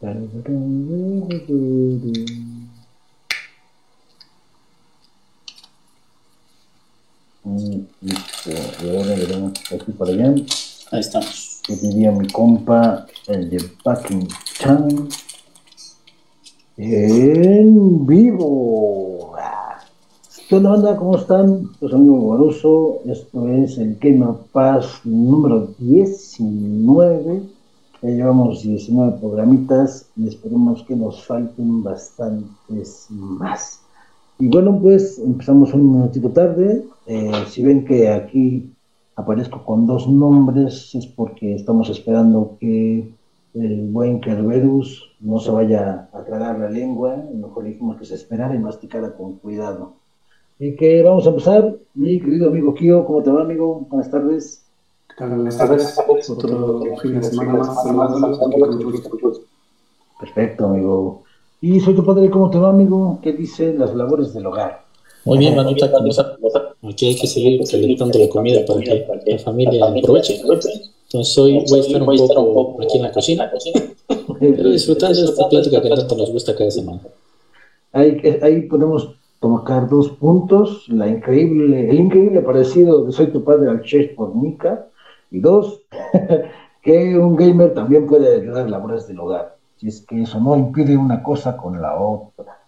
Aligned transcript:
Listo, 0.00 0.14
y 8.82 8.88
ahora 8.88 9.14
le 9.14 9.26
damos 9.26 9.52
aquí 9.70 9.92
para 9.92 10.12
allá. 10.12 10.34
Ahí 10.90 11.00
estamos. 11.00 11.60
Que 11.66 11.76
diría 11.76 12.10
mi 12.12 12.26
compa, 12.28 13.06
el 13.26 13.50
de 13.50 13.62
Packing 13.84 14.26
Chan. 14.54 15.08
En 16.78 18.06
vivo. 18.06 19.36
¿Qué 20.48 20.56
onda, 20.56 20.70
banda? 20.70 20.96
¿Cómo 20.96 21.18
están? 21.18 21.70
Yo 21.78 21.88
soy 21.90 21.98
amigo 21.98 22.28
Baruso. 22.30 23.00
Esto 23.04 23.48
es 23.48 23.76
el 23.76 23.98
Gamer 23.98 24.34
Pass 24.50 25.02
número 25.04 25.74
19. 25.78 27.59
Ya 28.02 28.08
llevamos 28.08 28.62
19 28.62 29.18
programitas 29.18 30.10
y 30.16 30.28
esperemos 30.28 30.82
que 30.84 30.96
nos 30.96 31.22
falten 31.24 31.82
bastantes 31.82 33.06
más. 33.10 33.82
Y 34.38 34.48
bueno, 34.48 34.78
pues 34.80 35.18
empezamos 35.18 35.74
un 35.74 35.92
minutito 35.92 36.30
tarde. 36.30 36.82
Eh, 37.06 37.30
si 37.48 37.62
ven 37.62 37.84
que 37.84 38.08
aquí 38.08 38.72
aparezco 39.16 39.62
con 39.64 39.86
dos 39.86 40.08
nombres, 40.08 40.94
es 40.94 41.06
porque 41.06 41.54
estamos 41.54 41.90
esperando 41.90 42.56
que 42.58 43.06
el 43.52 43.88
buen 43.88 44.20
Kerberus 44.20 45.10
no 45.20 45.38
se 45.38 45.50
vaya 45.50 46.08
a 46.14 46.24
tragar 46.24 46.58
la 46.58 46.70
lengua. 46.70 47.22
Mejor 47.34 47.64
dijimos 47.64 47.98
que 47.98 48.06
se 48.06 48.14
esperara 48.14 48.54
y 48.54 48.58
masticara 48.58 49.14
con 49.14 49.36
cuidado. 49.36 49.96
Y 50.58 50.74
que 50.74 51.02
vamos 51.02 51.26
a 51.26 51.30
empezar. 51.30 51.76
Mi 51.92 52.18
querido 52.18 52.48
amigo 52.48 52.74
Kio, 52.74 53.04
¿cómo 53.04 53.22
te 53.22 53.30
va, 53.30 53.42
amigo? 53.42 53.86
Buenas 53.90 54.10
tardes. 54.10 54.69
Buenas 55.20 55.58
tardes. 55.58 55.98
Otro 56.28 56.96
fin 57.02 57.20
de 57.20 57.22
semana 57.22 57.52
más. 57.52 58.38
Perfecto, 60.18 60.64
amigo. 60.66 61.22
Y 61.60 61.78
soy 61.80 61.94
tu 61.94 62.02
padre, 62.04 62.30
¿cómo 62.30 62.48
te 62.48 62.58
va, 62.58 62.70
amigo? 62.70 63.18
¿Qué 63.22 63.34
dice 63.34 63.74
las 63.74 63.94
labores 63.94 64.32
del 64.32 64.46
hogar? 64.46 64.86
Muy 65.26 65.36
bien, 65.36 65.54
Manuta, 65.54 65.90
aquí 66.82 67.06
hay 67.06 67.16
que 67.16 67.26
seguir 67.26 67.60
calentando 67.70 68.18
la 68.18 68.28
comida 68.30 68.64
para 68.64 68.80
que 68.80 69.32
la 69.32 69.38
familia 69.38 69.84
aproveche. 69.86 70.40
Entonces 70.40 71.36
hoy 71.36 71.64
voy 71.68 71.80
a 71.80 71.82
estar 71.82 72.38
un 72.38 72.54
poco 72.54 72.82
aquí 72.82 72.96
en 72.96 73.02
la 73.02 73.12
cocina, 73.12 73.50
pero 74.38 74.70
disfrutando 74.70 75.20
de 75.20 75.26
esta 75.26 75.48
plática 75.50 75.82
que 75.82 75.88
tanto 75.90 76.16
nos 76.16 76.32
gusta 76.32 76.56
cada 76.56 76.70
semana. 76.70 77.00
Ahí, 77.92 78.22
ahí 78.40 78.62
podemos 78.62 79.10
tocar 79.40 79.86
dos 79.90 80.08
puntos, 80.12 80.88
la 80.88 81.08
increíble, 81.08 81.90
el 81.90 81.98
increíble 81.98 82.40
parecido 82.40 83.04
de 83.04 83.12
Soy 83.12 83.26
tu 83.26 83.44
padre 83.44 83.68
al 83.68 83.82
chef 83.82 84.14
por 84.14 84.34
Mika, 84.34 84.86
y 85.30 85.40
dos, 85.40 85.82
que 86.82 87.18
un 87.18 87.36
gamer 87.36 87.74
también 87.74 88.06
puede 88.06 88.40
ayudar 88.40 88.68
labores 88.70 89.06
del 89.06 89.20
hogar 89.20 89.60
si 89.80 89.88
es 89.88 90.02
que 90.02 90.20
eso 90.20 90.38
no 90.38 90.56
impide 90.56 90.94
una 90.94 91.22
cosa 91.22 91.56
con 91.56 91.80
la 91.80 91.98
otra. 91.98 92.58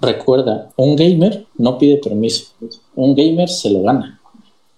Recuerda, 0.00 0.70
un 0.76 0.94
gamer 0.94 1.46
no 1.58 1.76
pide 1.78 1.96
permiso, 1.98 2.54
un 2.94 3.16
gamer 3.16 3.48
se 3.48 3.70
lo 3.70 3.82
gana. 3.82 4.20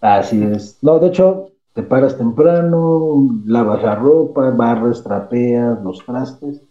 Así 0.01 0.43
es. 0.43 0.79
No, 0.81 0.99
de 0.99 1.09
hecho, 1.09 1.51
te 1.75 1.83
paras 1.83 2.17
temprano, 2.17 3.29
lavas 3.45 3.83
la 3.83 3.95
ropa, 3.95 4.51
barres, 4.51 5.03
trapeas 5.03 5.83
los 5.85 6.05
trastes, 6.05 6.63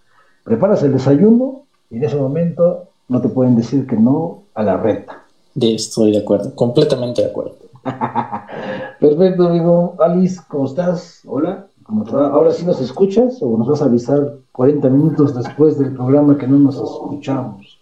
preparas 0.44 0.82
el 0.82 0.94
desayuno 0.94 1.66
y 1.92 1.98
en 1.98 2.04
ese 2.04 2.16
momento 2.16 2.90
no 3.08 3.22
te 3.22 3.30
pueden 3.30 3.56
decir 3.56 3.86
que 3.86 3.98
no 3.98 4.46
a 4.56 4.64
la 4.64 4.76
reta. 4.76 5.24
Estoy 5.56 6.14
de 6.14 6.20
acuerdo, 6.20 6.56
completamente 6.56 7.22
de 7.22 7.30
acuerdo. 7.30 7.58
Perfecto, 9.00 9.48
amigo. 9.48 9.96
Alice, 10.00 10.42
¿cómo 10.48 10.66
estás? 10.66 11.22
Hola. 11.26 11.68
Ahora 12.14 12.52
sí 12.52 12.66
nos 12.66 12.80
escuchas 12.80 13.42
o 13.42 13.58
nos 13.58 13.68
vas 13.68 13.82
a 13.82 13.86
avisar 13.86 14.38
40 14.54 14.90
minutos 14.90 15.36
después 15.36 15.78
del 15.78 15.94
programa 15.94 16.38
que 16.38 16.48
no 16.48 16.58
nos 16.58 16.76
escuchamos. 16.76 17.80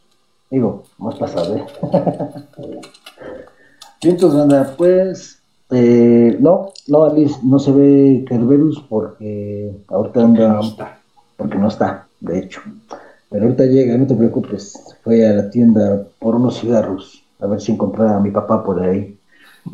Digo, 0.49 0.83
más 0.97 1.15
pasado, 1.15 1.57
¿eh? 1.57 1.65
entonces, 4.01 4.39
anda, 4.39 4.73
pues, 4.75 5.43
eh, 5.69 6.35
no, 6.39 6.69
no, 6.87 7.03
Alice, 7.03 7.39
no 7.43 7.59
se 7.59 7.71
ve 7.71 8.25
Kerberus 8.27 8.83
porque 8.89 9.71
ahorita 9.87 10.23
anda, 10.23 10.59
porque 11.37 11.57
no 11.59 11.67
está, 11.67 12.07
de 12.19 12.39
hecho. 12.39 12.61
Pero 13.29 13.43
ahorita 13.43 13.65
llega, 13.65 13.95
no 13.95 14.07
te 14.07 14.15
preocupes, 14.15 14.97
fue 15.03 15.27
a 15.27 15.33
la 15.33 15.49
tienda 15.51 16.03
por 16.17 16.35
unos 16.35 16.59
cigarros, 16.59 17.23
a 17.39 17.45
ver 17.45 17.61
si 17.61 17.73
encontraba 17.73 18.15
a 18.15 18.19
mi 18.19 18.31
papá 18.31 18.63
por 18.63 18.81
ahí. 18.81 19.18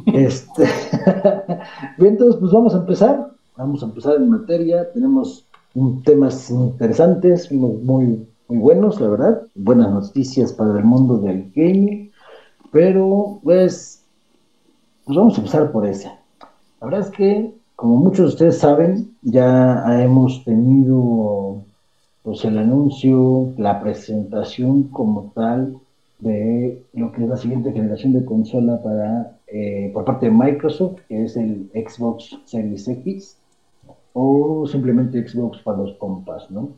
Este, 0.08 0.64
bien, 1.98 2.14
entonces, 2.14 2.40
pues 2.40 2.52
vamos 2.52 2.74
a 2.74 2.80
empezar, 2.80 3.32
vamos 3.58 3.82
a 3.82 3.86
empezar 3.86 4.16
en 4.16 4.30
materia, 4.30 4.92
tenemos 4.92 5.46
temas 6.04 6.50
interesantes, 6.50 7.52
muy, 7.52 7.74
muy, 7.84 8.28
buenos, 8.48 9.02
la 9.02 9.10
verdad, 9.10 9.42
buenas 9.56 9.92
noticias 9.92 10.54
para 10.54 10.78
el 10.78 10.86
mundo 10.86 11.18
del 11.18 11.52
gaming, 11.56 12.12
pero 12.72 13.40
pues, 13.44 14.04
pues 15.06 15.18
vamos 15.18 15.36
a 15.36 15.38
empezar 15.38 15.72
por 15.72 15.86
esa. 15.86 16.18
La 16.82 16.88
verdad 16.88 17.02
es 17.02 17.10
que, 17.10 17.54
como 17.76 17.98
muchos 17.98 18.20
de 18.20 18.26
ustedes 18.28 18.58
saben, 18.60 19.16
ya 19.22 20.02
hemos 20.02 20.44
tenido 20.46 21.64
pues 22.24 22.44
el 22.44 22.58
anuncio, 22.58 23.54
la 23.58 23.80
presentación 23.82 24.84
como 24.84 25.32
tal 25.36 25.78
de 26.20 26.84
lo 26.94 27.12
que 27.12 27.24
es 27.24 27.30
la 27.30 27.38
siguiente 27.38 27.72
generación 27.72 28.14
de 28.14 28.26
consola 28.26 28.82
para 28.82 29.35
eh, 29.48 29.92
por 29.94 30.06
parte 30.06 30.28
de 30.28 30.32
Microsoft, 30.32 31.02
que 31.08 31.24
es 31.26 31.38
el 31.38 31.70
Xbox 31.74 32.38
Series 32.46 32.88
X 32.88 33.38
o 34.14 34.66
simplemente 34.68 35.28
Xbox 35.28 35.60
para 35.60 35.80
los 35.80 35.94
compas, 35.98 36.50
¿no? 36.50 36.70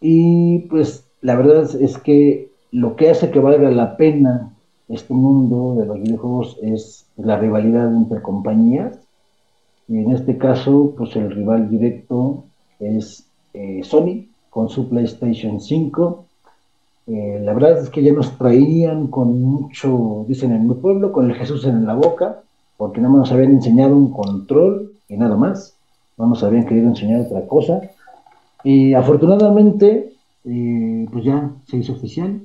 Y 0.00 0.60
pues 0.70 1.04
la 1.20 1.36
verdad 1.36 1.68
es 1.80 1.98
que 1.98 2.50
lo 2.70 2.96
que 2.96 3.10
hace 3.10 3.30
que 3.30 3.38
valga 3.38 3.70
la 3.70 3.96
pena 3.96 4.52
este 4.88 5.14
mundo 5.14 5.74
de 5.80 5.86
los 5.86 6.00
videojuegos 6.00 6.58
es 6.62 7.06
la 7.16 7.38
rivalidad 7.38 7.88
entre 7.94 8.22
compañías. 8.22 8.98
Y 9.88 9.98
en 9.98 10.12
este 10.12 10.36
caso, 10.38 10.94
pues 10.96 11.16
el 11.16 11.30
rival 11.30 11.70
directo 11.70 12.44
es 12.78 13.26
eh, 13.54 13.82
Sony 13.82 14.26
con 14.50 14.68
su 14.68 14.88
PlayStation 14.88 15.60
5. 15.60 16.25
Eh, 17.06 17.40
la 17.42 17.54
verdad 17.54 17.78
es 17.78 17.90
que 17.90 18.02
ya 18.02 18.12
nos 18.12 18.36
traían 18.36 19.06
con 19.06 19.40
mucho, 19.40 20.24
dicen 20.28 20.52
en 20.52 20.68
mi 20.68 20.74
pueblo, 20.74 21.12
con 21.12 21.30
el 21.30 21.36
Jesús 21.36 21.64
en 21.64 21.86
la 21.86 21.94
boca, 21.94 22.42
porque 22.76 23.00
más 23.00 23.10
nos 23.10 23.32
habían 23.32 23.52
enseñado 23.52 23.96
un 23.96 24.12
control 24.12 24.92
y 25.08 25.16
nada 25.16 25.36
más 25.36 25.76
no 26.16 26.26
nos 26.26 26.42
habían 26.42 26.66
querido 26.66 26.88
enseñar 26.88 27.20
otra 27.22 27.46
cosa. 27.46 27.80
Y 28.64 28.94
afortunadamente, 28.94 30.12
eh, 30.44 31.06
pues 31.12 31.24
ya 31.24 31.50
se 31.68 31.76
hizo 31.76 31.92
oficial. 31.92 32.40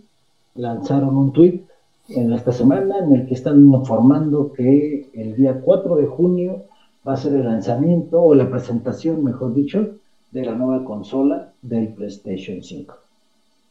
Lanzaron 0.56 1.18
un 1.18 1.32
tweet 1.32 1.62
en 2.10 2.34
esta 2.34 2.52
semana 2.52 3.00
en 3.00 3.14
el 3.14 3.28
que 3.28 3.34
están 3.34 3.60
informando 3.60 4.54
que 4.54 5.10
el 5.14 5.36
día 5.36 5.62
4 5.62 5.96
de 5.96 6.06
junio 6.08 6.64
va 7.08 7.14
a 7.14 7.18
ser 7.18 7.34
el 7.34 7.46
lanzamiento 7.46 8.22
o 8.22 8.36
la 8.36 8.50
presentación, 8.50 9.24
mejor 9.24 9.54
dicho, 9.56 9.96
de 10.32 10.46
la 10.46 10.54
nueva 10.54 10.84
consola 10.86 11.54
del 11.62 11.90
PlayStation 11.90 12.62
5. 12.62 12.94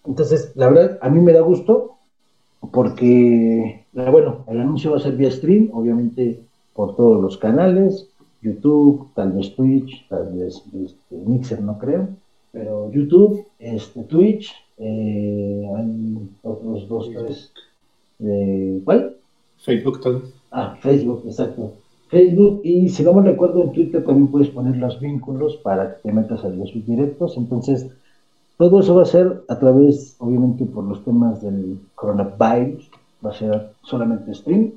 Entonces, 0.06 0.52
la 0.54 0.68
verdad, 0.68 0.98
a 1.02 1.10
mí 1.10 1.20
me 1.20 1.32
da 1.32 1.40
gusto 1.40 1.96
porque, 2.72 3.84
bueno, 3.92 4.44
el 4.48 4.60
anuncio 4.60 4.92
va 4.92 4.98
a 4.98 5.00
ser 5.00 5.16
vía 5.16 5.30
stream, 5.30 5.70
obviamente 5.72 6.40
por 6.74 6.96
todos 6.96 7.20
los 7.20 7.36
canales, 7.36 8.08
YouTube, 8.42 9.08
tal 9.14 9.32
vez 9.32 9.54
Twitch, 9.54 10.06
tal 10.08 10.32
vez 10.32 10.62
este, 10.74 11.16
Mixer, 11.26 11.60
no 11.60 11.78
creo, 11.78 12.08
pero 12.52 12.90
YouTube, 12.90 13.44
este, 13.58 14.02
Twitch, 14.04 14.52
eh, 14.78 15.68
hay 15.76 16.30
otros 16.42 16.88
dos, 16.88 17.10
tres. 17.10 17.52
Eh, 18.20 18.80
¿Cuál? 18.84 19.16
Facebook, 19.58 20.00
tal 20.00 20.20
vez. 20.20 20.34
Ah, 20.50 20.76
Facebook, 20.80 21.22
exacto. 21.26 21.74
Facebook, 22.08 22.62
y 22.64 22.88
si 22.88 23.02
no 23.02 23.12
me 23.12 23.22
recuerdo, 23.22 23.62
en 23.62 23.72
Twitter 23.72 24.04
también 24.04 24.28
puedes 24.28 24.48
poner 24.48 24.76
los 24.76 24.98
vínculos 25.00 25.56
para 25.58 25.94
que 25.94 26.02
te 26.02 26.12
metas 26.12 26.44
a 26.44 26.48
los 26.48 26.72
directos. 26.86 27.36
Entonces, 27.36 27.86
todo 28.60 28.80
eso 28.80 28.94
va 28.94 29.02
a 29.02 29.06
ser 29.06 29.42
a 29.48 29.58
través, 29.58 30.16
obviamente, 30.18 30.66
por 30.66 30.84
los 30.84 31.02
temas 31.02 31.40
del 31.40 31.80
coronavirus, 31.94 32.90
va 33.24 33.30
a 33.30 33.32
ser 33.32 33.72
solamente 33.80 34.34
stream. 34.34 34.72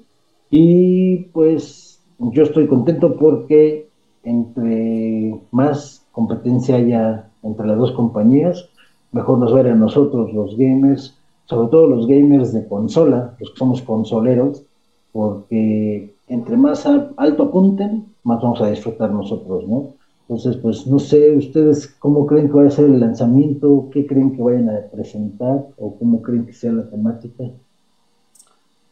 Y 0.49 1.25
pues 1.33 2.01
yo 2.17 2.43
estoy 2.43 2.67
contento 2.67 3.17
porque 3.17 3.89
entre 4.23 5.37
más 5.51 6.07
competencia 6.13 6.77
haya 6.77 7.29
entre 7.43 7.67
las 7.67 7.77
dos 7.77 7.91
compañías, 7.91 8.69
mejor 9.11 9.39
nos 9.39 9.53
va 9.53 9.57
a 9.57 9.61
ir 9.63 9.67
a 9.67 9.75
nosotros 9.75 10.31
los 10.31 10.55
gamers, 10.55 11.19
sobre 11.43 11.67
todo 11.67 11.87
los 11.87 12.07
gamers 12.07 12.53
de 12.53 12.65
consola, 12.65 13.35
los 13.37 13.51
que 13.51 13.57
somos 13.57 13.81
consoleros, 13.81 14.63
porque 15.11 16.15
entre 16.29 16.55
más 16.55 16.85
alto 16.85 17.43
apunten, 17.43 18.05
más 18.23 18.41
vamos 18.41 18.61
a 18.61 18.69
disfrutar 18.69 19.11
nosotros, 19.11 19.67
¿no? 19.67 19.95
Entonces, 20.23 20.55
pues 20.57 20.87
no 20.87 20.99
sé, 20.99 21.35
ustedes 21.35 21.87
cómo 21.99 22.25
creen 22.25 22.47
que 22.47 22.53
vaya 22.53 22.69
a 22.69 22.71
ser 22.71 22.85
el 22.85 22.99
lanzamiento, 22.99 23.89
qué 23.91 24.07
creen 24.07 24.35
que 24.35 24.41
vayan 24.41 24.69
a 24.69 24.79
presentar 24.91 25.67
o 25.77 25.97
cómo 25.97 26.21
creen 26.21 26.45
que 26.45 26.53
sea 26.53 26.71
la 26.71 26.89
temática. 26.89 27.43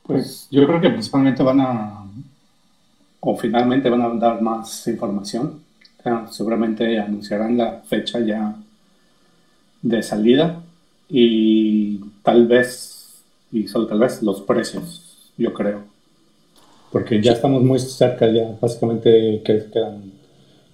Pues 0.04 0.48
yo 0.52 0.66
creo 0.68 0.82
que 0.82 0.90
principalmente 0.90 1.42
van 1.42 1.62
a 1.62 2.06
o 3.22 3.38
finalmente 3.38 3.90
van 3.90 4.02
a 4.02 4.10
dar 4.16 4.42
más 4.42 4.88
información. 4.88 5.62
seguramente 6.32 7.00
anunciarán 7.00 7.58
la 7.58 7.82
fecha 7.86 8.20
ya 8.20 8.56
de 9.82 10.04
salida 10.04 10.62
y 11.08 12.00
tal 12.24 12.48
vez, 12.48 13.22
y 13.52 13.68
solo 13.68 13.86
tal 13.86 14.00
vez, 14.00 14.24
los 14.24 14.42
precios, 14.42 15.32
yo 15.38 15.54
creo. 15.54 15.84
Porque 16.92 17.22
ya 17.22 17.34
estamos 17.34 17.64
muy 17.64 17.80
cerca, 17.80 18.28
ya 18.32 18.58
básicamente 18.60 19.42
quedan 19.46 20.12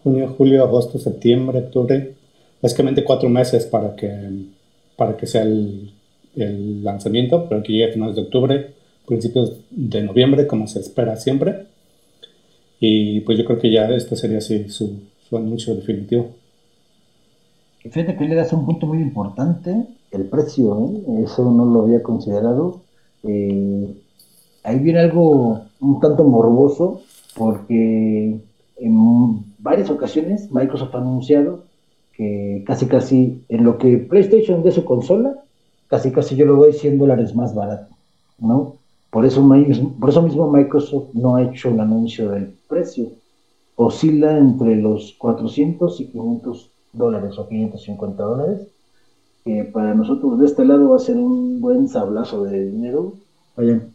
junio, 0.03 0.33
julio, 0.37 0.63
agosto, 0.63 0.99
septiembre, 0.99 1.59
octubre, 1.59 2.13
básicamente 2.61 3.03
cuatro 3.03 3.29
meses 3.29 3.65
para 3.65 3.95
que, 3.95 4.09
para 4.95 5.15
que 5.17 5.27
sea 5.27 5.43
el, 5.43 5.91
lanzamiento, 6.83 7.49
para 7.49 7.63
que 7.63 7.73
llegue 7.73 7.89
a 7.89 7.93
finales 7.93 8.15
de 8.15 8.21
octubre, 8.21 8.73
principios 9.07 9.53
de 9.71 10.03
noviembre, 10.03 10.45
como 10.45 10.67
se 10.67 10.79
espera 10.79 11.15
siempre. 11.17 11.65
Y 12.79 13.21
pues 13.21 13.39
yo 13.39 13.45
creo 13.45 13.57
que 13.57 13.71
ya 13.71 13.89
este 13.89 14.15
sería 14.15 14.37
así 14.37 14.69
su, 14.69 14.99
su 15.27 15.35
anuncio 15.35 15.73
definitivo. 15.73 16.29
Fíjate 17.79 18.15
que 18.15 18.25
le 18.25 18.35
das 18.35 18.53
un 18.53 18.65
punto 18.65 18.85
muy 18.85 18.99
importante, 18.99 19.87
el 20.11 20.25
precio, 20.25 20.77
¿eh? 20.85 21.23
eso 21.23 21.49
no 21.51 21.65
lo 21.65 21.83
había 21.83 22.03
considerado. 22.03 22.81
Eh, 23.23 23.95
ahí 24.63 24.79
viene 24.79 24.99
algo 24.99 25.61
un 25.79 25.99
tanto 25.99 26.23
morboso, 26.23 27.01
porque 27.35 28.39
en 28.77 28.97
varias 29.67 29.89
ocasiones 29.89 30.49
Microsoft 30.49 30.95
ha 30.95 30.99
anunciado 30.99 31.65
que 32.13 32.63
casi 32.65 32.85
casi 32.87 33.43
en 33.49 33.65
lo 33.65 33.77
que 33.77 33.97
PlayStation 33.97 34.63
de 34.63 34.71
su 34.71 34.85
consola, 34.85 35.43
casi 35.87 36.11
casi 36.11 36.37
yo 36.37 36.45
lo 36.45 36.55
voy 36.55 36.71
100 36.71 36.97
dólares 36.97 37.35
más 37.35 37.53
barato, 37.53 37.93
¿no? 38.39 38.75
Por 39.09 39.25
eso, 39.25 39.45
por 39.99 40.09
eso 40.09 40.21
mismo 40.21 40.49
Microsoft 40.49 41.09
no 41.13 41.35
ha 41.35 41.43
hecho 41.43 41.69
el 41.69 41.79
anuncio 41.81 42.29
del 42.29 42.53
precio. 42.69 43.09
Oscila 43.75 44.37
entre 44.37 44.77
los 44.77 45.15
400 45.17 45.99
y 45.99 46.05
500 46.07 46.69
dólares 46.93 47.37
o 47.37 47.47
550 47.47 48.23
dólares, 48.23 48.67
que 49.43 49.65
para 49.65 49.93
nosotros 49.93 50.39
de 50.39 50.45
este 50.45 50.63
lado 50.63 50.89
va 50.91 50.95
a 50.95 51.07
ser 51.07 51.17
un 51.17 51.59
buen 51.59 51.89
sablazo 51.89 52.45
de 52.45 52.71
dinero. 52.71 53.13
Vayan, 53.57 53.91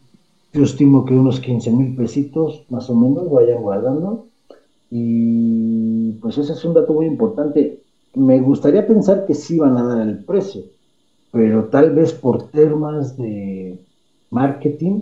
yo 0.52 0.64
estimo 0.64 1.06
que 1.06 1.14
unos 1.14 1.40
15 1.40 1.70
mil 1.70 1.96
pesitos 1.96 2.62
más 2.68 2.90
o 2.90 2.94
menos 2.94 3.30
vayan 3.30 3.62
guardando. 3.62 4.26
Y 4.94 6.12
pues 6.20 6.36
ese 6.36 6.52
es 6.52 6.62
un 6.66 6.74
dato 6.74 6.92
muy 6.92 7.06
importante. 7.06 7.80
Me 8.14 8.40
gustaría 8.40 8.86
pensar 8.86 9.24
que 9.24 9.32
sí 9.32 9.58
van 9.58 9.78
a 9.78 9.82
dar 9.82 10.06
el 10.06 10.22
precio, 10.22 10.64
pero 11.30 11.64
tal 11.64 11.94
vez 11.94 12.12
por 12.12 12.50
temas 12.50 13.16
de 13.16 13.80
marketing, 14.28 15.00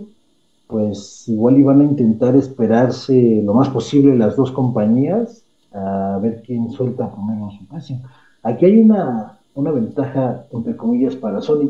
pues 0.67 1.27
igual 1.27 1.57
iban 1.57 1.81
a 1.81 1.83
intentar 1.83 2.37
esperarse 2.37 3.41
lo 3.43 3.53
más 3.53 3.67
posible 3.67 4.15
las 4.15 4.37
dos 4.37 4.53
compañías 4.53 5.43
a 5.73 6.17
ver 6.21 6.41
quién 6.45 6.71
suelta 6.71 7.13
primero 7.13 7.51
su 7.51 7.65
precio. 7.65 7.97
Aquí 8.43 8.63
hay 8.63 8.79
una, 8.79 9.39
una 9.55 9.71
ventaja, 9.71 10.45
entre 10.53 10.77
comillas, 10.77 11.17
para 11.17 11.41
Sony, 11.41 11.69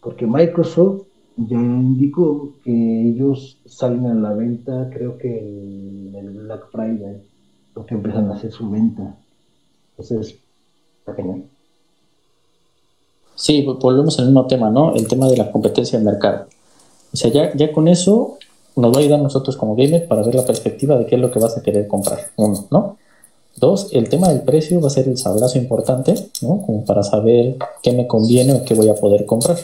porque 0.00 0.28
Microsoft 0.28 1.02
ya 1.36 1.56
indicó 1.56 2.52
que 2.62 3.08
ellos 3.08 3.60
salen 3.66 4.06
a 4.06 4.14
la 4.14 4.32
venta, 4.32 4.88
creo 4.94 5.18
que 5.18 5.40
en 5.40 6.14
el 6.14 6.44
Black 6.44 6.70
Friday, 6.70 7.20
porque 7.78 7.94
empiezan 7.94 8.28
a 8.28 8.34
hacer 8.34 8.50
su 8.50 8.68
venta. 8.68 9.14
Entonces, 9.96 10.34
genial. 11.14 11.44
Sí, 13.36 13.62
volvemos 13.62 14.18
al 14.18 14.26
mismo 14.26 14.48
tema, 14.48 14.68
¿no? 14.68 14.96
El 14.96 15.06
tema 15.06 15.28
de 15.28 15.36
la 15.36 15.52
competencia 15.52 15.96
del 15.96 16.04
mercado. 16.04 16.46
O 17.12 17.16
sea, 17.16 17.30
ya, 17.30 17.54
ya 17.54 17.72
con 17.72 17.86
eso 17.86 18.36
nos 18.74 18.92
va 18.92 18.96
a 18.96 19.00
ayudar 19.02 19.20
nosotros 19.20 19.56
como 19.56 19.76
gamers 19.76 20.06
para 20.06 20.22
ver 20.22 20.34
la 20.34 20.44
perspectiva 20.44 20.98
de 20.98 21.06
qué 21.06 21.14
es 21.14 21.20
lo 21.20 21.30
que 21.30 21.38
vas 21.38 21.56
a 21.56 21.62
querer 21.62 21.86
comprar. 21.86 22.18
Uno, 22.34 22.66
¿no? 22.72 22.96
Dos, 23.54 23.90
el 23.92 24.08
tema 24.08 24.28
del 24.28 24.40
precio 24.40 24.80
va 24.80 24.88
a 24.88 24.90
ser 24.90 25.06
el 25.06 25.16
sablazo 25.16 25.58
importante, 25.58 26.14
¿no? 26.42 26.60
Como 26.66 26.84
para 26.84 27.04
saber 27.04 27.58
qué 27.80 27.92
me 27.92 28.08
conviene 28.08 28.54
o 28.54 28.64
qué 28.64 28.74
voy 28.74 28.88
a 28.88 28.96
poder 28.96 29.24
comprar. 29.24 29.56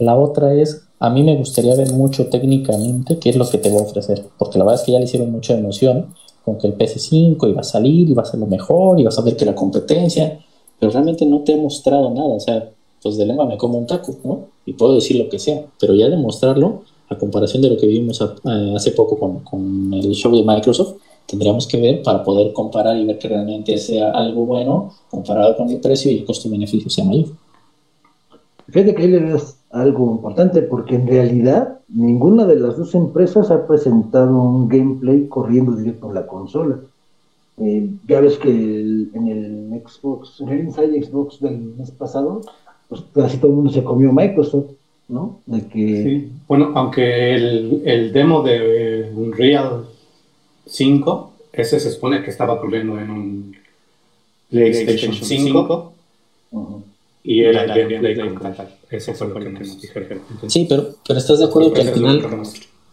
La 0.00 0.16
otra 0.16 0.54
es, 0.54 0.82
a 0.98 1.08
mí 1.08 1.22
me 1.22 1.36
gustaría 1.36 1.76
ver 1.76 1.92
mucho 1.92 2.26
técnicamente 2.26 3.20
qué 3.20 3.30
es 3.30 3.36
lo 3.36 3.48
que 3.48 3.58
te 3.58 3.70
va 3.70 3.78
a 3.78 3.82
ofrecer, 3.82 4.24
porque 4.38 4.58
la 4.58 4.64
verdad 4.64 4.80
es 4.80 4.86
que 4.86 4.92
ya 4.92 4.98
le 4.98 5.04
hicieron 5.04 5.30
mucha 5.30 5.54
emoción 5.54 6.12
con 6.44 6.58
que 6.58 6.66
el 6.66 6.76
PS5 6.76 7.48
iba 7.48 7.60
a 7.60 7.64
salir, 7.64 8.08
iba 8.08 8.22
a 8.22 8.24
ser 8.24 8.40
lo 8.40 8.46
mejor, 8.46 8.98
iba 8.98 9.08
a 9.08 9.12
saber 9.12 9.36
que 9.36 9.44
la 9.44 9.54
competencia, 9.54 10.38
pero 10.78 10.92
realmente 10.92 11.24
no 11.26 11.40
te 11.40 11.52
he 11.52 11.56
mostrado 11.56 12.10
nada, 12.10 12.28
o 12.28 12.40
sea, 12.40 12.70
pues 13.02 13.16
de 13.16 13.26
lengua 13.26 13.46
me 13.46 13.56
como 13.56 13.78
un 13.78 13.86
taco, 13.86 14.14
¿no? 14.24 14.46
Y 14.66 14.72
puedo 14.74 14.94
decir 14.94 15.16
lo 15.16 15.28
que 15.28 15.38
sea, 15.38 15.64
pero 15.78 15.94
ya 15.94 16.08
demostrarlo, 16.08 16.82
a 17.08 17.18
comparación 17.18 17.62
de 17.62 17.70
lo 17.70 17.76
que 17.76 17.86
vimos 17.86 18.20
eh, 18.20 18.72
hace 18.74 18.92
poco 18.92 19.18
con, 19.18 19.40
con 19.40 19.92
el 19.94 20.12
show 20.12 20.34
de 20.34 20.42
Microsoft, 20.42 20.96
tendríamos 21.26 21.66
que 21.66 21.80
ver 21.80 22.02
para 22.02 22.22
poder 22.22 22.52
comparar 22.52 22.96
y 22.96 23.04
ver 23.04 23.18
que 23.18 23.28
realmente 23.28 23.76
sea 23.78 24.10
algo 24.10 24.44
bueno 24.44 24.92
comparado 25.10 25.56
con 25.56 25.70
el 25.70 25.80
precio 25.80 26.10
y 26.10 26.18
el 26.18 26.24
costo-beneficio 26.24 26.90
sea 26.90 27.04
mayor. 27.04 27.26
Fíjate 28.68 28.94
que 28.94 29.02
ahí 29.02 29.08
le 29.08 29.18
ves 29.20 29.56
algo 29.72 30.12
importante 30.12 30.62
porque 30.62 30.94
en 30.96 31.06
realidad 31.06 31.78
ninguna 31.88 32.46
de 32.46 32.56
las 32.56 32.76
dos 32.76 32.94
empresas 32.94 33.50
ha 33.50 33.66
presentado 33.66 34.40
un 34.40 34.68
gameplay 34.68 35.26
corriendo 35.28 35.72
directo 35.72 36.08
en 36.08 36.14
la 36.14 36.26
consola. 36.26 36.78
Eh, 37.58 37.88
ya 38.06 38.20
ves 38.20 38.38
que 38.38 38.50
en 38.50 39.28
el 39.28 39.82
Xbox, 39.84 40.40
en 40.40 40.48
el 40.50 40.60
Inside 40.66 41.02
Xbox 41.02 41.40
del 41.40 41.58
mes 41.78 41.90
pasado, 41.90 42.42
pues 42.88 43.02
casi 43.14 43.38
todo 43.38 43.50
el 43.50 43.56
mundo 43.56 43.70
se 43.70 43.82
comió 43.82 44.12
Microsoft, 44.12 44.70
¿no? 45.08 45.40
De 45.46 45.66
que... 45.66 46.02
Sí. 46.02 46.32
Bueno, 46.48 46.72
aunque 46.74 47.34
el, 47.34 47.82
el 47.84 48.12
demo 48.12 48.42
de 48.42 49.12
Unreal 49.14 49.86
5, 50.66 51.32
ese 51.52 51.80
se 51.80 51.90
supone 51.90 52.22
que 52.22 52.30
estaba 52.30 52.60
corriendo 52.60 52.98
en 52.98 53.10
un 53.10 53.56
PlayStation 54.50 55.14
5 55.14 55.92
y 57.24 57.42
era 57.42 57.62
el 57.64 57.68
gameplay 57.68 58.14
Eso 58.92 59.14
fue 59.14 59.28
lo 59.28 59.34
que 59.40 59.48
nos 59.48 59.80
dijeron. 59.80 60.20
Sí, 60.48 60.66
pero, 60.68 60.94
pero 61.06 61.18
estás 61.18 61.38
de 61.38 61.46
acuerdo 61.46 61.72
que 61.72 61.80
al 61.80 61.88
final 61.88 62.42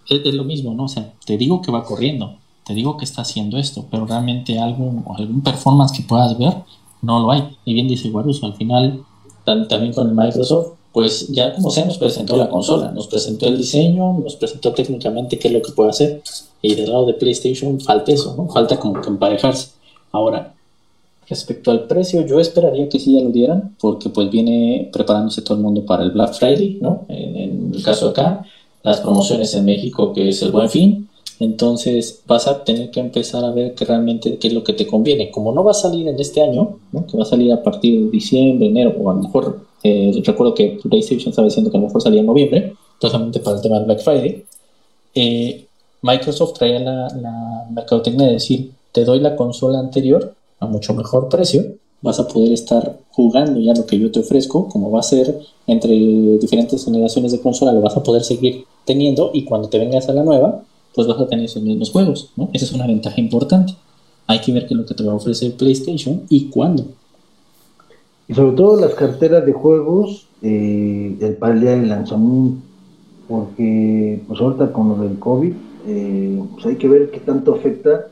es, 0.07 0.33
lo 0.33 0.43
mismo, 0.45 0.73
¿no? 0.73 0.85
O 0.85 0.87
sea, 0.87 1.13
te 1.25 1.37
digo 1.37 1.61
que 1.61 1.71
va 1.71 1.83
corriendo, 1.83 2.37
te 2.65 2.73
digo 2.73 2.95
que 2.97 3.03
está 3.03 3.21
haciendo 3.21 3.57
esto, 3.57 3.85
pero 3.91 4.05
realmente 4.05 4.57
algún, 4.57 5.03
algún 5.17 5.41
performance 5.41 5.91
que 5.91 6.03
puedas 6.03 6.37
ver, 6.37 6.53
no 7.01 7.19
lo 7.19 7.31
hay. 7.31 7.57
Y 7.65 7.73
bien 7.73 7.87
dice 7.87 8.09
Guaruso, 8.09 8.45
al 8.45 8.55
final, 8.55 9.03
también 9.43 9.91
con 9.91 10.15
Microsoft, 10.15 10.73
pues 10.93 11.27
ya 11.27 11.53
como 11.53 11.69
sea 11.69 11.85
nos 11.85 11.97
presentó 11.97 12.35
la 12.37 12.49
consola, 12.49 12.91
nos 12.91 13.07
presentó 13.07 13.47
el 13.47 13.57
diseño, 13.57 14.13
nos 14.13 14.35
presentó 14.37 14.73
técnicamente 14.73 15.37
qué 15.37 15.49
es 15.49 15.53
lo 15.53 15.61
que 15.61 15.73
puede 15.73 15.89
hacer. 15.89 16.23
Y 16.61 16.75
del 16.75 16.89
lado 16.89 17.05
de 17.05 17.13
PlayStation 17.13 17.79
falta 17.79 18.11
eso, 18.11 18.35
¿no? 18.35 18.47
Falta 18.47 18.79
como 18.79 19.01
que 19.01 19.09
emparejarse. 19.09 19.71
Ahora, 20.11 20.55
respecto 21.29 21.69
al 21.69 21.85
precio, 21.85 22.25
yo 22.25 22.39
esperaría 22.39 22.89
que 22.89 22.99
sí 22.99 23.13
ya 23.15 23.23
lo 23.23 23.29
dieran, 23.29 23.75
porque 23.79 24.09
pues 24.09 24.29
viene 24.31 24.89
preparándose 24.91 25.43
todo 25.43 25.57
el 25.57 25.63
mundo 25.63 25.85
para 25.85 26.03
el 26.03 26.11
Black 26.11 26.33
Friday, 26.33 26.79
¿no? 26.81 27.05
En, 27.07 27.71
el 27.73 27.83
caso 27.83 28.05
de 28.05 28.11
acá, 28.11 28.43
las 28.83 28.99
promociones 29.01 29.53
en 29.53 29.63
México, 29.65 30.11
que 30.11 30.29
es 30.29 30.41
el 30.41 30.51
Buen 30.51 30.69
Fin. 30.69 31.07
Entonces 31.39 32.23
vas 32.27 32.47
a 32.47 32.63
tener 32.63 32.89
que 32.89 32.99
empezar 32.99 33.45
a 33.45 33.51
ver 33.51 33.73
que 33.73 33.85
realmente 33.85 34.37
qué 34.37 34.47
es 34.49 34.53
lo 34.53 34.63
que 34.63 34.73
te 34.73 34.87
conviene. 34.87 35.29
Como 35.31 35.53
no 35.53 35.63
va 35.63 35.71
a 35.71 35.75
salir 35.75 36.07
en 36.07 36.19
este 36.19 36.41
año, 36.41 36.79
¿no? 36.91 37.05
que 37.05 37.15
va 37.15 37.23
a 37.23 37.27
salir 37.27 37.53
a 37.53 37.63
partir 37.63 38.05
de 38.05 38.09
diciembre, 38.09 38.67
enero, 38.67 38.95
o 38.99 39.09
a 39.09 39.13
lo 39.13 39.21
mejor 39.21 39.61
eh, 39.83 40.21
recuerdo 40.25 40.53
que 40.53 40.79
PlayStation 40.83 41.29
estaba 41.29 41.47
diciendo 41.47 41.71
que 41.71 41.77
a 41.77 41.79
lo 41.79 41.87
mejor 41.87 42.01
salía 42.01 42.19
en 42.19 42.25
noviembre, 42.25 42.73
totalmente 42.99 43.39
para 43.39 43.57
el 43.57 43.61
tema 43.61 43.77
del 43.77 43.85
Black 43.85 44.01
Friday. 44.01 44.43
Eh, 45.15 45.65
Microsoft 46.01 46.53
traía 46.53 46.79
la, 46.79 47.07
la 47.21 47.67
mercadotecnia 47.69 48.27
de 48.27 48.33
decir, 48.33 48.71
te 48.91 49.05
doy 49.05 49.19
la 49.19 49.35
consola 49.35 49.79
anterior 49.79 50.33
a 50.59 50.67
mucho 50.67 50.93
mejor 50.93 51.29
precio, 51.29 51.63
vas 52.01 52.19
a 52.19 52.27
poder 52.27 52.51
estar 52.53 52.99
jugando 53.11 53.59
ya 53.59 53.73
lo 53.73 53.85
que 53.85 53.99
yo 53.99 54.11
te 54.11 54.19
ofrezco, 54.19 54.67
como 54.67 54.91
va 54.91 54.99
a 54.99 55.03
ser 55.03 55.39
entre 55.67 55.91
diferentes 56.37 56.85
generaciones 56.85 57.31
de 57.31 57.41
consola, 57.41 57.73
lo 57.73 57.81
vas 57.81 57.97
a 57.97 58.03
poder 58.03 58.23
seguir 58.23 58.65
teniendo 58.85 59.31
y 59.33 59.43
cuando 59.43 59.69
te 59.69 59.79
vengas 59.79 60.07
a 60.09 60.13
la 60.13 60.23
nueva, 60.23 60.63
pues 60.95 61.07
vas 61.07 61.19
a 61.19 61.27
tener 61.27 61.45
esos 61.45 61.61
mismos 61.61 61.91
juegos, 61.91 62.31
¿no? 62.35 62.49
Esa 62.53 62.65
es 62.65 62.71
una 62.71 62.87
ventaja 62.87 63.19
importante. 63.19 63.73
Hay 64.27 64.39
que 64.41 64.51
ver 64.51 64.67
qué 64.67 64.73
es 64.73 64.79
lo 64.79 64.85
que 64.85 64.93
te 64.93 65.03
va 65.03 65.13
a 65.13 65.15
ofrecer 65.15 65.53
PlayStation 65.55 66.23
y 66.29 66.45
cuándo. 66.45 66.85
Y 68.27 68.33
sobre 68.33 68.55
todo 68.55 68.79
las 68.79 68.93
carteras 68.93 69.45
de 69.45 69.53
juegos 69.53 70.27
eh, 70.41 71.17
el 71.19 71.59
día 71.61 71.71
del 71.71 71.89
lanzamiento, 71.89 72.61
porque 73.27 74.21
pues 74.27 74.39
ahorita 74.39 74.71
con 74.71 74.89
lo 74.89 74.97
del 74.97 75.19
COVID, 75.19 75.53
eh, 75.87 76.43
pues 76.53 76.65
hay 76.65 76.75
que 76.75 76.87
ver 76.87 77.11
qué 77.11 77.19
tanto 77.19 77.55
afecta 77.55 78.07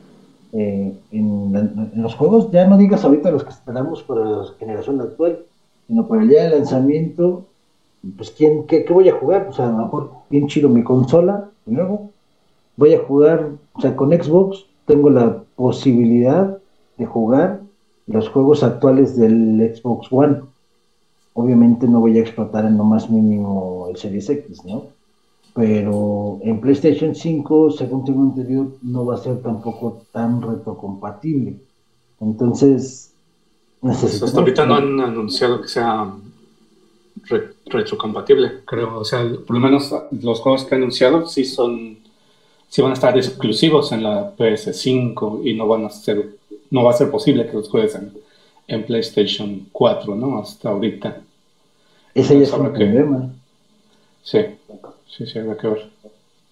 eh, 0.52 0.96
en, 1.10 1.92
los 1.96 2.14
juegos, 2.14 2.50
ya 2.50 2.66
no 2.66 2.78
digas 2.78 3.04
ahorita 3.04 3.30
los 3.30 3.44
que 3.44 3.50
esperamos 3.50 4.02
para 4.02 4.24
la 4.24 4.44
generación 4.58 5.00
actual, 5.00 5.40
sino 5.86 6.06
para 6.06 6.22
el 6.22 6.28
día 6.28 6.44
del 6.44 6.52
lanzamiento, 6.52 7.46
pues 8.16 8.30
¿quién, 8.30 8.66
qué, 8.66 8.84
voy 8.88 9.08
a 9.08 9.14
jugar? 9.14 9.48
O 9.48 9.52
sea, 9.52 9.68
a 9.68 9.72
lo 9.72 9.78
mejor 9.78 10.10
bien 10.30 10.46
chido 10.46 10.68
mi 10.68 10.82
consola, 10.82 11.50
luego 11.66 12.10
voy 12.76 12.94
a 12.94 13.00
jugar, 13.00 13.50
o 13.74 13.80
sea, 13.80 13.94
con 13.96 14.10
Xbox 14.10 14.64
tengo 14.86 15.10
la 15.10 15.42
posibilidad 15.56 16.58
de 16.96 17.06
jugar 17.06 17.60
los 18.06 18.28
juegos 18.30 18.62
actuales 18.62 19.16
del 19.16 19.74
Xbox 19.74 20.08
One. 20.10 20.40
Obviamente 21.34 21.86
no 21.86 22.00
voy 22.00 22.18
a 22.18 22.22
explotar 22.22 22.64
en 22.64 22.78
lo 22.78 22.84
más 22.84 23.10
mínimo 23.10 23.86
el 23.90 23.96
Series 23.96 24.30
X, 24.30 24.64
¿no? 24.64 24.97
Pero 25.54 26.38
en 26.42 26.60
PlayStation 26.60 27.14
5, 27.14 27.70
según 27.72 28.04
tengo 28.04 28.24
entendido, 28.24 28.78
no 28.82 29.04
va 29.06 29.14
a 29.16 29.18
ser 29.18 29.42
tampoco 29.42 30.06
tan 30.12 30.40
retrocompatible. 30.42 31.60
Entonces, 32.20 33.14
Pues 34.00 34.22
hasta 34.22 34.40
ahorita 34.40 34.66
no 34.66 34.74
han 34.76 35.00
anunciado 35.00 35.60
que 35.60 35.68
sea 35.68 36.12
retrocompatible, 37.66 38.64
creo. 38.64 38.98
O 38.98 39.04
sea, 39.04 39.20
por 39.46 39.56
lo 39.56 39.60
menos 39.60 39.94
los 40.10 40.40
juegos 40.40 40.64
que 40.64 40.74
han 40.74 40.82
anunciado 40.82 41.26
sí 41.26 41.44
son, 41.44 41.98
sí 42.68 42.82
van 42.82 42.92
a 42.92 42.94
estar 42.94 43.16
exclusivos 43.16 43.92
en 43.92 44.02
la 44.04 44.36
PS5 44.36 45.40
y 45.44 45.54
no 45.54 45.68
van 45.68 45.86
a 45.86 45.90
ser, 45.90 46.36
no 46.70 46.84
va 46.84 46.90
a 46.92 46.94
ser 46.96 47.10
posible 47.10 47.46
que 47.46 47.54
los 47.54 47.68
juegues 47.68 47.94
en, 47.96 48.12
en 48.68 48.86
PlayStation 48.86 49.68
4, 49.72 50.14
¿no? 50.16 50.40
Hasta 50.40 50.70
ahorita. 50.70 51.22
Ese 52.14 52.36
ya 52.38 52.44
es 52.44 52.52
un 52.52 52.70
problema. 52.72 53.30
Sí, 54.30 54.40
sí, 55.06 55.24
sí, 55.24 55.38
habrá 55.38 55.56
que 55.56 55.68
ver. 55.68 55.90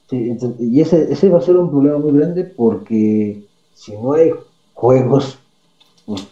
Sí, 0.09 0.35
y 0.61 0.80
ese, 0.80 1.12
ese 1.12 1.28
va 1.28 1.38
a 1.38 1.42
ser 1.42 1.59
un 1.59 1.68
problema 1.68 1.99
muy 1.99 2.12
grande 2.12 2.45
porque 2.45 3.45
si 3.75 3.92
no 3.92 4.14
hay 4.14 4.30
juegos, 4.73 5.38
pues, 6.06 6.26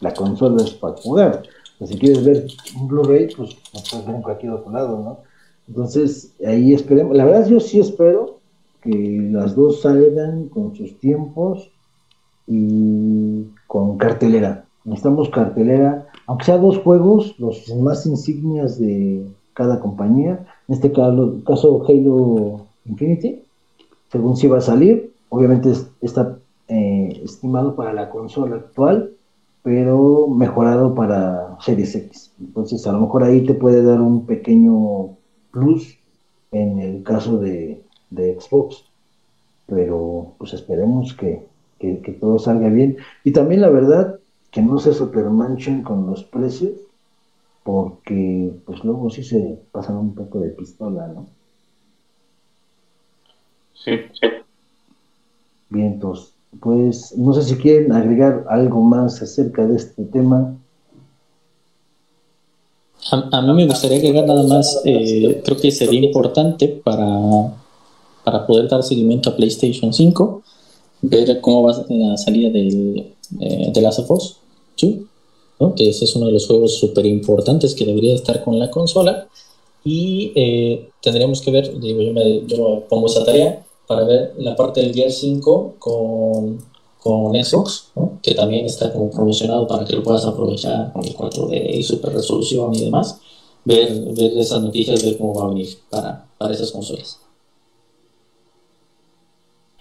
la 0.00 0.12
consola 0.12 0.64
es 0.64 0.72
para 0.72 0.96
jugar. 0.96 1.42
si 1.84 1.96
quieres 1.96 2.24
ver 2.24 2.44
un 2.76 2.88
Blu-ray, 2.88 3.28
pues 3.36 3.50
lo 3.72 3.80
puedes 3.88 4.04
ver 4.04 4.16
en 4.16 4.22
cualquier 4.22 4.52
otro 4.52 4.72
lado, 4.72 4.98
¿no? 4.98 5.18
Entonces, 5.68 6.34
ahí 6.44 6.74
esperemos. 6.74 7.16
La 7.16 7.24
verdad, 7.24 7.46
yo 7.46 7.60
sí 7.60 7.78
espero 7.78 8.40
que 8.82 9.28
las 9.30 9.54
dos 9.54 9.82
salgan 9.82 10.48
con 10.48 10.74
sus 10.74 10.98
tiempos 10.98 11.70
y 12.48 13.44
con 13.68 13.96
cartelera. 13.96 14.64
Necesitamos 14.84 15.28
cartelera, 15.28 16.08
aunque 16.26 16.46
sea 16.46 16.58
dos 16.58 16.78
juegos, 16.78 17.38
los 17.38 17.68
más 17.76 18.06
insignias 18.06 18.80
de 18.80 19.24
cada 19.54 19.78
compañía. 19.78 20.46
En 20.70 20.74
este 20.74 20.92
caso, 20.92 21.40
caso 21.44 21.84
Halo 21.88 22.60
Infinity, 22.86 23.42
según 24.12 24.36
si 24.36 24.46
va 24.46 24.58
a 24.58 24.60
salir. 24.60 25.12
Obviamente 25.28 25.72
está 26.00 26.38
eh, 26.68 27.22
estimado 27.24 27.74
para 27.74 27.92
la 27.92 28.08
consola 28.08 28.54
actual, 28.54 29.10
pero 29.64 30.28
mejorado 30.28 30.94
para 30.94 31.56
Series 31.58 31.96
X. 31.96 32.30
Entonces, 32.38 32.86
a 32.86 32.92
lo 32.92 33.00
mejor 33.00 33.24
ahí 33.24 33.44
te 33.44 33.54
puede 33.54 33.82
dar 33.82 34.00
un 34.00 34.26
pequeño 34.26 35.16
plus 35.50 35.98
en 36.52 36.78
el 36.78 37.02
caso 37.02 37.38
de, 37.38 37.82
Xbox. 38.12 38.84
Pero 39.66 40.34
pues 40.38 40.52
esperemos 40.54 41.14
que, 41.14 41.42
que, 41.80 42.16
todo 42.20 42.38
salga 42.38 42.68
bien. 42.68 42.96
Y 43.24 43.32
también 43.32 43.60
la 43.60 43.70
verdad, 43.70 44.20
que 44.52 44.62
no 44.62 44.78
se 44.78 44.94
supermanchen 44.94 45.82
con 45.82 46.06
los 46.06 46.22
precios, 46.22 46.74
porque 47.70 48.52
pues 48.66 48.82
luego 48.82 49.10
sí 49.10 49.22
se 49.22 49.56
pasan 49.70 49.96
un 49.96 50.12
poco 50.12 50.40
de 50.40 50.48
pistola, 50.48 51.06
¿no? 51.06 51.28
Sí, 53.74 53.92
sí. 54.20 54.26
Bien, 55.68 55.92
entonces, 55.92 56.32
pues 56.60 57.16
no 57.16 57.32
sé 57.32 57.42
si 57.42 57.54
quieren 57.56 57.92
agregar 57.92 58.44
algo 58.48 58.80
más 58.82 59.22
acerca 59.22 59.64
de 59.64 59.76
este 59.76 60.04
tema. 60.04 60.56
A, 63.12 63.40
mí 63.40 63.54
me 63.54 63.66
gustaría 63.66 63.98
agregar 63.98 64.26
nada 64.26 64.42
más, 64.48 64.82
eh, 64.84 65.40
creo 65.44 65.56
que 65.56 65.70
sería 65.70 66.00
importante 66.00 66.66
para, 66.68 67.54
para 68.24 68.46
poder 68.46 68.68
dar 68.68 68.82
seguimiento 68.82 69.30
a 69.30 69.36
PlayStation 69.36 69.92
5, 69.92 70.42
ver 71.02 71.40
cómo 71.40 71.62
va 71.62 71.84
la 71.88 72.16
salida 72.16 72.50
del, 72.50 73.14
eh, 73.38 73.70
de 73.72 73.80
Last 73.80 74.00
of 74.00 74.10
Us 74.10 74.40
que 75.76 75.90
ese 75.90 76.04
es 76.04 76.16
uno 76.16 76.26
de 76.26 76.32
los 76.32 76.46
juegos 76.46 76.78
súper 76.78 77.06
importantes 77.06 77.74
que 77.74 77.84
debería 77.84 78.14
estar 78.14 78.42
con 78.42 78.58
la 78.58 78.70
consola. 78.70 79.28
Y 79.84 80.32
eh, 80.34 80.90
tendríamos 81.00 81.40
que 81.40 81.50
ver, 81.50 81.78
digo, 81.78 82.02
yo 82.02 82.12
me, 82.12 82.46
yo 82.46 82.84
pongo 82.88 83.06
esa 83.06 83.24
tarea 83.24 83.64
para 83.86 84.04
ver 84.04 84.34
la 84.38 84.56
parte 84.56 84.80
del 84.80 84.94
Gear 84.94 85.10
5 85.10 85.74
con, 85.78 86.58
con 86.98 87.34
Xbox, 87.34 87.92
que 88.22 88.34
también 88.34 88.66
está 88.66 88.92
como 88.92 89.10
promocionado 89.10 89.66
para 89.66 89.84
que 89.84 89.96
lo 89.96 90.02
puedas 90.02 90.24
aprovechar 90.24 90.92
con 90.92 91.04
el 91.04 91.14
4D 91.14 91.76
y 91.76 91.82
super 91.82 92.12
resolución 92.12 92.74
y 92.74 92.84
demás. 92.84 93.20
Ver, 93.64 94.14
ver 94.14 94.38
esas 94.38 94.62
noticias, 94.62 95.04
ver 95.04 95.18
cómo 95.18 95.34
va 95.34 95.44
a 95.44 95.48
venir 95.48 95.68
para, 95.90 96.26
para 96.38 96.54
esas 96.54 96.70
consolas. 96.72 97.20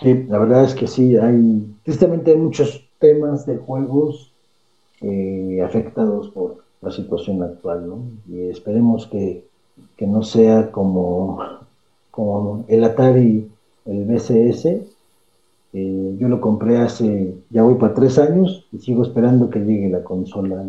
Sí, 0.02 0.26
la 0.30 0.40
verdad 0.40 0.64
es 0.64 0.76
que 0.76 0.88
sí, 0.88 1.16
hay, 1.18 1.76
tristemente 1.84 2.32
hay 2.32 2.38
muchos 2.38 2.82
temas 3.00 3.46
de 3.46 3.58
juegos 3.58 4.29
eh, 5.02 5.62
afectados 5.66 6.30
por 6.30 6.58
la 6.82 6.92
situación 6.92 7.42
actual, 7.44 7.88
¿no? 7.88 8.04
Y 8.28 8.50
esperemos 8.50 9.08
que, 9.08 9.46
que 9.98 10.08
no 10.08 10.24
sea 10.24 10.72
como, 10.72 11.40
como 12.12 12.66
el 12.68 12.84
Atari, 12.84 13.50
el 13.86 14.06
BCS. 14.06 14.66
Eh, 15.72 16.16
yo 16.18 16.28
lo 16.28 16.42
compré 16.42 16.80
hace, 16.80 17.36
ya 17.50 17.64
voy 17.64 17.76
para 17.76 17.94
tres 17.94 18.18
años 18.18 18.66
y 18.72 18.80
sigo 18.80 19.04
esperando 19.04 19.50
que 19.50 19.60
llegue 19.60 19.90
la 19.90 20.04
consola. 20.04 20.66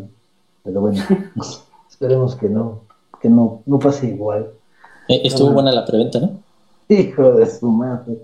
Pero 0.63 0.81
bueno, 0.81 1.03
esperemos 1.91 2.37
que 2.37 2.49
no, 2.49 2.83
que 3.21 3.29
no, 3.29 3.63
no 3.67 3.79
pase 3.79 4.09
igual. 4.09 4.51
Eh, 5.09 5.23
estuvo 5.25 5.53
buena 5.53 5.73
la 5.73 5.85
preventa, 5.85 6.21
¿no? 6.21 6.31
Hijo 6.89 7.33
de 7.33 7.47
su 7.47 7.69
madre. 7.69 8.19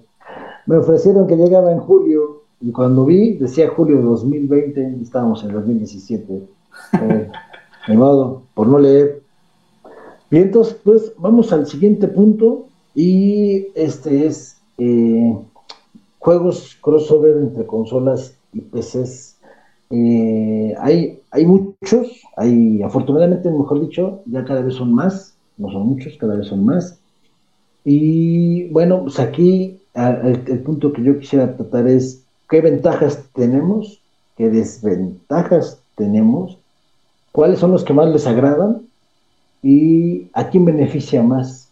Me 0.67 0.77
ofrecieron 0.77 1.27
que 1.27 1.37
llegaba 1.37 1.71
en 1.71 1.79
julio 1.79 2.43
y 2.61 2.73
cuando 2.73 3.05
vi, 3.05 3.35
decía 3.35 3.69
julio 3.69 3.97
de 3.97 4.03
2020, 4.03 4.99
estábamos 5.03 5.45
en 5.45 5.53
2017. 5.53 6.43
Eh, 7.03 7.31
modo, 7.95 8.43
por 8.55 8.67
no 8.67 8.79
leer. 8.79 9.23
Bien, 10.31 10.45
entonces, 10.45 10.77
pues 10.83 11.13
vamos 11.19 11.53
al 11.53 11.67
siguiente 11.67 12.09
punto. 12.09 12.67
Y 12.95 13.67
este 13.75 14.27
es 14.27 14.57
eh, 14.79 15.37
juegos 16.19 16.79
crossover 16.81 17.37
entre 17.37 17.67
consolas 17.67 18.39
y 18.55 18.63
PCs. 18.63 19.37
Eh, 19.91 20.75
hay, 20.81 21.21
hay 21.31 21.47
muchos, 21.47 22.23
hay 22.37 22.83
afortunadamente, 22.83 23.51
mejor 23.51 23.83
dicho, 23.83 24.23
ya 24.27 24.45
cada 24.45 24.63
vez 24.63 24.75
son 24.75 24.95
más, 24.95 25.37
no 25.59 25.71
son 25.71 25.89
muchos, 25.89 26.17
cada 26.19 26.37
vez 26.37 26.47
son 26.47 26.65
más. 26.65 26.99
Y 27.85 28.69
bueno, 28.71 29.03
pues 29.03 29.21
aquí 29.21 29.79
el 29.95 30.63
punto 30.65 30.93
que 30.93 31.05
yo 31.05 31.19
quisiera 31.19 31.57
tratar 31.57 31.87
es 31.87 32.26
qué 32.49 32.61
ventajas 32.61 33.25
tenemos, 33.35 34.01
qué 34.37 34.51
desventajas 34.51 35.81
tenemos, 35.97 36.57
cuáles 37.33 37.59
son 37.59 37.73
los 37.73 37.85
que 37.85 37.93
más 37.93 38.09
les 38.09 38.27
agradan 38.27 38.87
y 39.63 40.29
a 40.33 40.49
quién 40.49 40.65
beneficia 40.65 41.23
más. 41.23 41.69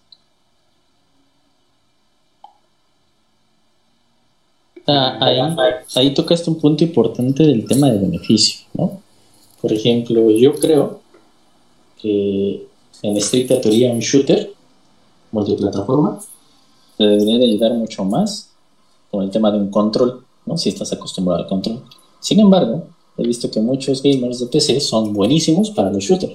Ah, 4.86 5.16
ahí, 5.20 5.38
ahí 5.94 6.12
tocaste 6.12 6.50
un 6.50 6.60
punto 6.60 6.84
importante 6.84 7.42
del 7.42 7.66
tema 7.66 7.90
de 7.90 7.98
beneficio, 7.98 8.66
¿no? 8.74 9.00
Por 9.62 9.72
ejemplo, 9.72 10.30
yo 10.30 10.54
creo 10.56 11.00
que 12.02 12.66
en 13.02 13.16
estricta 13.16 13.60
teoría 13.60 13.92
un 13.92 14.00
shooter 14.00 14.52
multiplataforma 15.32 16.18
te 16.98 17.04
debería 17.04 17.38
de 17.38 17.44
ayudar 17.44 17.72
mucho 17.72 18.04
más 18.04 18.50
con 19.10 19.24
el 19.24 19.30
tema 19.30 19.50
de 19.50 19.58
un 19.58 19.70
control 19.70 20.24
si 20.56 20.68
estás 20.68 20.92
acostumbrado 20.92 21.42
al 21.42 21.48
control. 21.48 21.82
Sin 22.20 22.40
embargo, 22.40 22.84
he 23.18 23.26
visto 23.26 23.50
que 23.50 23.60
muchos 23.60 24.02
gamers 24.02 24.40
de 24.40 24.46
PC 24.46 24.80
son 24.80 25.12
buenísimos 25.12 25.70
para 25.70 25.90
los 25.90 26.02
shooters. 26.02 26.34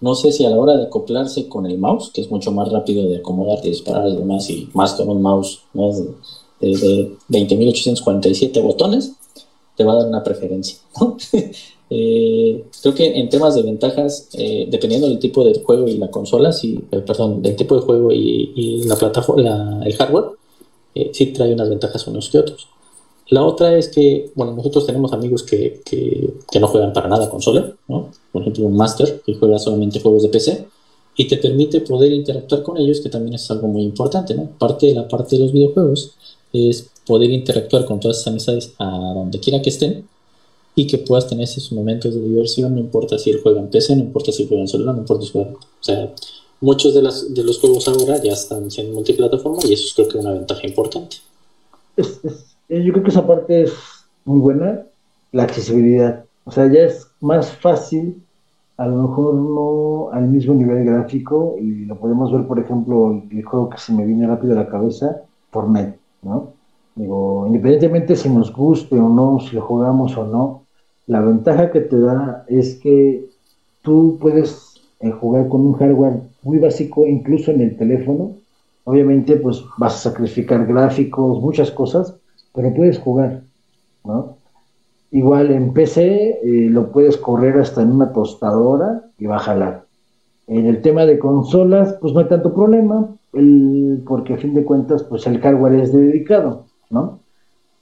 No 0.00 0.14
sé 0.14 0.30
si 0.30 0.44
a 0.44 0.50
la 0.50 0.56
hora 0.56 0.76
de 0.76 0.84
acoplarse 0.84 1.48
con 1.48 1.66
el 1.66 1.78
mouse, 1.78 2.10
que 2.14 2.20
es 2.20 2.30
mucho 2.30 2.52
más 2.52 2.70
rápido 2.70 3.08
de 3.08 3.16
acomodarte, 3.16 3.68
disparar 3.68 4.08
y 4.08 4.16
demás, 4.16 4.48
y 4.48 4.68
más 4.72 4.94
con 4.94 5.08
un 5.08 5.20
mouse 5.20 5.60
de, 6.60 6.68
de, 6.68 7.16
20.847 7.28 8.62
botones, 8.62 9.12
te 9.76 9.84
va 9.84 9.92
a 9.92 9.96
dar 9.96 10.08
una 10.08 10.22
preferencia. 10.22 10.78
Eh, 11.90 12.66
creo 12.82 12.94
que 12.94 13.18
en 13.18 13.30
temas 13.30 13.54
de 13.54 13.62
ventajas, 13.62 14.28
eh, 14.34 14.66
dependiendo 14.70 15.08
del 15.08 15.18
tipo 15.18 15.42
de 15.42 15.58
juego 15.62 15.88
y 15.88 15.96
la 15.96 16.10
consola, 16.10 16.52
si, 16.52 16.74
eh, 16.90 16.98
perdón, 16.98 17.40
del 17.40 17.56
tipo 17.56 17.74
de 17.74 17.80
juego 17.80 18.12
y, 18.12 18.84
la 18.84 18.94
plataforma, 18.96 19.80
el 19.84 19.96
hardware, 19.96 20.32
sí 21.12 21.26
trae 21.26 21.54
unas 21.54 21.70
ventajas 21.70 22.06
unos 22.06 22.28
que 22.28 22.40
otros. 22.40 22.68
La 23.30 23.44
otra 23.44 23.76
es 23.76 23.88
que, 23.88 24.30
bueno, 24.34 24.54
nosotros 24.54 24.86
tenemos 24.86 25.12
amigos 25.12 25.42
que, 25.42 25.82
que, 25.84 26.58
no 26.58 26.66
juegan 26.66 26.94
para 26.94 27.08
nada 27.08 27.28
consola, 27.28 27.74
¿no? 27.86 28.10
Por 28.32 28.42
ejemplo, 28.42 28.66
un 28.66 28.76
Master 28.76 29.20
que 29.24 29.34
juega 29.34 29.58
solamente 29.58 30.00
juegos 30.00 30.22
de 30.22 30.30
PC 30.30 30.66
y 31.16 31.28
te 31.28 31.36
permite 31.36 31.82
poder 31.82 32.12
interactuar 32.12 32.62
con 32.62 32.78
ellos, 32.78 33.00
que 33.00 33.10
también 33.10 33.34
es 33.34 33.50
algo 33.50 33.68
muy 33.68 33.82
importante, 33.82 34.34
¿no? 34.34 34.48
Parte 34.58 34.86
de 34.86 34.94
la 34.94 35.06
parte 35.06 35.36
de 35.36 35.42
los 35.42 35.52
videojuegos 35.52 36.14
es 36.52 36.88
poder 37.06 37.30
interactuar 37.30 37.84
con 37.84 38.00
todas 38.00 38.18
esas 38.18 38.28
amistades 38.28 38.72
a 38.78 39.12
donde 39.14 39.38
quiera 39.40 39.60
que 39.60 39.70
estén 39.70 40.08
y 40.74 40.86
que 40.86 40.98
puedas 40.98 41.26
tener 41.26 41.44
esos 41.44 41.72
momentos 41.72 42.14
de 42.14 42.20
diversión, 42.20 42.74
no 42.74 42.80
importa 42.80 43.18
si 43.18 43.30
él 43.30 43.40
juega 43.42 43.60
en 43.60 43.68
PC, 43.68 43.96
no 43.96 44.04
importa 44.04 44.32
si 44.32 44.46
juega 44.46 44.62
en 44.62 44.68
celular, 44.68 44.94
no 44.94 45.00
importa 45.00 45.26
si 45.26 45.32
juega. 45.32 45.50
O 45.50 45.82
sea, 45.82 46.14
muchos 46.60 46.94
de, 46.94 47.02
las, 47.02 47.34
de 47.34 47.44
los 47.44 47.58
juegos 47.58 47.88
ahora 47.88 48.22
ya 48.22 48.32
están 48.32 48.70
siendo 48.70 48.94
multiplataforma 48.94 49.58
y 49.68 49.74
eso 49.74 49.84
es 49.86 49.94
creo 49.94 50.08
que 50.08 50.18
una 50.18 50.32
ventaja 50.32 50.66
importante. 50.66 51.16
Eh, 52.68 52.82
yo 52.84 52.92
creo 52.92 53.04
que 53.04 53.10
esa 53.10 53.26
parte 53.26 53.62
es 53.62 53.74
muy 54.24 54.40
buena, 54.40 54.84
la 55.32 55.44
accesibilidad. 55.44 56.24
O 56.44 56.50
sea, 56.50 56.66
ya 56.66 56.80
es 56.80 57.10
más 57.20 57.52
fácil, 57.58 58.22
a 58.76 58.86
lo 58.86 59.02
mejor 59.08 59.34
no 59.34 60.10
al 60.12 60.28
mismo 60.28 60.54
nivel 60.54 60.84
gráfico, 60.84 61.56
y 61.60 61.84
lo 61.86 61.96
podemos 61.98 62.32
ver, 62.32 62.46
por 62.46 62.58
ejemplo, 62.58 63.22
el 63.30 63.44
juego 63.44 63.70
que 63.70 63.78
se 63.78 63.92
me 63.92 64.04
viene 64.06 64.26
rápido 64.26 64.52
a 64.54 64.56
la 64.64 64.68
cabeza, 64.68 65.22
Fortnite, 65.50 65.98
¿no? 66.22 66.54
Digo, 66.94 67.46
independientemente 67.46 68.16
si 68.16 68.28
nos 68.28 68.52
guste 68.52 68.98
o 68.98 69.08
no, 69.08 69.38
si 69.40 69.56
lo 69.56 69.62
jugamos 69.62 70.16
o 70.16 70.24
no, 70.26 70.64
La 71.06 71.20
ventaja 71.22 71.70
que 71.70 71.80
te 71.80 71.98
da 71.98 72.44
es 72.48 72.76
que 72.76 73.26
tú 73.82 74.18
puedes 74.20 74.74
eh, 75.00 75.10
jugar 75.10 75.48
con 75.48 75.62
un 75.66 75.74
hardware 75.74 76.20
muy 76.42 76.58
básico, 76.58 77.06
incluso 77.06 77.50
en 77.50 77.62
el 77.62 77.76
teléfono. 77.76 78.36
Obviamente, 78.84 79.36
pues 79.36 79.64
vas 79.78 79.94
a 79.96 80.10
sacrificar 80.10 80.66
gráficos, 80.66 81.40
muchas 81.40 81.70
cosas, 81.70 82.17
pero 82.54 82.74
puedes 82.74 82.98
jugar, 82.98 83.42
¿no? 84.04 84.36
Igual 85.10 85.50
en 85.50 85.72
PC 85.72 86.40
eh, 86.42 86.68
lo 86.70 86.92
puedes 86.92 87.16
correr 87.16 87.58
hasta 87.58 87.82
en 87.82 87.92
una 87.92 88.12
tostadora 88.12 89.04
y 89.18 89.26
va 89.26 89.36
a 89.36 89.40
jalar. 89.40 89.84
En 90.46 90.66
el 90.66 90.82
tema 90.82 91.06
de 91.06 91.18
consolas, 91.18 91.94
pues 92.00 92.12
no 92.12 92.20
hay 92.20 92.26
tanto 92.26 92.54
problema, 92.54 93.06
porque 94.06 94.34
a 94.34 94.38
fin 94.38 94.54
de 94.54 94.64
cuentas, 94.64 95.02
pues 95.02 95.26
el 95.26 95.40
hardware 95.40 95.74
es 95.74 95.92
dedicado, 95.92 96.64
¿no? 96.90 97.20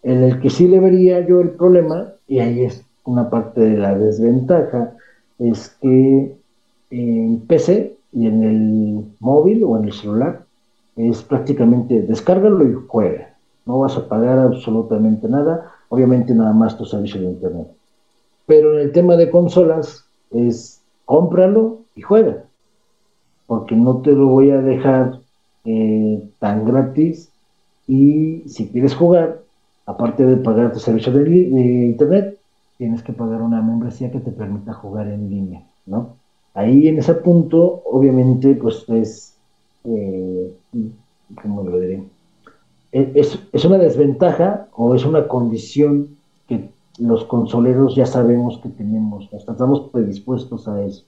En 0.02 0.22
el 0.22 0.40
que 0.40 0.50
sí 0.50 0.68
le 0.68 0.80
vería 0.80 1.26
yo 1.26 1.40
el 1.40 1.50
problema, 1.50 2.12
y 2.28 2.40
ahí 2.40 2.64
es 2.64 2.84
una 3.04 3.30
parte 3.30 3.60
de 3.60 3.76
la 3.76 3.96
desventaja, 3.96 4.94
es 5.38 5.76
que 5.80 6.36
en 6.90 7.40
PC 7.46 7.96
y 8.12 8.26
en 8.26 8.42
el 8.42 9.04
móvil 9.20 9.64
o 9.64 9.76
en 9.76 9.84
el 9.84 9.92
celular 9.92 10.44
es 10.96 11.22
prácticamente 11.22 12.02
descárgalo 12.02 12.66
y 12.66 12.74
juega. 12.86 13.25
No 13.66 13.80
vas 13.80 13.96
a 13.96 14.08
pagar 14.08 14.38
absolutamente 14.38 15.28
nada, 15.28 15.72
obviamente 15.88 16.34
nada 16.34 16.52
más 16.52 16.78
tu 16.78 16.84
servicio 16.84 17.20
de 17.20 17.26
internet. 17.26 17.68
Pero 18.46 18.74
en 18.74 18.80
el 18.80 18.92
tema 18.92 19.16
de 19.16 19.30
consolas 19.30 20.04
es 20.30 20.80
cómpralo 21.04 21.80
y 21.94 22.02
juega, 22.02 22.44
porque 23.46 23.74
no 23.74 23.98
te 24.02 24.12
lo 24.12 24.28
voy 24.28 24.50
a 24.50 24.60
dejar 24.60 25.20
eh, 25.64 26.28
tan 26.38 26.64
gratis 26.64 27.30
y 27.88 28.42
si 28.48 28.68
quieres 28.68 28.94
jugar, 28.94 29.42
aparte 29.86 30.24
de 30.26 30.36
pagar 30.36 30.72
tu 30.72 30.78
servicio 30.80 31.12
de, 31.12 31.30
internet, 31.86 32.38
tienes 32.78 33.02
que 33.02 33.12
pagar 33.12 33.42
una 33.42 33.62
membresía 33.62 34.10
que 34.10 34.20
te 34.20 34.32
permita 34.32 34.72
jugar 34.74 35.08
en 35.08 35.28
línea, 35.28 35.62
¿no? 35.86 36.16
Ahí 36.54 36.88
en 36.88 36.98
ese 36.98 37.14
punto, 37.14 37.82
obviamente, 37.84 38.54
pues 38.54 38.88
es, 38.88 39.36
eh, 39.84 40.52
¿cómo 41.42 41.62
lo 41.62 41.78
diré? 41.78 42.02
Es, 42.92 43.38
es, 43.52 43.64
una 43.64 43.78
desventaja 43.78 44.68
o 44.74 44.94
es 44.94 45.04
una 45.04 45.28
condición 45.28 46.16
que 46.48 46.70
los 46.98 47.24
consoleros 47.24 47.94
ya 47.94 48.06
sabemos 48.06 48.58
que 48.58 48.68
tenemos, 48.70 49.28
estamos 49.32 49.90
predispuestos 49.90 50.66
a 50.68 50.82
eso 50.82 51.04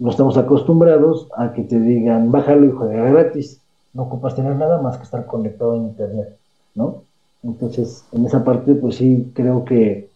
no 0.00 0.10
estamos 0.10 0.36
acostumbrados 0.38 1.28
a 1.36 1.52
que 1.52 1.62
te 1.62 1.78
digan, 1.78 2.32
bájalo 2.32 2.66
y 2.66 2.72
juega 2.72 3.10
gratis. 3.10 3.60
No 3.92 4.04
ocupas 4.04 4.34
tener 4.34 4.56
nada 4.56 4.80
más 4.80 4.96
que 4.96 5.04
estar 5.04 5.26
conectado 5.26 5.74
a 5.74 5.76
internet, 5.76 6.38
¿no? 6.74 7.02
Entonces, 7.42 8.04
en 8.12 8.24
esa 8.24 8.42
parte, 8.42 8.74
pues 8.74 8.96
sí, 8.96 9.30
creo 9.34 9.64
que 9.64 10.08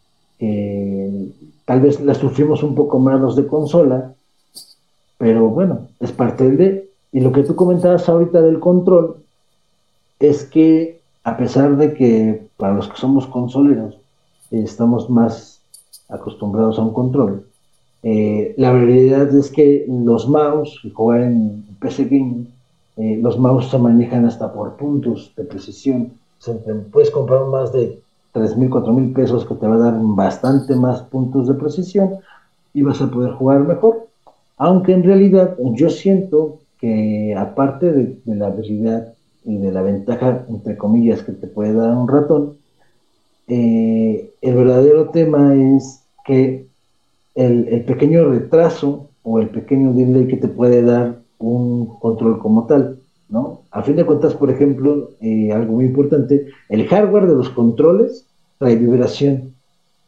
tal 1.64 1.80
vez 1.80 2.00
la 2.00 2.14
sufrimos 2.14 2.62
un 2.62 2.74
poco 2.74 2.98
más 2.98 3.20
los 3.20 3.36
de 3.36 3.46
consola, 3.46 4.14
pero 5.18 5.48
bueno, 5.48 5.88
es 6.00 6.12
parte 6.12 6.44
del 6.44 6.56
de. 6.56 6.90
Y 7.12 7.20
lo 7.20 7.32
que 7.32 7.42
tú 7.42 7.54
comentabas 7.54 8.08
ahorita 8.08 8.40
del 8.40 8.60
control 8.60 9.23
es 10.28 10.44
que, 10.44 11.00
a 11.22 11.36
pesar 11.36 11.76
de 11.76 11.94
que 11.94 12.46
para 12.56 12.74
los 12.74 12.88
que 12.88 12.96
somos 12.96 13.26
consoleros 13.26 13.98
estamos 14.50 15.10
más 15.10 15.60
acostumbrados 16.08 16.78
a 16.78 16.82
un 16.82 16.92
control, 16.92 17.46
eh, 18.02 18.54
la 18.58 18.72
realidad 18.72 19.34
es 19.34 19.50
que 19.50 19.86
los 19.88 20.28
mouse, 20.28 20.78
y 20.84 20.90
jugar 20.90 21.22
en 21.22 21.64
PC 21.80 22.04
Gaming, 22.04 22.48
eh, 22.96 23.18
los 23.20 23.38
mouse 23.38 23.70
se 23.70 23.78
manejan 23.78 24.26
hasta 24.26 24.52
por 24.52 24.76
puntos 24.76 25.32
de 25.36 25.44
precisión. 25.44 26.12
puedes 26.92 27.10
comprar 27.10 27.46
más 27.46 27.72
de 27.72 27.98
3.000, 28.34 28.68
4.000 28.68 29.14
pesos 29.14 29.46
que 29.46 29.54
te 29.54 29.66
va 29.66 29.76
a 29.76 29.78
dar 29.78 29.94
bastante 29.98 30.74
más 30.76 31.00
puntos 31.02 31.48
de 31.48 31.54
precisión 31.54 32.16
y 32.74 32.82
vas 32.82 33.00
a 33.00 33.10
poder 33.10 33.32
jugar 33.32 33.60
mejor. 33.60 34.08
Aunque 34.58 34.92
en 34.92 35.02
realidad 35.02 35.56
yo 35.74 35.88
siento 35.88 36.58
que 36.78 37.34
aparte 37.36 37.92
de, 37.92 38.18
la 38.26 38.48
habilidad 38.48 39.13
y 39.44 39.58
de 39.58 39.72
la 39.72 39.82
ventaja, 39.82 40.44
entre 40.48 40.76
comillas, 40.76 41.22
que 41.22 41.32
te 41.32 41.46
puede 41.46 41.74
dar 41.74 41.94
un 41.96 42.08
ratón, 42.08 42.56
eh, 43.46 44.30
el 44.40 44.54
verdadero 44.54 45.10
tema 45.10 45.54
es 45.54 46.02
que 46.24 46.66
el, 47.34 47.84
pequeño 47.84 48.28
retraso 48.30 49.10
o 49.22 49.38
el 49.38 49.50
pequeño 49.50 49.92
delay 49.92 50.26
que 50.28 50.36
te 50.36 50.48
puede 50.48 50.82
dar 50.82 51.20
un 51.38 51.98
control 51.98 52.38
como 52.38 52.66
tal, 52.66 52.98
¿no? 53.28 53.62
A 53.70 53.82
fin 53.82 53.96
de 53.96 54.06
cuentas, 54.06 54.34
por 54.34 54.50
ejemplo, 54.50 55.10
eh, 55.20 55.52
algo 55.52 55.74
muy 55.74 55.86
importante, 55.86 56.46
el 56.68 56.86
hardware 56.86 57.26
de 57.26 57.34
los 57.34 57.50
controles 57.50 58.26
trae 58.58 58.76
vibración, 58.76 59.54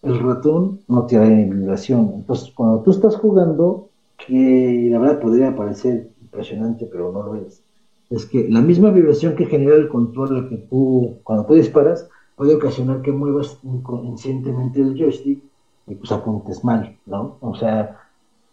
el 0.03 0.18
ratón 0.20 0.81
no 0.88 1.07
trae 1.07 1.44
vibración. 1.44 2.12
Entonces, 2.14 2.53
cuando 2.55 2.81
tú 2.81 2.90
estás 2.92 3.16
jugando, 3.16 3.88
que 4.27 4.88
la 4.90 4.99
verdad 4.99 5.20
podría 5.20 5.55
parecer 5.55 6.09
impresionante, 6.22 6.87
pero 6.90 7.12
no 7.12 7.22
lo 7.22 7.35
es, 7.37 7.62
es 8.10 8.26
que 8.26 8.48
la 8.48 8.60
misma 8.60 8.90
vibración 8.90 9.34
que 9.34 9.46
genera 9.46 9.76
el 9.76 9.88
control 9.88 10.48
que 10.48 10.56
tú, 10.56 11.18
cuando 11.24 11.46
tú 11.46 11.54
disparas, 11.54 12.08
puede 12.36 12.54
ocasionar 12.54 13.02
que 13.02 13.12
muevas 13.12 13.58
inconscientemente 13.62 14.80
el 14.80 14.96
joystick 14.96 15.42
y 15.86 15.94
pues 15.94 16.12
apuntes 16.12 16.64
mal, 16.64 16.96
¿no? 17.06 17.36
O 17.40 17.54
sea, 17.54 18.00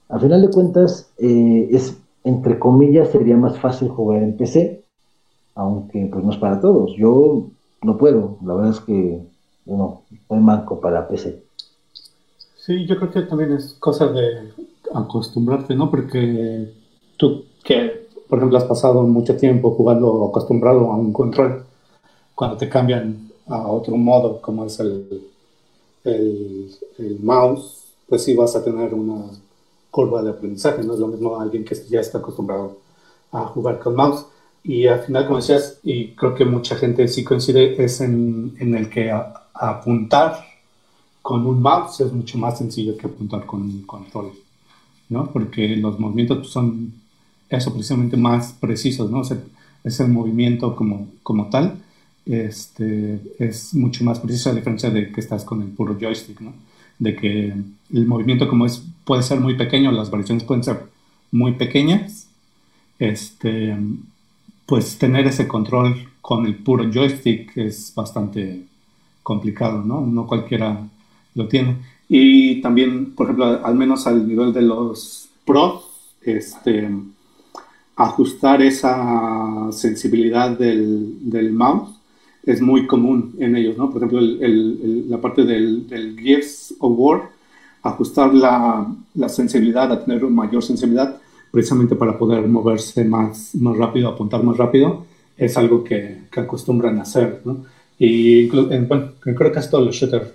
al 0.09 0.19
final 0.19 0.41
de 0.41 0.49
cuentas, 0.49 1.11
eh, 1.17 1.69
es, 1.71 1.97
entre 2.23 2.59
comillas, 2.59 3.09
sería 3.09 3.37
más 3.37 3.59
fácil 3.59 3.89
jugar 3.89 4.23
en 4.23 4.37
PC, 4.37 4.83
aunque 5.55 6.07
pues 6.11 6.23
no 6.23 6.31
es 6.31 6.37
para 6.37 6.59
todos. 6.59 6.95
Yo 6.95 7.47
no 7.81 7.97
puedo, 7.97 8.37
la 8.45 8.53
verdad 8.53 8.71
es 8.71 8.79
que, 8.79 9.21
bueno, 9.65 10.01
soy 10.27 10.39
manco 10.39 10.79
para 10.79 11.07
PC. 11.07 11.43
Sí, 12.55 12.85
yo 12.85 12.95
creo 12.97 13.11
que 13.11 13.21
también 13.23 13.51
es 13.53 13.73
cosa 13.73 14.07
de 14.07 14.51
acostumbrarte, 14.93 15.75
¿no? 15.75 15.89
Porque 15.91 16.71
tú 17.17 17.45
que, 17.63 18.02
por 18.33 18.39
ejemplo, 18.39 18.57
has 18.57 18.63
pasado 18.63 19.03
mucho 19.03 19.37
tiempo 19.37 19.75
jugando 19.75 20.25
acostumbrado 20.25 20.91
a 20.91 20.95
un 20.95 21.13
control, 21.13 21.63
cuando 22.33 22.57
te 22.57 22.67
cambian 22.67 23.29
a 23.45 23.67
otro 23.67 23.95
modo, 23.95 24.41
como 24.41 24.65
es 24.65 24.79
el 24.79 25.21
el, 26.03 27.19
mouse, 27.21 27.93
pues 28.09 28.23
sí 28.23 28.35
vas 28.35 28.55
a 28.55 28.63
tener 28.63 28.91
una 28.91 29.25
curva 29.91 30.23
de 30.23 30.31
aprendizaje, 30.31 30.81
no 30.81 30.95
es 30.95 30.99
lo 30.99 31.09
mismo 31.09 31.39
alguien 31.39 31.63
que 31.63 31.75
ya 31.87 31.99
está 31.99 32.17
acostumbrado 32.17 32.77
a 33.31 33.45
jugar 33.45 33.77
con 33.77 33.95
mouse. 33.95 34.25
Y 34.63 34.87
al 34.87 35.01
final, 35.01 35.27
como 35.27 35.37
decías, 35.37 35.77
y 35.83 36.15
creo 36.15 36.33
que 36.33 36.43
mucha 36.43 36.75
gente 36.75 37.07
sí 37.07 37.23
coincide, 37.23 37.83
es 37.83 38.01
en, 38.01 38.55
en 38.59 38.73
el 38.73 38.89
que 38.89 39.11
apuntar 39.53 40.43
con 41.21 41.45
un 41.45 41.61
mouse 41.61 41.99
es 42.01 42.11
mucho 42.11 42.39
más 42.39 42.57
sencillo 42.57 42.97
que 42.97 43.05
apuntar 43.05 43.45
con 43.45 43.61
un 43.61 43.83
control, 43.83 44.31
¿no? 45.09 45.31
Porque 45.31 45.67
los 45.75 45.99
movimientos 45.99 46.49
son 46.49 47.02
eso 47.57 47.73
precisamente 47.73 48.17
más 48.17 48.53
precisos, 48.53 49.09
¿no? 49.09 49.21
es 49.83 49.99
el 49.99 50.07
movimiento 50.07 50.75
como, 50.75 51.09
como 51.23 51.49
tal 51.49 51.77
este, 52.25 53.19
es 53.39 53.73
mucho 53.73 54.03
más 54.03 54.19
preciso 54.19 54.49
a 54.49 54.53
diferencia 54.53 54.89
de 54.89 55.11
que 55.11 55.19
estás 55.19 55.43
con 55.43 55.61
el 55.61 55.69
puro 55.69 55.97
joystick, 55.99 56.39
¿no? 56.39 56.53
De 56.99 57.15
que 57.15 57.53
el 57.93 58.07
movimiento 58.07 58.47
como 58.47 58.65
es, 58.65 58.83
puede 59.03 59.23
ser 59.23 59.39
muy 59.39 59.55
pequeño, 59.55 59.91
las 59.91 60.09
variaciones 60.09 60.43
pueden 60.43 60.63
ser 60.63 60.83
muy 61.31 61.53
pequeñas, 61.53 62.27
este, 62.99 63.75
pues 64.65 64.97
tener 64.97 65.27
ese 65.27 65.47
control 65.47 66.07
con 66.21 66.45
el 66.45 66.55
puro 66.55 66.89
joystick 66.89 67.57
es 67.57 67.93
bastante 67.93 68.63
complicado, 69.21 69.83
¿no? 69.83 70.01
No 70.01 70.27
cualquiera 70.27 70.87
lo 71.35 71.47
tiene. 71.47 71.77
Y 72.07 72.61
también, 72.61 73.13
por 73.15 73.25
ejemplo, 73.25 73.65
al 73.65 73.75
menos 73.75 74.07
al 74.07 74.27
nivel 74.27 74.53
de 74.53 74.61
los 74.61 75.27
pros, 75.45 75.85
este, 76.21 76.89
ajustar 77.95 78.61
esa 78.61 79.71
sensibilidad 79.71 80.57
del, 80.57 81.29
del 81.29 81.51
mouse 81.51 81.91
es 82.45 82.61
muy 82.61 82.87
común 82.87 83.35
en 83.39 83.55
ellos, 83.55 83.77
¿no? 83.77 83.89
Por 83.89 83.97
ejemplo, 84.03 84.19
la 84.21 85.21
parte 85.21 85.45
del, 85.45 85.87
del, 85.87 86.17
of 86.79 86.93
War, 86.97 87.29
ajustar 87.83 88.33
la, 88.33 88.93
la, 89.15 89.29
sensibilidad 89.29 89.91
a 89.91 90.03
tener 90.03 90.23
mayor 90.23 90.61
sensibilidad, 90.61 91.21
precisamente 91.51 91.95
para 91.95 92.17
poder 92.17 92.45
moverse 92.47 93.05
más, 93.05 93.55
más 93.55 93.77
rápido, 93.77 94.09
apuntar 94.09 94.43
más 94.43 94.57
rápido, 94.57 95.05
es 95.37 95.55
algo 95.57 95.83
que, 95.83 96.23
que 96.31 96.39
acostumbran 96.41 96.99
a 96.99 97.03
hacer, 97.03 97.41
¿no? 97.45 97.65
Y 97.97 98.47
bueno, 98.49 99.11
creo 99.21 99.51
que 99.51 99.59
esto 99.59 99.79
los 99.79 99.95
shooters 99.95 100.27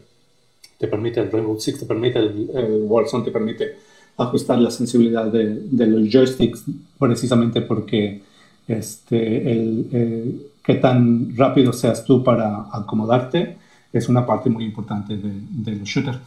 te 0.79 0.87
permite, 0.87 1.21
el 1.21 1.31
Rainbow 1.31 1.59
Six 1.59 1.81
te 1.81 1.87
permite, 1.87 2.18
el, 2.18 2.85
Warzone 2.87 3.25
te 3.25 3.31
permite 3.31 3.77
ajustar 4.18 4.59
la 4.59 4.70
sensibilidad 4.70 5.26
de, 5.26 5.61
de 5.70 5.87
los 5.87 6.09
joysticks, 6.11 6.64
precisamente 6.98 7.62
porque 7.62 8.22
este, 8.66 9.50
el 9.50 10.48
qué 10.68 10.74
tan 10.74 11.35
rápido 11.35 11.72
seas 11.72 12.04
tú 12.04 12.22
para 12.22 12.66
acomodarte 12.70 13.57
es 13.90 14.07
una 14.11 14.26
parte 14.26 14.50
muy 14.50 14.64
importante 14.64 15.16
de, 15.16 15.72
los 15.76 15.88
shooters. 15.88 16.18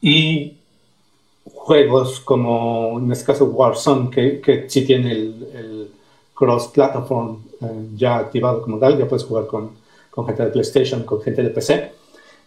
Y 0.00 0.54
juegos 1.44 2.20
como 2.20 2.98
en 2.98 3.12
este 3.12 3.26
caso 3.26 3.44
Warzone, 3.44 4.08
que, 4.08 4.40
que 4.40 4.64
sí 4.66 4.86
tiene 4.86 5.12
el, 5.12 5.90
cross-platform 6.34 7.36
eh, 7.60 7.88
ya 7.94 8.16
activado 8.16 8.62
como 8.62 8.78
tal, 8.78 8.98
ya 8.98 9.06
puedes 9.06 9.24
jugar 9.24 9.46
con, 9.46 9.72
con, 10.10 10.26
gente 10.26 10.42
de 10.42 10.50
PlayStation, 10.50 11.04
con 11.04 11.20
gente 11.20 11.42
de 11.42 11.50
PC. 11.50 11.92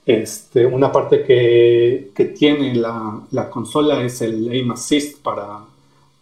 Este, 0.06 0.66
una 0.66 0.92
parte 0.92 1.24
que, 1.24 2.12
que 2.14 2.26
tiene 2.26 2.76
la, 2.76 3.22
la, 3.32 3.50
consola 3.50 4.04
es 4.04 4.22
el 4.22 4.48
aim 4.50 4.72
assist 4.72 5.22
para, 5.24 5.62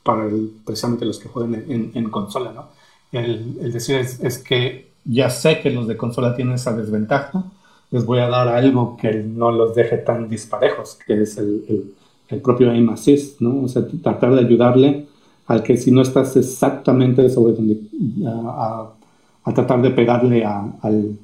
para 0.04 0.30
precisamente 0.66 1.06
los 1.06 1.20
que 1.20 1.28
juegan 1.28 1.56
en, 1.56 1.92
en, 1.94 2.10
consola, 2.10 2.54
¿no? 2.54 2.68
El, 3.12 3.58
el 3.62 3.74
decir 3.74 3.98
es, 3.98 4.22
es, 4.22 4.38
que 4.38 4.92
ya 5.04 5.30
sé 5.30 5.60
que 5.60 5.70
los 5.70 5.88
de 5.88 5.98
consola 5.98 6.34
tienen 6.34 6.56
esa 6.56 6.74
desventaja, 6.74 7.44
les 7.92 8.06
voy 8.06 8.20
a 8.20 8.30
dar 8.30 8.48
algo 8.48 8.96
que 8.96 9.14
no 9.16 9.52
los 9.52 9.76
deje 9.76 9.98
tan 9.98 10.30
disparejos, 10.30 10.98
que 11.06 11.22
es 11.22 11.38
el, 11.38 11.94
el 12.30 12.42
propio 12.42 12.72
aim 12.72 12.90
assist, 12.90 13.40
¿no? 13.42 13.64
O 13.64 13.68
sea, 13.68 13.86
tratar 14.02 14.34
de 14.34 14.42
ayudarle 14.42 15.08
al 15.48 15.64
que 15.64 15.78
si 15.78 15.92
no 15.92 16.02
estás 16.02 16.36
exactamente 16.36 17.30
sobre 17.30 17.54
donde, 17.54 17.80
a, 18.26 18.90
a, 19.44 19.54
tratar 19.54 19.82
de 19.82 19.92
pegarle 19.92 20.46
a, 20.46 20.74
al, 20.82 21.18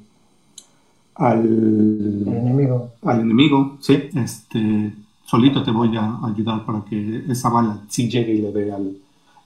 al 1.14 1.44
enemigo. 1.44 2.92
Al 3.02 3.20
enemigo, 3.20 3.76
sí, 3.80 4.10
este, 4.14 4.92
solito 5.24 5.62
te 5.62 5.70
voy 5.70 5.96
a 5.96 6.18
ayudar 6.24 6.64
para 6.64 6.82
que 6.84 7.24
esa 7.28 7.48
bala 7.48 7.80
sí 7.88 8.08
llegue 8.08 8.32
y 8.32 8.42
le 8.42 8.52
dé 8.52 8.72
al, 8.72 8.96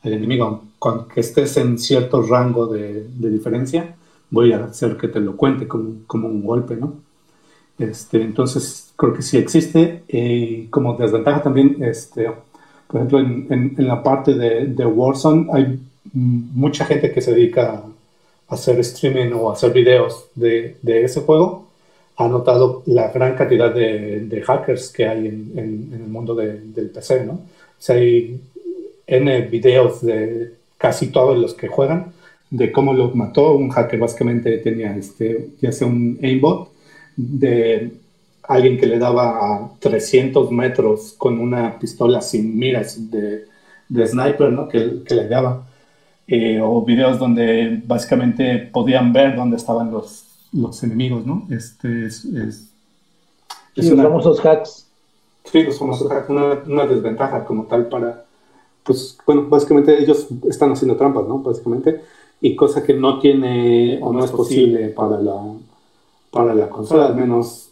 al 0.03 0.13
enemigo. 0.13 0.63
Cuando 0.79 1.09
que 1.09 1.21
estés 1.21 1.57
en 1.57 1.79
cierto 1.79 2.23
rango 2.23 2.67
de, 2.67 3.09
de, 3.09 3.31
diferencia, 3.31 3.95
voy 4.31 4.53
a 4.53 4.65
hacer 4.65 4.97
que 4.97 5.09
te 5.09 5.21
lo 5.21 5.37
cuente 5.37 5.67
como, 5.67 5.97
como 6.07 6.29
un 6.29 6.45
golpe, 6.45 6.77
¿no? 6.77 6.95
Este, 7.79 8.23
entonces, 8.23 8.93
creo 8.97 9.13
que 9.13 9.23
sí 9.23 9.37
existe. 9.37 10.05
Y 10.09 10.67
como 10.67 10.97
desventaja 10.97 11.43
también, 11.43 11.83
este, 11.83 12.31
por 12.87 12.97
ejemplo, 12.97 13.19
en, 13.21 13.75
en, 13.77 13.87
la 13.87 14.03
parte 14.03 14.35
de, 14.35 14.67
de, 14.67 14.87
Warzone 14.87 15.49
hay 15.53 15.81
mucha 16.13 16.85
gente 16.85 17.13
que 17.13 17.21
se 17.21 17.35
dedica 17.35 17.73
a 17.73 17.83
hacer 18.49 18.79
streaming 18.81 19.33
o 19.33 19.51
hacer 19.51 19.73
videos 19.73 20.27
de, 20.35 20.77
de 20.83 21.05
ese 21.05 21.21
juego. 21.23 21.69
Ha 22.17 22.29
notado 22.29 22.83
la 22.87 23.09
gran 23.11 23.35
cantidad 23.37 23.75
de, 23.75 24.21
de 24.21 24.43
hackers 24.43 24.91
que 24.93 25.07
hay 25.07 25.27
en, 25.27 25.53
en 25.57 26.01
el 26.01 26.09
mundo 26.09 26.35
del 26.35 26.91
PC, 26.95 27.25
¿no? 27.25 27.33
O 27.35 27.41
sea, 27.79 27.97
hay 27.97 28.41
N 29.07 29.41
videos 29.43 30.01
de 30.03 30.53
casi 30.79 31.09
todos 31.09 31.39
los 31.39 31.55
que 31.55 31.69
juegan 31.69 32.13
de 32.51 32.71
cómo 32.73 32.95
lo 32.95 33.11
mató. 33.15 33.55
Un 33.55 33.71
hacker 33.71 33.99
básicamente 33.99 34.59
tenía 34.59 34.97
este, 34.97 35.51
ya 35.61 35.73
sea 35.73 35.87
un 35.89 36.19
aimbot 36.23 36.71
de 37.17 37.93
alguien 38.45 38.79
que 38.79 38.87
le 38.87 38.99
daba 38.99 39.57
a 39.57 39.71
300 39.81 40.51
metros 40.51 41.15
con 41.17 41.39
una 41.41 41.79
pistola 41.79 42.21
sin 42.21 42.59
miras 42.59 43.11
de, 43.11 43.47
de 43.89 44.07
sniper, 44.07 44.53
¿no? 44.53 44.69
Que, 44.69 45.03
que 45.05 45.15
le 45.15 45.29
daba. 45.29 45.67
Eh, 46.27 46.59
o 46.63 46.83
videos 46.83 47.19
donde 47.19 47.83
básicamente 47.85 48.57
podían 48.73 49.13
ver 49.13 49.37
dónde 49.37 49.57
estaban 49.57 49.91
los, 49.91 50.25
los 50.53 50.83
enemigos, 50.83 51.27
¿no? 51.27 51.47
Este 51.51 52.07
es, 52.07 52.25
es, 52.25 52.71
es 53.77 53.91
los 53.91 54.03
famosos 54.03 54.41
hacks. 54.41 54.87
Sí, 55.45 55.63
los 55.63 55.79
famosos 55.79 56.11
hacks, 56.11 56.31
una, 56.31 56.63
una, 56.67 56.87
desventaja 56.87 57.45
como 57.45 57.65
tal 57.65 57.89
para, 57.89 58.25
pues, 58.85 59.19
bueno, 59.27 59.49
básicamente 59.51 60.01
ellos 60.01 60.29
están 60.49 60.73
haciendo 60.73 60.97
trampas, 60.97 61.29
¿no? 61.29 61.41
Básicamente, 61.41 62.01
y 62.41 62.57
cosa 62.57 62.83
que 62.83 62.95
no 62.95 63.19
tiene 63.19 63.99
o 64.01 64.11
no 64.11 64.25
es 64.25 64.31
posible 64.31 64.89
para 64.89 65.21
la, 65.21 65.43
para 66.31 66.55
la 66.55 66.71
consola, 66.71 67.07
al 67.07 67.17
menos 67.17 67.69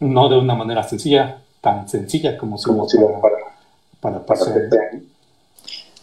no 0.00 0.28
de 0.28 0.38
una 0.38 0.54
manera 0.54 0.82
sencilla, 0.82 1.42
tan 1.62 1.88
sencilla 1.88 2.36
como 2.36 2.58
si 2.58 2.66
como 2.66 2.86
para, 3.22 3.36
para, 4.00 4.26
para, 4.26 4.40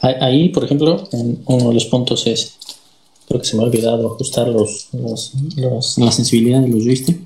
Ahí, 0.01 0.49
por 0.49 0.63
ejemplo, 0.63 1.07
uno 1.11 1.67
de 1.69 1.73
los 1.73 1.85
puntos 1.85 2.27
es, 2.27 2.57
creo 3.27 3.41
que 3.41 3.47
se 3.47 3.55
me 3.55 3.63
ha 3.63 3.65
olvidado 3.65 4.13
ajustar 4.13 4.47
los, 4.47 4.89
los, 4.93 5.33
la 5.97 6.11
sensibilidad 6.11 6.61
de 6.61 6.67
los 6.67 6.83
joysticks 6.83 7.19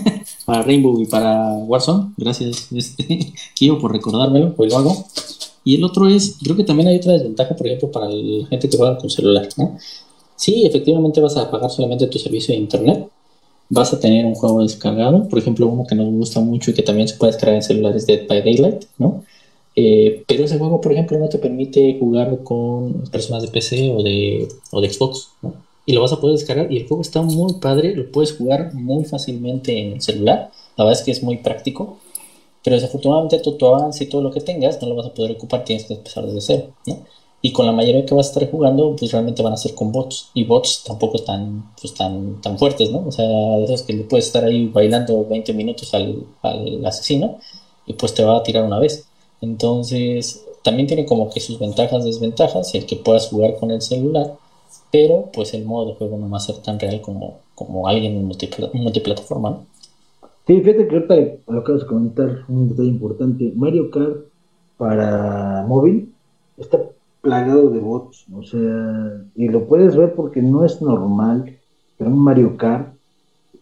para 0.44 0.62
Rainbow 0.62 1.00
y 1.00 1.06
para 1.06 1.52
Warzone. 1.52 2.12
Gracias, 2.16 2.68
este, 2.74 3.32
Kio, 3.54 3.78
por 3.78 3.92
recordármelo, 3.92 4.54
pues 4.54 4.72
lo 4.72 4.78
hago. 4.78 5.06
Y 5.64 5.74
el 5.74 5.84
otro 5.84 6.08
es, 6.08 6.36
creo 6.42 6.56
que 6.56 6.64
también 6.64 6.88
hay 6.88 6.96
otra 6.96 7.14
desventaja, 7.14 7.56
por 7.56 7.66
ejemplo, 7.66 7.90
para 7.90 8.08
la 8.08 8.46
gente 8.46 8.68
que 8.68 8.76
juega 8.76 8.98
con 8.98 9.10
celular. 9.10 9.48
¿no? 9.56 9.76
Sí, 10.36 10.64
efectivamente 10.64 11.20
vas 11.20 11.36
a 11.36 11.50
pagar 11.50 11.70
solamente 11.70 12.06
tu 12.06 12.18
servicio 12.18 12.54
de 12.54 12.60
internet, 12.60 13.08
vas 13.68 13.92
a 13.92 13.98
tener 13.98 14.24
un 14.26 14.34
juego 14.34 14.62
descargado, 14.62 15.28
por 15.28 15.38
ejemplo, 15.38 15.66
uno 15.66 15.84
que 15.84 15.94
nos 15.94 16.08
gusta 16.12 16.40
mucho 16.40 16.70
y 16.70 16.74
que 16.74 16.82
también 16.82 17.08
se 17.08 17.16
puede 17.16 17.32
descargar 17.32 17.56
en 17.56 17.62
celulares, 17.62 18.06
Dead 18.06 18.28
by 18.28 18.42
Daylight, 18.42 18.84
¿no? 18.98 19.24
Eh, 19.76 20.24
pero 20.26 20.44
ese 20.44 20.58
juego, 20.58 20.80
por 20.80 20.92
ejemplo, 20.92 21.18
no 21.18 21.28
te 21.28 21.38
permite 21.38 21.98
jugar 22.00 22.42
con 22.42 23.04
personas 23.12 23.42
de 23.42 23.48
PC 23.48 23.92
o 23.94 24.02
de, 24.02 24.48
o 24.72 24.80
de 24.80 24.90
Xbox, 24.90 25.30
¿no? 25.42 25.54
Y 25.84 25.92
lo 25.92 26.00
vas 26.00 26.12
a 26.12 26.20
poder 26.20 26.36
descargar 26.36 26.72
y 26.72 26.78
el 26.78 26.88
juego 26.88 27.02
está 27.02 27.22
muy 27.22 27.54
padre, 27.54 27.94
lo 27.94 28.10
puedes 28.10 28.36
jugar 28.36 28.74
muy 28.74 29.04
fácilmente 29.04 29.78
en 29.78 29.92
el 29.94 30.02
celular, 30.02 30.50
la 30.76 30.84
verdad 30.84 30.98
es 30.98 31.04
que 31.04 31.12
es 31.12 31.22
muy 31.22 31.36
práctico, 31.38 31.98
pero 32.64 32.74
desafortunadamente 32.76 33.38
todo 33.38 33.54
tu 33.56 33.66
avance 33.66 34.02
y 34.04 34.08
todo 34.08 34.22
lo 34.22 34.32
que 34.32 34.40
tengas 34.40 34.82
no 34.82 34.88
lo 34.88 34.96
vas 34.96 35.06
a 35.06 35.14
poder 35.14 35.32
ocupar, 35.32 35.64
tienes 35.64 35.84
que 35.86 35.94
empezar 35.94 36.26
desde 36.26 36.40
cero, 36.40 36.68
¿no? 36.86 37.04
y 37.46 37.52
con 37.52 37.64
la 37.64 37.72
mayoría 37.72 38.04
que 38.04 38.14
vas 38.14 38.26
a 38.26 38.30
estar 38.30 38.50
jugando, 38.50 38.96
pues 38.96 39.12
realmente 39.12 39.42
van 39.42 39.52
a 39.52 39.56
ser 39.56 39.74
con 39.74 39.92
bots. 39.92 40.30
Y 40.34 40.44
bots 40.44 40.82
tampoco 40.84 41.18
tan, 41.20 41.72
pues, 41.80 41.94
tan, 41.94 42.40
tan 42.40 42.58
fuertes, 42.58 42.90
¿no? 42.90 43.04
O 43.06 43.12
sea, 43.12 43.24
de 43.24 43.64
esos 43.64 43.82
que 43.82 43.92
le 43.92 44.02
puedes 44.04 44.26
estar 44.26 44.44
ahí 44.44 44.66
bailando 44.66 45.24
20 45.24 45.52
minutos 45.52 45.94
al, 45.94 46.24
al 46.42 46.84
asesino 46.84 47.38
y 47.86 47.92
pues 47.92 48.14
te 48.14 48.24
va 48.24 48.38
a 48.38 48.42
tirar 48.42 48.64
una 48.64 48.80
vez. 48.80 49.06
Entonces, 49.46 50.44
también 50.62 50.86
tiene 50.86 51.06
como 51.06 51.30
que 51.30 51.40
sus 51.40 51.58
ventajas, 51.58 52.04
desventajas, 52.04 52.74
el 52.74 52.86
que 52.86 52.96
puedas 52.96 53.28
jugar 53.28 53.56
con 53.56 53.70
el 53.70 53.80
celular, 53.80 54.34
pero 54.90 55.30
pues 55.32 55.54
el 55.54 55.64
modo 55.64 55.88
de 55.88 55.94
juego 55.94 56.18
no 56.18 56.28
va 56.28 56.38
a 56.38 56.40
ser 56.40 56.56
tan 56.56 56.78
real 56.78 57.00
como, 57.00 57.38
como 57.54 57.88
alguien 57.88 58.16
en 58.16 58.24
multiplataforma, 58.82 59.50
¿no? 59.50 59.66
Sí, 60.46 60.60
fíjate 60.60 60.86
que 60.86 60.94
ahorita 60.94 61.14
lo 61.48 61.60
acabas 61.60 61.82
de 61.82 61.88
comentar, 61.88 62.44
un 62.48 62.68
detalle 62.68 62.88
importante. 62.88 63.52
Mario 63.56 63.90
Kart 63.90 64.16
para 64.76 65.64
móvil 65.66 66.12
está 66.56 66.80
plagado 67.20 67.70
de 67.70 67.80
bots, 67.80 68.24
o 68.32 68.42
sea, 68.42 69.24
y 69.34 69.48
lo 69.48 69.66
puedes 69.66 69.96
ver 69.96 70.14
porque 70.14 70.42
no 70.42 70.64
es 70.64 70.80
normal 70.80 71.56
pero 71.96 72.10
en 72.10 72.18
Mario 72.18 72.56
Kart 72.56 72.94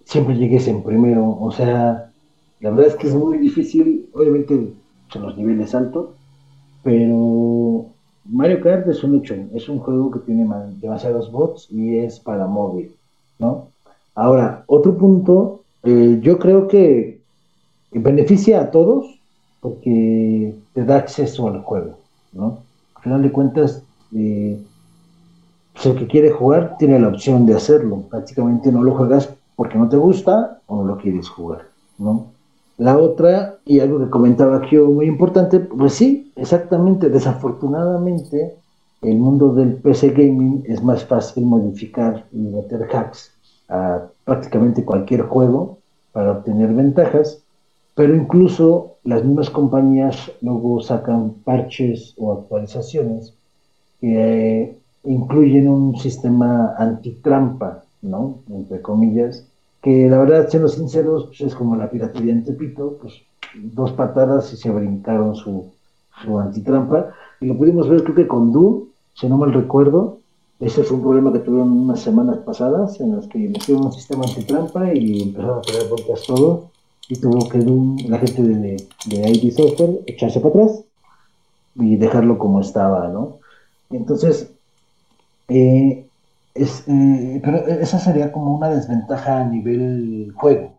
siempre 0.04 0.36
llegues 0.36 0.68
en 0.68 0.82
primero, 0.82 1.38
o 1.40 1.50
sea, 1.52 2.10
la 2.60 2.70
verdad 2.70 2.86
es 2.86 2.96
que 2.96 3.08
es 3.08 3.14
muy 3.14 3.38
difícil, 3.38 4.08
obviamente 4.12 4.72
son 5.14 5.22
los 5.22 5.36
niveles 5.36 5.74
altos, 5.74 6.10
pero 6.82 7.86
Mario 8.26 8.60
Kart 8.60 8.86
es 8.88 9.02
un 9.02 9.16
hecho, 9.16 9.34
es 9.54 9.68
un 9.68 9.78
juego 9.78 10.10
que 10.10 10.18
tiene 10.20 10.46
demasiados 10.80 11.30
bots 11.30 11.68
y 11.70 11.98
es 11.98 12.20
para 12.20 12.46
móvil, 12.46 12.94
¿no? 13.38 13.68
Ahora, 14.14 14.64
otro 14.66 14.96
punto, 14.96 15.62
eh, 15.84 16.18
yo 16.20 16.38
creo 16.38 16.68
que 16.68 17.20
beneficia 17.92 18.60
a 18.60 18.70
todos 18.70 19.18
porque 19.60 20.54
te 20.74 20.84
da 20.84 20.96
acceso 20.96 21.48
al 21.48 21.62
juego, 21.62 21.98
¿no? 22.32 22.58
final 23.04 23.22
de 23.22 23.32
cuentas, 23.32 23.82
eh, 24.14 24.58
el 25.84 25.96
que 25.96 26.06
quiere 26.06 26.30
jugar 26.30 26.76
tiene 26.78 26.98
la 26.98 27.08
opción 27.08 27.44
de 27.44 27.54
hacerlo. 27.54 28.04
Prácticamente 28.10 28.72
no 28.72 28.82
lo 28.82 28.94
juegas 28.94 29.28
porque 29.54 29.76
no 29.76 29.88
te 29.88 29.98
gusta 29.98 30.60
o 30.66 30.76
no 30.76 30.84
lo 30.84 30.96
quieres 30.96 31.28
jugar, 31.28 31.68
¿no? 31.98 32.33
La 32.76 32.98
otra, 32.98 33.58
y 33.64 33.78
algo 33.80 34.00
que 34.00 34.10
comentaba 34.10 34.56
aquí 34.56 34.76
muy 34.76 35.06
importante, 35.06 35.60
pues 35.60 35.94
sí, 35.94 36.32
exactamente, 36.34 37.08
desafortunadamente, 37.08 38.56
el 39.02 39.18
mundo 39.18 39.54
del 39.54 39.74
PC 39.74 40.10
gaming 40.10 40.64
es 40.66 40.82
más 40.82 41.04
fácil 41.04 41.44
modificar 41.44 42.26
y 42.32 42.38
meter 42.38 42.88
hacks 42.92 43.32
a 43.68 44.06
prácticamente 44.24 44.84
cualquier 44.84 45.22
juego 45.22 45.78
para 46.12 46.32
obtener 46.32 46.72
ventajas, 46.72 47.42
pero 47.94 48.14
incluso 48.14 48.96
las 49.04 49.24
mismas 49.24 49.50
compañías 49.50 50.32
luego 50.40 50.80
sacan 50.80 51.34
parches 51.44 52.14
o 52.18 52.32
actualizaciones 52.32 53.34
que 54.00 54.76
incluyen 55.04 55.68
un 55.68 55.96
sistema 55.96 56.74
antitrampa, 56.76 57.84
¿no? 58.02 58.38
Entre 58.50 58.80
comillas, 58.80 59.46
que 59.84 60.08
la 60.08 60.16
verdad, 60.16 60.48
siendo 60.48 60.66
sinceros, 60.68 61.26
pues 61.26 61.42
es 61.42 61.54
como 61.54 61.76
la 61.76 61.90
piratería 61.90 62.32
en 62.32 62.42
Tepito, 62.42 62.96
pues 63.02 63.20
dos 63.54 63.92
patadas 63.92 64.50
y 64.54 64.56
se 64.56 64.70
brincaron 64.70 65.36
su, 65.36 65.72
su 66.22 66.38
antitrampa. 66.38 67.10
Y 67.38 67.46
lo 67.46 67.58
pudimos 67.58 67.86
ver, 67.90 68.02
creo 68.02 68.14
que 68.14 68.26
con 68.26 68.50
Doom, 68.50 68.84
si 69.12 69.28
no 69.28 69.36
mal 69.36 69.52
recuerdo, 69.52 70.20
ese 70.58 70.84
fue 70.84 70.96
un 70.96 71.02
problema 71.02 71.34
que 71.34 71.40
tuvieron 71.40 71.70
unas 71.70 72.00
semanas 72.00 72.38
pasadas 72.38 72.98
en 73.00 73.14
las 73.14 73.26
que 73.26 73.38
metieron 73.40 73.84
un 73.84 73.92
sistema 73.92 74.24
antitrampa 74.24 74.94
y 74.94 75.20
empezaron 75.24 75.58
a 75.58 75.60
crear 75.62 75.86
broncas 75.88 76.22
todo 76.26 76.70
y 77.10 77.16
tuvo 77.16 77.46
que 77.50 77.58
la 78.08 78.18
gente 78.20 78.42
de, 78.42 78.86
de 79.04 79.30
ID 79.30 79.52
Software 79.52 80.00
echarse 80.06 80.40
para 80.40 80.62
atrás 80.62 80.82
y 81.74 81.96
dejarlo 81.96 82.38
como 82.38 82.60
estaba, 82.60 83.08
¿no? 83.08 83.36
Entonces, 83.90 84.50
eh, 85.48 86.06
es, 86.54 86.84
eh, 86.86 87.40
pero 87.44 87.66
esa 87.66 87.98
sería 87.98 88.32
como 88.32 88.54
una 88.56 88.68
desventaja 88.70 89.40
a 89.40 89.44
nivel 89.44 90.32
juego, 90.34 90.74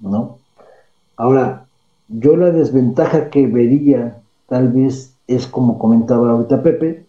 ¿no? 0.00 0.38
Ahora, 1.16 1.66
yo 2.08 2.36
la 2.36 2.50
desventaja 2.50 3.30
que 3.30 3.46
vería 3.46 4.18
tal 4.48 4.68
vez 4.72 5.14
es 5.26 5.46
como 5.46 5.78
comentaba 5.78 6.30
ahorita 6.30 6.62
Pepe, 6.62 7.06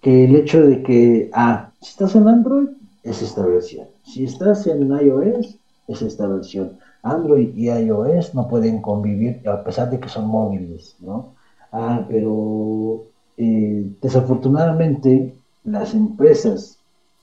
que 0.00 0.24
el 0.24 0.36
hecho 0.36 0.66
de 0.66 0.82
que, 0.82 1.30
ah, 1.32 1.70
si 1.80 1.90
estás 1.90 2.14
en 2.14 2.28
Android, 2.28 2.68
es 3.02 3.22
esta 3.22 3.44
versión. 3.46 3.86
Si 4.04 4.24
estás 4.24 4.66
en 4.66 4.90
iOS, 4.90 5.56
es 5.88 6.02
esta 6.02 6.26
versión 6.26 6.78
Android 7.06 7.56
y 7.56 7.70
iOS 7.70 8.34
no 8.34 8.48
pueden 8.48 8.82
convivir 8.82 9.48
a 9.48 9.62
pesar 9.62 9.90
de 9.90 10.00
que 10.00 10.08
son 10.08 10.26
móviles, 10.26 10.96
¿no? 11.00 11.34
Ah, 11.72 12.04
pero 12.08 13.04
eh, 13.36 13.86
desafortunadamente 14.02 15.34
las 15.64 15.94
empresas 15.94 16.75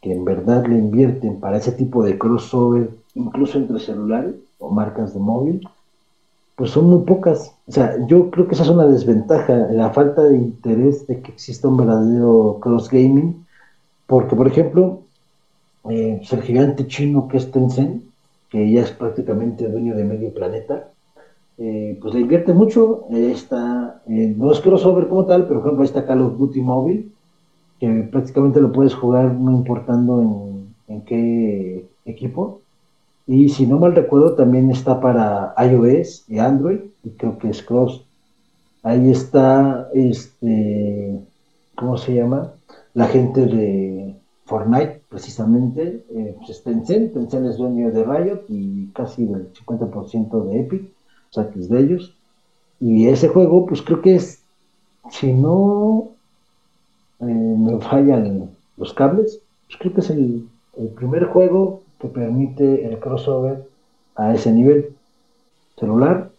que 0.04 0.12
en 0.12 0.26
verdad 0.26 0.66
le 0.68 0.78
invierten 0.78 1.40
para 1.40 1.58
ese 1.58 1.72
tipo 1.72 2.04
de 2.04 2.18
crossover, 2.18 2.90
incluso 3.16 3.58
entre 3.58 3.80
celulares 3.80 4.36
o 4.60 4.70
marcas 4.70 5.14
de 5.14 5.20
móvil, 5.22 5.68
pues 6.58 6.72
son 6.72 6.90
muy 6.90 7.04
pocas. 7.06 7.56
O 7.68 7.72
sea, 7.72 7.96
yo 8.08 8.30
creo 8.30 8.46
que 8.48 8.54
esa 8.54 8.64
es 8.64 8.70
una 8.70 8.86
desventaja, 8.86 9.56
la 9.72 9.92
falta 9.92 10.24
de 10.24 10.36
interés 10.36 11.08
de 11.08 11.22
que 11.22 11.32
exista 11.32 11.70
un 11.70 11.78
verdadero 11.78 12.60
cross 12.60 12.90
gaming, 12.90 13.46
porque 14.06 14.36
por 14.36 14.48
ejemplo, 14.48 15.00
eh, 15.90 16.18
pues, 16.18 16.34
el 16.34 16.42
gigante 16.42 16.86
chino 16.86 17.30
que 17.30 17.38
es 17.38 17.50
Tencent, 17.50 18.04
que 18.50 18.70
ya 18.70 18.82
es 18.82 18.92
prácticamente 18.92 19.70
dueño 19.70 19.96
de 19.96 20.04
medio 20.04 20.34
planeta, 20.34 20.90
eh, 21.58 21.98
pues 22.02 22.14
le 22.14 22.20
invierte 22.20 22.52
mucho. 22.54 23.06
está, 23.10 24.02
eh, 24.10 24.36
no 24.38 24.52
es 24.52 24.60
crossover 24.60 25.08
como 25.08 25.26
tal, 25.26 25.48
pero 25.48 25.62
por 25.62 25.68
ejemplo, 25.68 25.84
ahí 25.84 25.88
está 25.88 26.06
Call 26.06 26.22
of 26.24 26.38
Duty 26.38 26.62
Mobile, 26.62 27.06
que 27.84 28.04
prácticamente 28.04 28.62
lo 28.62 28.72
puedes 28.72 28.96
jugar 28.96 29.34
no 29.34 29.52
importando 29.52 30.22
en, 30.22 30.74
en 30.88 31.02
qué 31.02 31.86
equipo. 32.06 32.62
Y 33.28 33.50
si 33.50 33.68
no 33.68 33.78
mal 33.78 33.94
recuerdo, 33.94 34.36
también 34.36 34.72
está 34.72 35.02
para 35.02 35.54
iOS 35.58 36.24
y 36.30 36.40
Android, 36.40 36.80
y 37.04 37.10
creo 37.10 37.38
que 37.38 37.50
es 37.50 37.62
cross. 37.62 38.06
Ahí 38.84 39.12
está, 39.12 39.90
este, 39.94 41.20
¿cómo 41.76 41.98
se 41.98 42.16
llama? 42.16 42.54
La 42.94 43.08
gente 43.08 43.48
de 43.48 44.16
Fortnite, 44.46 45.02
precisamente, 45.10 46.06
eh, 46.10 46.36
pues 46.38 46.52
está 46.52 46.72
Tencent. 46.72 47.12
Tencent 47.12 47.48
es 47.48 47.58
dueño 47.58 47.92
de 47.92 48.06
Riot 48.06 48.46
y 48.48 48.88
casi 48.94 49.26
del 49.26 49.52
50% 49.52 50.46
de 50.46 50.60
Epic, 50.62 50.84
o 51.32 51.34
sea, 51.34 51.50
que 51.50 51.60
es 51.60 51.68
de 51.68 51.82
ellos. 51.82 52.16
Y 52.80 53.10
ese 53.10 53.28
juego, 53.28 53.66
pues 53.66 53.82
creo 53.82 54.02
que 54.02 54.16
es, 54.16 54.42
si 55.10 55.34
no 55.34 56.13
me 57.24 57.80
fallan 57.80 58.50
los 58.78 58.94
cables, 58.94 59.40
pues 59.68 59.80
creo 59.80 59.94
que 59.94 60.02
es 60.02 60.10
el, 60.10 60.48
el 60.78 60.88
primer 60.90 61.26
juego 61.26 61.82
que 62.00 62.08
permite 62.08 62.86
el 62.86 63.00
crossover 63.00 63.64
a 64.16 64.34
ese 64.34 64.52
nivel. 64.52 64.94
Celular, 65.78 66.30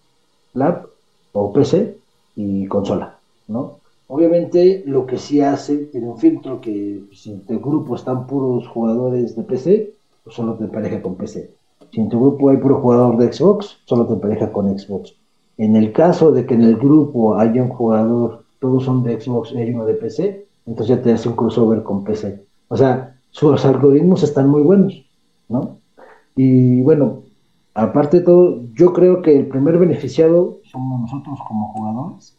lab 0.53 0.87
o 1.33 1.53
PC 1.53 1.97
y 2.37 2.67
consola, 2.67 3.19
¿no? 3.49 3.79
Obviamente 4.07 4.83
lo 4.87 5.07
que 5.07 5.19
sí 5.19 5.41
hace 5.41 5.87
tiene 5.87 6.09
un 6.09 6.19
filtro 6.19 6.61
que 6.61 7.03
si 7.13 7.33
en 7.33 7.41
tu 7.41 7.59
grupo 7.59 7.97
están 7.97 8.27
puros 8.27 8.69
jugadores 8.69 9.35
de 9.35 9.43
PC, 9.43 9.93
pues 10.23 10.37
solo 10.37 10.55
te 10.55 10.65
empareja 10.65 11.01
con 11.03 11.17
PC. 11.17 11.51
Si 11.91 12.01
en 12.01 12.09
tu 12.09 12.21
grupo 12.21 12.51
hay 12.51 12.59
puro 12.59 12.81
jugador 12.81 13.17
de 13.17 13.33
Xbox, 13.33 13.79
solo 13.87 14.07
te 14.07 14.15
empareja 14.15 14.53
con 14.53 14.79
Xbox. 14.79 15.15
En 15.57 15.77
el 15.77 15.93
caso 15.93 16.33
de 16.33 16.45
que 16.47 16.55
en 16.55 16.63
el 16.63 16.77
grupo 16.77 17.37
haya 17.37 17.63
un 17.63 17.71
jugador, 17.71 18.45
todos 18.61 18.85
son 18.85 19.03
de 19.03 19.21
Xbox 19.21 19.53
y 19.53 19.59
hay 19.59 19.71
uno 19.71 19.87
de 19.87 19.95
PC, 19.95 20.47
entonces 20.67 20.97
ya 20.97 21.03
te 21.03 21.13
hace 21.13 21.29
un 21.29 21.37
crossover 21.37 21.83
con 21.83 22.05
PC. 22.05 22.45
O 22.69 22.77
sea, 22.77 23.17
sus 23.31 23.65
algoritmos 23.65 24.23
están 24.23 24.49
muy 24.49 24.63
buenos. 24.63 25.05
¿no? 25.49 25.79
Y 26.37 26.83
bueno, 26.83 27.23
aparte 27.75 28.19
de 28.19 28.25
todo, 28.25 28.63
yo 28.75 28.93
creo 28.93 29.23
que 29.23 29.37
el 29.37 29.47
primer 29.47 29.79
beneficiado 29.79 30.59
somos 30.65 31.01
nosotros 31.03 31.39
como 31.47 31.73
jugadores, 31.73 32.37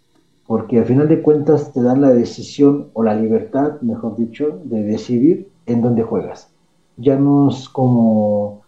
porque 0.47 0.79
al 0.79 0.85
final 0.85 1.07
de 1.07 1.21
cuentas 1.21 1.73
te 1.73 1.81
dan 1.81 2.01
la 2.01 2.09
decisión 2.09 2.89
o 2.93 3.03
la 3.03 3.15
libertad, 3.15 3.79
mejor 3.81 4.15
dicho, 4.17 4.59
de 4.63 4.83
decidir 4.83 5.49
en 5.65 5.81
dónde 5.81 6.03
juegas. 6.03 6.51
Ya 6.97 7.17
no 7.17 7.49
es 7.49 7.69
como 7.69 8.61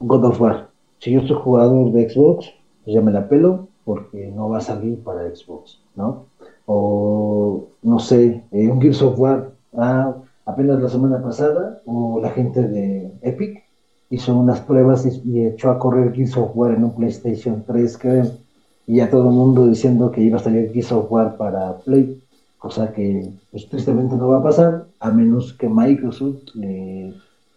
God 0.00 0.24
of 0.24 0.40
War. 0.40 0.68
Si 0.98 1.12
yo 1.12 1.20
soy 1.22 1.36
jugador 1.36 1.92
de 1.92 2.08
Xbox, 2.08 2.52
pues 2.84 2.94
ya 2.94 3.00
me 3.00 3.12
la 3.12 3.28
pelo 3.28 3.68
porque 3.84 4.32
no 4.34 4.48
va 4.48 4.58
a 4.58 4.62
salir 4.62 4.98
para 5.02 5.34
Xbox, 5.34 5.78
¿no? 5.94 6.24
O 6.66 7.33
no 7.82 7.98
sé, 7.98 8.44
eh, 8.50 8.68
un 8.68 8.80
Gears 8.80 9.02
of. 9.02 9.20
Ah, 9.76 10.14
apenas 10.46 10.80
la 10.80 10.88
semana 10.88 11.22
pasada, 11.22 11.80
o 11.86 12.20
la 12.20 12.30
gente 12.30 12.62
de 12.62 13.12
Epic 13.22 13.64
hizo 14.10 14.36
unas 14.36 14.60
pruebas 14.60 15.06
y, 15.06 15.44
echó 15.46 15.70
a 15.70 15.78
correr 15.78 16.12
Gears 16.12 16.36
of 16.36 16.52
War 16.54 16.72
en 16.72 16.84
un 16.84 16.94
PlayStation 16.94 17.64
3, 17.66 17.98
creo, 17.98 18.24
y 18.86 18.96
ya 18.96 19.10
todo 19.10 19.28
el 19.28 19.34
mundo 19.34 19.66
diciendo 19.66 20.10
que 20.10 20.22
iba 20.22 20.36
a 20.36 20.42
salir 20.42 20.72
Gears 20.72 20.92
of 20.92 21.08
para 21.38 21.78
Play, 21.78 22.22
cosa 22.58 22.92
que 22.92 23.30
pues, 23.50 23.68
tristemente 23.68 24.16
no 24.16 24.28
va 24.28 24.38
a 24.38 24.42
pasar, 24.42 24.86
a 25.00 25.10
menos 25.10 25.52
que 25.54 25.68
Microsoft 25.68 26.54
le, 26.54 27.14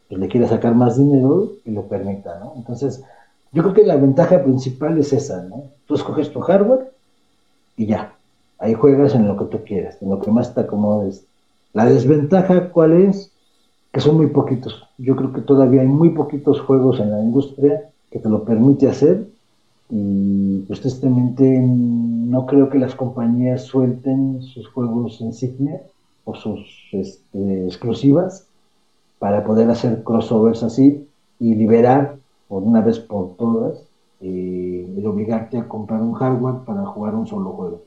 pues, 0.10 0.19
le 0.19 0.27
quiera 0.27 0.47
sacar 0.47 0.75
más 0.75 0.97
dinero 0.97 1.51
y 1.65 1.71
lo 1.71 1.83
permita, 1.83 2.39
¿no? 2.39 2.53
Entonces, 2.57 3.03
yo 3.51 3.63
creo 3.63 3.73
que 3.73 3.86
la 3.86 3.95
ventaja 3.95 4.43
principal 4.43 4.97
es 4.97 5.13
esa, 5.13 5.43
¿no? 5.43 5.71
Tú 5.86 5.95
escoges 5.95 6.31
tu 6.31 6.41
hardware 6.41 6.91
y 7.77 7.86
ya, 7.86 8.16
ahí 8.59 8.73
juegas 8.73 9.15
en 9.15 9.27
lo 9.27 9.37
que 9.37 9.45
tú 9.45 9.63
quieras, 9.65 9.97
en 10.01 10.09
lo 10.09 10.19
que 10.19 10.31
más 10.31 10.53
te 10.53 10.61
acomodes 10.61 11.25
la 11.77 11.85
desventaja, 11.85 12.71
¿cuál 12.71 12.93
es? 12.93 13.31
Que 13.91 13.99
son 13.99 14.17
muy 14.17 14.27
poquitos. 14.27 14.87
Yo 14.97 15.15
creo 15.15 15.31
que 15.31 15.41
todavía 15.41 15.81
hay 15.81 15.87
muy 15.87 16.09
poquitos 16.09 16.59
juegos 16.61 16.99
en 16.99 17.11
la 17.11 17.21
industria 17.21 17.91
que 18.09 18.17
te 18.17 18.29
lo 18.29 18.43
permite 18.43 18.89
hacer 18.89 19.27
y 19.89 20.59
pues 20.61 20.81
tristemente 20.81 21.59
no 21.61 22.47
creo 22.47 22.71
que 22.71 22.79
las 22.79 22.95
compañías 22.95 23.63
suelten 23.63 24.41
sus 24.41 24.67
juegos 24.69 25.21
insignia 25.21 25.81
o 26.25 26.33
sus 26.33 26.65
este, 26.93 27.65
exclusivas 27.65 28.47
para 29.19 29.43
poder 29.45 29.69
hacer 29.69 30.03
crossovers 30.03 30.63
así 30.63 31.07
y 31.39 31.53
liberar 31.53 32.15
por 32.47 32.63
una 32.63 32.81
vez 32.81 32.97
por 32.97 33.35
todas 33.35 33.77
eh, 34.21 34.95
el 34.97 35.05
obligarte 35.05 35.59
a 35.59 35.67
comprar 35.67 36.01
un 36.01 36.13
hardware 36.13 36.65
para 36.65 36.85
jugar 36.87 37.13
un 37.13 37.27
solo 37.27 37.51
juego. 37.51 37.81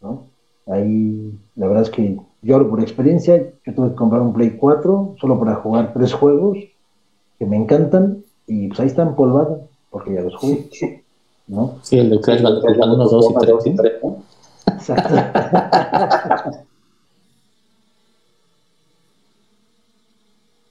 ¿No? 0.00 0.24
Ahí 0.66 1.32
la 1.54 1.68
verdad 1.68 1.84
es 1.84 1.90
que 1.90 2.18
yo 2.42 2.68
por 2.68 2.80
experiencia, 2.80 3.52
yo 3.64 3.74
tuve 3.74 3.90
que 3.90 3.94
comprar 3.94 4.22
un 4.22 4.32
Play 4.32 4.56
4 4.58 5.16
solo 5.20 5.38
para 5.38 5.56
jugar 5.56 5.92
tres 5.92 6.12
juegos 6.12 6.58
que 7.38 7.46
me 7.46 7.56
encantan 7.56 8.24
y 8.46 8.68
pues 8.68 8.80
ahí 8.80 8.86
están 8.86 9.14
polvados 9.14 9.60
porque 9.90 10.14
ya 10.14 10.20
los 10.22 10.36
jugué. 10.36 10.68
¿no? 11.48 11.76
Sí, 11.82 11.98
el 11.98 12.10
de 12.10 12.20
Crash 12.20 12.42
Bandicoot 12.42 12.76
1, 12.76 13.08
2 13.08 13.66
y 13.66 13.74
3. 13.74 13.92
Exacto. 14.66 15.14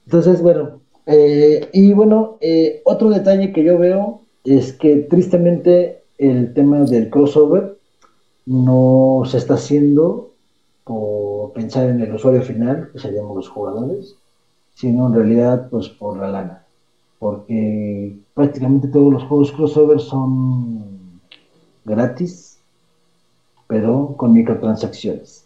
Entonces, 0.06 0.40
bueno, 0.40 0.80
eh, 1.06 1.68
y 1.72 1.92
bueno, 1.92 2.36
eh, 2.40 2.80
otro 2.84 3.10
detalle 3.10 3.52
que 3.52 3.64
yo 3.64 3.76
veo 3.78 4.20
es 4.44 4.72
que 4.72 4.96
tristemente 4.98 6.02
el 6.18 6.54
tema 6.54 6.78
del 6.84 7.10
crossover 7.10 7.75
no 8.46 9.22
se 9.26 9.38
está 9.38 9.54
haciendo 9.54 10.30
por 10.84 11.52
pensar 11.52 11.88
en 11.88 12.00
el 12.00 12.14
usuario 12.14 12.42
final, 12.42 12.90
que 12.92 13.00
seríamos 13.00 13.36
los 13.36 13.48
jugadores, 13.48 14.16
sino 14.74 15.08
en 15.08 15.14
realidad 15.14 15.68
pues 15.68 15.88
por 15.88 16.18
la 16.18 16.30
lana. 16.30 16.64
Porque 17.18 18.16
prácticamente 18.34 18.88
todos 18.88 19.12
los 19.12 19.24
juegos 19.24 19.52
crossover 19.52 20.00
son 20.00 21.20
gratis, 21.84 22.58
pero 23.66 24.14
con 24.16 24.32
microtransacciones. 24.32 25.44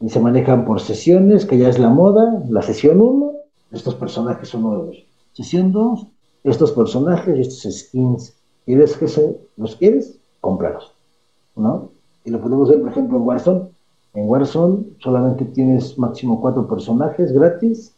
Y 0.00 0.08
se 0.08 0.20
manejan 0.20 0.64
por 0.64 0.80
sesiones, 0.80 1.46
que 1.46 1.56
ya 1.56 1.68
es 1.68 1.78
la 1.78 1.88
moda. 1.88 2.42
La 2.48 2.62
sesión 2.62 3.00
1, 3.00 3.32
estos 3.72 3.94
personajes 3.94 4.48
son 4.48 4.62
nuevos. 4.62 5.04
Sesión 5.32 5.70
2, 5.72 6.06
estos 6.44 6.72
personajes, 6.72 7.38
estos 7.38 7.72
skins. 7.72 8.34
¿Quieres 8.66 8.96
que 8.96 9.06
los 9.56 9.76
quieres? 9.76 10.18
Cómpralos. 10.40 10.92
¿No? 11.54 11.90
Y 12.24 12.30
lo 12.30 12.40
podemos 12.40 12.68
ver, 12.68 12.80
por 12.80 12.90
ejemplo, 12.90 13.18
en 13.18 13.24
Warzone 13.24 13.74
en 14.14 14.28
Warzone 14.28 14.84
solamente 15.00 15.44
tienes 15.44 15.98
máximo 15.98 16.40
cuatro 16.40 16.68
personajes 16.68 17.32
gratis. 17.32 17.92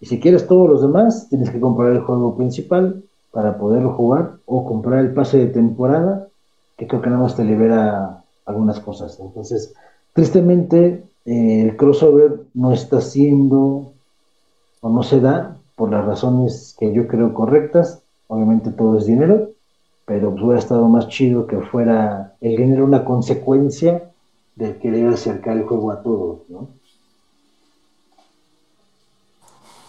Y 0.00 0.06
si 0.06 0.20
quieres 0.20 0.46
todos 0.46 0.68
los 0.68 0.82
demás, 0.82 1.28
tienes 1.28 1.50
que 1.50 1.60
comprar 1.60 1.92
el 1.92 2.00
juego 2.00 2.36
principal 2.36 3.02
para 3.32 3.58
poderlo 3.58 3.92
jugar 3.92 4.36
o 4.46 4.64
comprar 4.64 5.00
el 5.00 5.12
pase 5.12 5.38
de 5.38 5.46
temporada, 5.46 6.28
que 6.76 6.86
creo 6.86 7.02
que 7.02 7.10
nada 7.10 7.22
más 7.22 7.34
te 7.34 7.44
libera 7.44 8.22
algunas 8.46 8.78
cosas. 8.78 9.18
Entonces, 9.18 9.74
tristemente, 10.12 11.04
eh, 11.26 11.62
el 11.62 11.76
crossover 11.76 12.42
no 12.54 12.72
está 12.72 13.00
siendo 13.00 13.92
o 14.80 14.88
no 14.88 15.02
se 15.02 15.20
da 15.20 15.56
por 15.74 15.90
las 15.90 16.04
razones 16.04 16.76
que 16.78 16.92
yo 16.92 17.08
creo 17.08 17.34
correctas. 17.34 18.00
Obviamente 18.28 18.70
todo 18.70 18.98
es 18.98 19.06
dinero, 19.06 19.50
pero 20.08 20.30
pues 20.30 20.42
hubiera 20.42 20.58
estado 20.58 20.88
más 20.88 21.08
chido 21.08 21.46
que 21.46 21.58
fuera 21.58 22.34
el 22.40 22.56
dinero 22.56 22.86
una 22.86 23.04
consecuencia 23.04 24.10
de 24.56 24.78
querer 24.78 25.06
acercar 25.08 25.58
el 25.58 25.64
juego 25.64 25.92
a 25.92 26.02
todos, 26.02 26.38
¿no? 26.48 26.68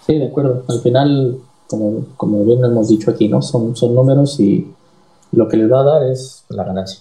Sí, 0.06 0.20
de 0.20 0.28
acuerdo. 0.28 0.64
Al 0.68 0.80
final, 0.82 1.40
como, 1.68 2.06
como 2.18 2.44
bien 2.44 2.64
hemos 2.66 2.90
dicho 2.90 3.12
aquí, 3.12 3.30
¿no? 3.30 3.42
Son, 3.42 3.78
son 3.78 3.96
números 3.96 4.38
y 4.42 4.70
lo 5.32 5.48
que 5.48 5.56
les 5.56 5.72
va 5.72 5.80
a 5.80 5.84
dar 5.84 6.04
es 6.04 6.44
la 6.50 6.66
ganancia. 6.66 7.00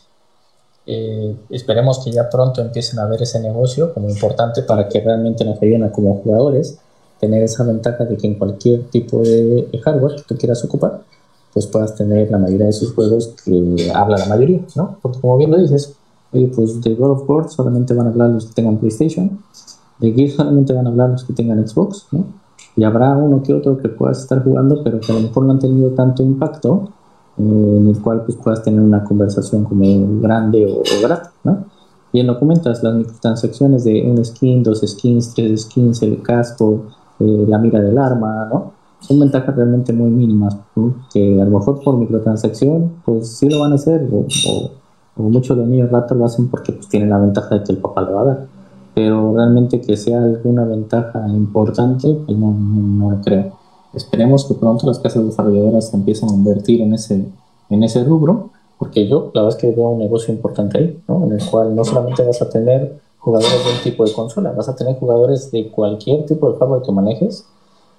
Eh, 0.87 1.35
esperemos 1.51 2.05
que 2.05 2.13
ya 2.13 2.31
pronto 2.31 2.61
empiecen 2.61 3.01
a 3.01 3.07
ver 3.07 3.21
ese 3.23 3.41
negocio 3.41 3.93
como 3.93 4.09
importante 4.09 4.63
para 4.63 4.89
que 4.89 5.01
realmente 5.01 5.45
nos 5.45 5.61
ayuden 5.61 5.83
a 5.83 5.91
como 5.91 6.15
jugadores 6.23 6.79
tener 7.19 7.43
esa 7.43 7.65
ventaja 7.65 8.05
de 8.05 8.17
que 8.17 8.29
en 8.29 8.39
cualquier 8.39 8.85
tipo 8.91 9.23
de 9.23 9.69
hardware 9.83 10.23
que 10.27 10.37
quieras 10.37 10.65
ocupar, 10.65 11.03
pues 11.59 11.67
puedas 11.67 11.97
tener 11.97 12.31
la 12.31 12.39
mayoría 12.39 12.67
de 12.67 12.73
sus 12.73 12.95
juegos 12.95 13.35
que 13.45 13.91
habla 13.93 14.17
la 14.17 14.27
mayoría, 14.27 14.61
¿no? 14.77 14.97
Porque 15.03 15.21
como 15.21 15.37
bien 15.39 15.51
lo 15.51 15.59
dices, 15.59 15.97
pues 16.31 16.81
de 16.83 16.95
God 16.95 17.11
of 17.11 17.29
War 17.29 17.51
solamente 17.51 17.95
van 17.95 18.07
a 18.07 18.11
hablar 18.11 18.31
los 18.31 18.47
que 18.47 18.55
tengan 18.55 18.77
PlayStation, 18.77 19.41
de 19.99 20.13
Gears 20.13 20.35
solamente 20.35 20.73
van 20.73 20.87
a 20.87 20.91
hablar 20.91 21.11
los 21.11 21.25
que 21.25 21.33
tengan 21.33 21.67
Xbox, 21.67 22.07
¿no? 22.13 22.27
Y 22.77 22.85
habrá 22.85 23.17
uno 23.17 23.43
que 23.43 23.53
otro 23.53 23.77
que 23.77 23.89
puedas 23.89 24.21
estar 24.21 24.45
jugando, 24.45 24.85
pero 24.85 25.01
que 25.01 25.11
a 25.11 25.17
lo 25.17 25.23
mejor 25.23 25.43
no 25.47 25.53
han 25.55 25.59
tenido 25.59 25.91
tanto 25.91 26.23
impacto, 26.23 26.91
eh, 27.39 27.43
en 27.43 27.89
el 27.89 28.01
cual 28.01 28.23
pues 28.25 28.39
puedas 28.39 28.63
tener 28.63 28.81
una 28.81 29.03
conversación 29.03 29.65
como 29.65 29.85
grande 30.21 30.65
o, 30.65 30.79
o 30.79 31.03
grata, 31.03 31.33
¿no? 31.43 31.65
Bien 32.13 32.29
lo 32.29 32.39
comentas, 32.39 32.85
las 32.85 32.95
microtransacciones 32.95 33.83
de 33.83 34.09
un 34.09 34.25
skin, 34.25 34.63
dos 34.63 34.83
skins, 34.87 35.35
tres 35.35 35.63
skins, 35.63 36.03
el 36.03 36.23
casco, 36.23 36.85
eh, 37.19 37.45
la 37.49 37.59
mira 37.59 37.81
del 37.81 37.99
arma, 37.99 38.47
¿no? 38.49 38.78
Son 39.01 39.21
ventajas 39.21 39.55
realmente 39.55 39.93
muy 39.93 40.11
mínimas, 40.11 40.57
que 41.13 41.41
a 41.41 41.45
lo 41.45 41.59
mejor 41.59 41.81
por 41.83 41.97
microtransacción, 41.97 42.95
pues 43.05 43.29
sí 43.29 43.49
lo 43.49 43.61
van 43.61 43.73
a 43.73 43.75
hacer, 43.77 44.07
o, 44.13 44.27
o, 45.17 45.23
muchos 45.23 45.57
de 45.57 45.63
los 45.63 45.71
niños 45.71 45.91
ratos 45.91 46.17
lo 46.17 46.25
hacen 46.25 46.49
porque 46.49 46.73
pues 46.73 46.89
tienen 46.89 47.11
la 47.11 47.19
ventaja 47.19 47.57
de 47.57 47.65
que 47.65 47.73
el 47.73 47.79
papá 47.79 48.03
le 48.03 48.13
va 48.13 48.21
a 48.23 48.25
dar, 48.25 48.47
pero 48.95 49.35
realmente 49.35 49.81
que 49.81 49.97
sea 49.97 50.23
alguna 50.23 50.65
ventaja 50.65 51.27
importante, 51.29 52.13
pues 52.27 52.37
no, 52.37 52.53
no, 52.53 53.11
lo 53.13 53.21
creo. 53.21 53.53
Esperemos 53.95 54.45
que 54.45 54.55
pronto 54.55 54.87
las 54.87 54.99
casas 54.99 55.25
desarrolladoras 55.25 55.93
empiecen 55.95 56.29
a 56.31 56.35
invertir 56.35 56.81
en 56.83 56.95
ese, 56.95 57.27
en 57.71 57.83
ese 57.83 58.05
rubro 58.05 58.51
porque 58.79 59.09
yo 59.09 59.31
la 59.35 59.43
verdad 59.43 59.57
es 59.57 59.61
que 59.61 59.73
veo 59.73 59.89
un 59.89 59.99
negocio 59.99 60.33
importante 60.33 60.79
ahí, 60.79 61.03
¿no? 61.09 61.25
En 61.27 61.33
el 61.33 61.45
cual 61.45 61.75
no 61.75 61.85
solamente 61.85 62.25
vas 62.25 62.41
a 62.41 62.49
tener 62.49 63.01
jugadores 63.19 63.65
de 63.65 63.73
un 63.73 63.83
tipo 63.83 64.05
de 64.05 64.13
consola, 64.13 64.53
vas 64.53 64.69
a 64.69 64.77
tener 64.77 64.97
jugadores 64.99 65.51
de 65.51 65.69
cualquier 65.69 66.25
tipo 66.27 66.51
de 66.51 66.59
hardware 66.59 66.83
que 66.83 66.93
manejes 66.93 67.45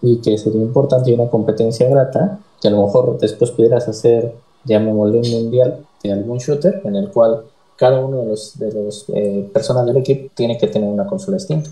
y 0.02 0.18
que 0.18 0.38
sería 0.38 0.62
importante 0.62 1.12
y 1.12 1.14
una 1.14 1.30
competencia 1.30 1.90
grata 1.90 2.40
que 2.62 2.68
a 2.68 2.72
lo 2.72 2.84
mejor 2.84 3.18
después 3.20 3.52
pudieras 3.52 3.88
hacer, 3.88 4.34
llamémosle 4.66 5.20
un 5.20 5.32
mundial 5.32 5.86
de 6.04 6.12
algún 6.12 6.38
shooter 6.38 6.82
en 6.84 6.96
el 6.96 7.10
cual 7.10 7.44
cada 7.76 8.00
uno 8.00 8.18
de 8.20 8.26
los, 8.26 8.60
de 8.60 8.72
los 8.72 9.06
eh, 9.10 9.50
personas 9.54 9.86
del 9.86 9.98
equipo 9.98 10.32
tiene 10.36 10.58
que 10.58 10.68
tener 10.68 10.90
una 10.90 11.08
consola 11.08 11.38
distinta. 11.38 11.70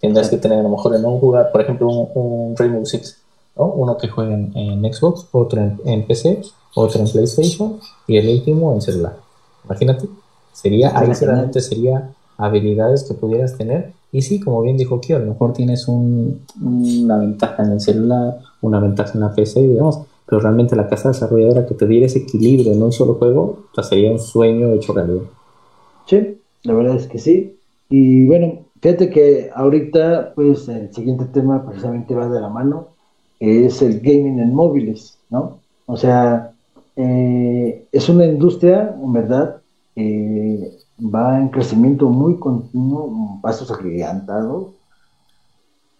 Tendrás 0.00 0.28
que 0.30 0.38
tener 0.38 0.60
a 0.60 0.62
lo 0.62 0.68
mejor 0.68 0.94
en 0.94 1.04
un 1.04 1.18
jugar, 1.18 1.50
por 1.52 1.60
ejemplo, 1.60 1.88
un, 1.88 2.56
Rainbow 2.56 2.86
Six, 2.86 3.18
¿no? 3.56 3.66
uno 3.66 3.96
que 3.96 4.08
juegue 4.08 4.32
en, 4.32 4.92
Xbox, 4.92 5.26
otro 5.32 5.60
en, 5.60 5.80
en 5.84 6.06
PC 6.06 6.42
otro 6.74 7.00
en 7.00 7.10
PlayStation 7.10 7.80
y 8.06 8.16
el 8.16 8.28
último 8.28 8.72
en 8.72 8.80
celular. 8.80 9.16
Imagínate, 9.64 10.08
sería, 10.52 10.96
ahí 10.98 11.12
realmente 11.12 11.60
sería 11.60 12.12
habilidades 12.36 13.04
que 13.04 13.14
pudieras 13.14 13.56
tener. 13.56 13.92
Y 14.12 14.22
sí, 14.22 14.40
como 14.40 14.62
bien 14.62 14.76
dijo 14.76 15.00
Kio, 15.00 15.16
a 15.16 15.20
lo 15.20 15.26
mejor 15.26 15.52
tienes 15.52 15.86
un, 15.86 16.40
una 16.60 17.18
ventaja 17.18 17.62
en 17.62 17.72
el 17.72 17.80
celular, 17.80 18.38
una 18.60 18.80
ventaja 18.80 19.12
en 19.14 19.20
la 19.20 19.34
PC, 19.34 19.62
digamos, 19.62 20.00
pero 20.26 20.40
realmente 20.40 20.76
la 20.76 20.88
casa 20.88 21.08
desarrolladora 21.08 21.66
que 21.66 21.74
te 21.74 21.86
diera 21.86 22.06
ese 22.06 22.20
equilibrio 22.20 22.72
en 22.72 22.82
un 22.82 22.92
solo 22.92 23.14
juego, 23.14 23.64
o 23.74 23.82
sería 23.82 24.10
un 24.10 24.18
sueño 24.18 24.72
hecho 24.72 24.92
realidad. 24.92 25.22
Sí, 26.06 26.38
la 26.64 26.74
verdad 26.74 26.96
es 26.96 27.06
que 27.06 27.18
sí. 27.18 27.56
Y 27.88 28.26
bueno, 28.26 28.60
fíjate 28.80 29.10
que 29.10 29.50
ahorita, 29.54 30.32
pues 30.34 30.68
el 30.68 30.92
siguiente 30.92 31.26
tema 31.26 31.64
precisamente 31.64 32.14
va 32.14 32.28
de 32.28 32.40
la 32.40 32.48
mano, 32.48 32.88
es 33.38 33.80
el 33.82 34.00
gaming 34.00 34.38
en 34.38 34.54
móviles, 34.54 35.18
¿no? 35.30 35.58
O 35.86 35.96
sea, 35.96 36.52
eh, 36.96 37.84
es 37.90 38.08
una 38.08 38.26
industria, 38.26 38.94
en 39.02 39.12
verdad, 39.12 39.56
que 39.94 40.78
va 41.02 41.38
en 41.38 41.48
crecimiento 41.48 42.08
muy 42.08 42.38
continuo, 42.38 43.38
pasos 43.42 43.70
agigantados, 43.70 44.68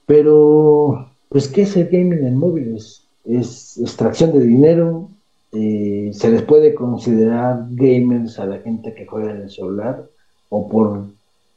pero, 0.06 1.08
pues, 1.28 1.48
¿qué 1.48 1.62
es 1.62 1.76
el 1.76 1.88
gaming 1.88 2.24
en 2.24 2.36
móviles? 2.36 3.06
Es 3.24 3.78
extracción 3.78 4.32
de 4.32 4.40
dinero, 4.40 5.08
eh, 5.52 6.10
se 6.12 6.30
les 6.30 6.42
puede 6.42 6.74
considerar 6.74 7.66
gamers 7.70 8.38
a 8.38 8.46
la 8.46 8.58
gente 8.58 8.94
que 8.94 9.06
juega 9.06 9.30
en 9.32 9.42
el 9.42 9.50
celular, 9.50 10.08
o 10.48 10.68
por 10.68 11.04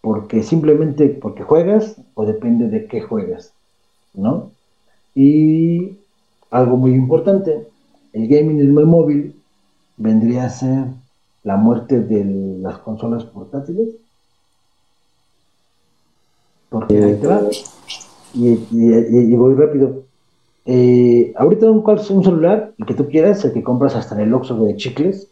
porque 0.01 0.43
simplemente 0.43 1.08
porque 1.10 1.43
juegas, 1.43 1.95
o 2.13 2.25
depende 2.25 2.67
de 2.67 2.88
qué 2.88 2.99
juegas, 2.99 3.53
¿no? 4.13 4.51
Y 5.15 5.97
algo 6.51 6.75
muy 6.75 6.93
importante, 6.93 7.67
el 8.12 8.27
gaming 8.27 8.60
en 8.60 8.77
el 8.77 8.86
móvil 8.86 9.34
vendría 9.95 10.45
a 10.45 10.49
ser 10.49 10.88
la 11.43 11.58
muerte 11.58 11.99
de 11.99 12.23
las 12.62 12.77
consolas 12.79 13.23
portátiles. 13.25 13.89
Porque 16.69 17.03
ahí 17.03 17.15
te 17.19 17.27
va. 17.27 17.41
Y, 18.34 19.36
voy 19.36 19.53
rápido. 19.53 20.03
Eh, 20.65 21.34
ahorita 21.36 21.69
un, 21.69 21.84
un 21.86 22.23
celular, 22.23 22.73
el 22.77 22.86
que 22.86 22.93
tú 22.93 23.08
quieras, 23.10 23.43
el 23.45 23.53
que 23.53 23.63
compras 23.63 23.95
hasta 23.95 24.15
en 24.15 24.21
el 24.21 24.34
Oxxo 24.34 24.63
de 24.63 24.75
chicles, 24.77 25.27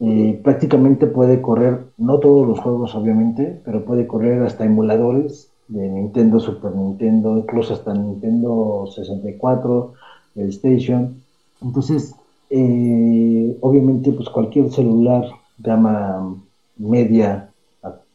eh, 0.00 0.40
prácticamente 0.42 1.06
puede 1.06 1.42
correr, 1.42 1.84
no 1.98 2.18
todos 2.20 2.48
los 2.48 2.58
juegos 2.58 2.94
obviamente, 2.94 3.60
pero 3.66 3.84
puede 3.84 4.06
correr 4.06 4.42
hasta 4.42 4.64
emuladores 4.64 5.50
de 5.68 5.88
Nintendo, 5.88 6.40
Super 6.40 6.72
Nintendo, 6.74 7.36
incluso 7.36 7.74
hasta 7.74 7.92
Nintendo 7.92 8.86
64, 8.94 9.92
PlayStation. 10.34 11.16
Entonces, 11.62 12.14
eh, 12.50 13.56
obviamente, 13.60 14.12
pues 14.12 14.28
cualquier 14.28 14.70
celular 14.70 15.24
gama 15.58 16.36
media 16.76 17.52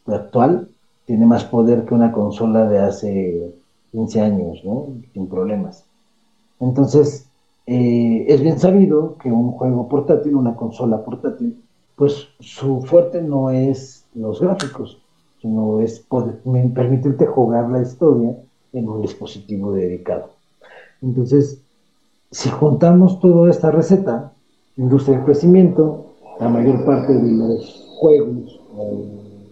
actual 0.07 0.69
tiene 1.05 1.25
más 1.25 1.45
poder 1.45 1.85
que 1.85 1.93
una 1.93 2.11
consola 2.11 2.67
de 2.67 2.79
hace 2.79 3.53
15 3.91 4.21
años, 4.21 4.61
¿no? 4.65 4.87
Sin 5.13 5.27
problemas. 5.27 5.85
Entonces, 6.59 7.29
eh, 7.65 8.25
es 8.27 8.41
bien 8.41 8.59
sabido 8.59 9.17
que 9.17 9.31
un 9.31 9.51
juego 9.51 9.87
portátil, 9.87 10.35
una 10.35 10.55
consola 10.55 11.03
portátil, 11.03 11.57
pues 11.95 12.27
su 12.39 12.81
fuerte 12.81 13.21
no 13.21 13.51
es 13.51 14.05
los 14.13 14.41
gráficos, 14.41 14.99
sino 15.41 15.79
es 15.79 15.99
poder, 15.99 16.41
permitirte 16.73 17.25
jugar 17.25 17.69
la 17.69 17.81
historia 17.81 18.35
en 18.73 18.89
un 18.89 19.01
dispositivo 19.01 19.71
dedicado. 19.71 20.31
Entonces, 21.01 21.61
si 22.35 22.49
juntamos 22.49 23.21
toda 23.21 23.49
esta 23.49 23.71
receta, 23.71 24.33
industria 24.75 25.19
de 25.19 25.23
crecimiento, 25.23 26.07
la 26.37 26.49
mayor 26.49 26.83
parte 26.83 27.13
de 27.13 27.31
los 27.31 27.95
juegos, 27.97 28.59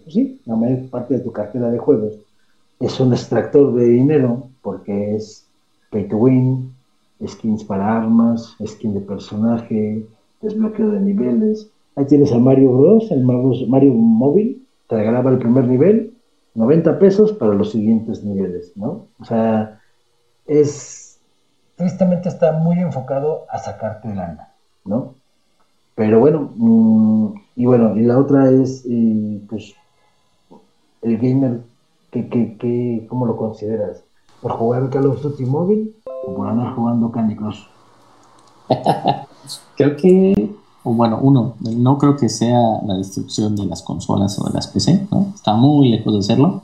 sí, 0.06 0.38
la 0.44 0.54
mayor 0.54 0.90
parte 0.90 1.14
de 1.14 1.20
tu 1.20 1.32
cartera 1.32 1.70
de 1.70 1.78
juegos 1.78 2.18
es 2.80 3.00
un 3.00 3.14
extractor 3.14 3.72
de 3.72 3.86
dinero 3.86 4.48
porque 4.60 5.14
es 5.14 5.46
pay 5.90 6.06
to 6.08 6.18
win, 6.18 6.74
skins 7.26 7.64
para 7.64 8.02
armas, 8.02 8.54
skin 8.66 8.92
de 8.92 9.00
personaje, 9.00 10.04
desbloqueo 10.42 10.90
de 10.90 11.00
niveles. 11.00 11.70
Ahí 11.96 12.04
tienes 12.04 12.32
a 12.32 12.38
Mario 12.38 12.76
Bros, 12.76 13.10
el 13.10 13.24
Mario, 13.24 13.66
Mario 13.66 13.94
móvil, 13.94 14.62
te 14.88 14.96
regalaba 14.96 15.30
el 15.30 15.38
primer 15.38 15.66
nivel, 15.66 16.12
90 16.54 16.98
pesos 16.98 17.32
para 17.32 17.54
los 17.54 17.70
siguientes 17.70 18.22
niveles, 18.22 18.76
¿no? 18.76 19.06
O 19.18 19.24
sea, 19.24 19.80
es 20.46 21.03
tristemente 21.76 22.28
está 22.28 22.52
muy 22.52 22.78
enfocado 22.78 23.44
a 23.50 23.58
sacarte 23.58 24.08
lana, 24.14 24.52
¿no? 24.84 25.14
Pero 25.94 26.20
bueno, 26.20 26.50
mm, 26.56 27.34
y 27.56 27.66
bueno, 27.66 27.96
y 27.96 28.02
la 28.02 28.18
otra 28.18 28.50
es, 28.50 28.84
eh, 28.88 29.40
pues, 29.48 29.74
el 31.02 31.18
gamer, 31.18 31.60
que, 32.10 32.28
que, 32.28 33.06
¿cómo 33.08 33.26
lo 33.26 33.36
consideras? 33.36 34.02
¿Por 34.40 34.52
jugar 34.52 34.90
Call 34.90 35.06
of 35.06 35.22
Duty 35.22 35.44
móvil 35.46 35.94
o 36.26 36.34
por 36.34 36.48
andar 36.48 36.74
jugando 36.74 37.10
Candy 37.10 37.36
Crush? 37.36 37.60
creo 39.76 39.96
que, 39.96 40.54
o 40.82 40.94
bueno, 40.94 41.18
uno, 41.20 41.54
no 41.60 41.98
creo 41.98 42.16
que 42.16 42.28
sea 42.28 42.80
la 42.84 42.94
destrucción 42.94 43.56
de 43.56 43.66
las 43.66 43.82
consolas 43.82 44.38
o 44.38 44.44
de 44.48 44.54
las 44.54 44.68
PC, 44.68 45.08
¿no? 45.10 45.32
Está 45.34 45.54
muy 45.54 45.88
lejos 45.90 46.12
de 46.12 46.18
hacerlo 46.20 46.62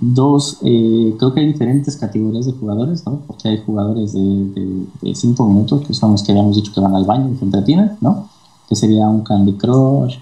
Dos, 0.00 0.58
eh, 0.62 1.16
creo 1.18 1.34
que 1.34 1.40
hay 1.40 1.46
diferentes 1.46 1.96
categorías 1.96 2.46
de 2.46 2.52
jugadores, 2.52 3.04
¿no? 3.04 3.20
Porque 3.26 3.48
hay 3.48 3.58
jugadores 3.58 4.12
de, 4.12 4.86
de, 5.02 5.14
cinco 5.14 5.46
minutos, 5.48 5.84
que 5.86 5.92
son 5.92 6.12
los 6.12 6.22
que 6.22 6.30
habíamos 6.30 6.54
dicho 6.54 6.72
que 6.72 6.80
van 6.80 6.94
al 6.94 7.04
baño 7.04 7.32
y 7.32 7.36
se 7.36 7.44
entretienen, 7.44 7.96
¿no? 8.00 8.28
Que 8.68 8.76
sería 8.76 9.08
un 9.08 9.22
Candy 9.22 9.54
Crush, 9.54 10.18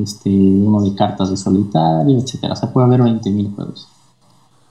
este, 0.00 0.30
uno 0.30 0.80
de 0.82 0.94
cartas 0.94 1.28
de 1.30 1.36
solitario, 1.36 2.18
etcétera. 2.18 2.54
O 2.54 2.56
sea, 2.56 2.72
puede 2.72 2.86
haber 2.86 3.02
20.000 3.02 3.54
juegos. 3.54 3.88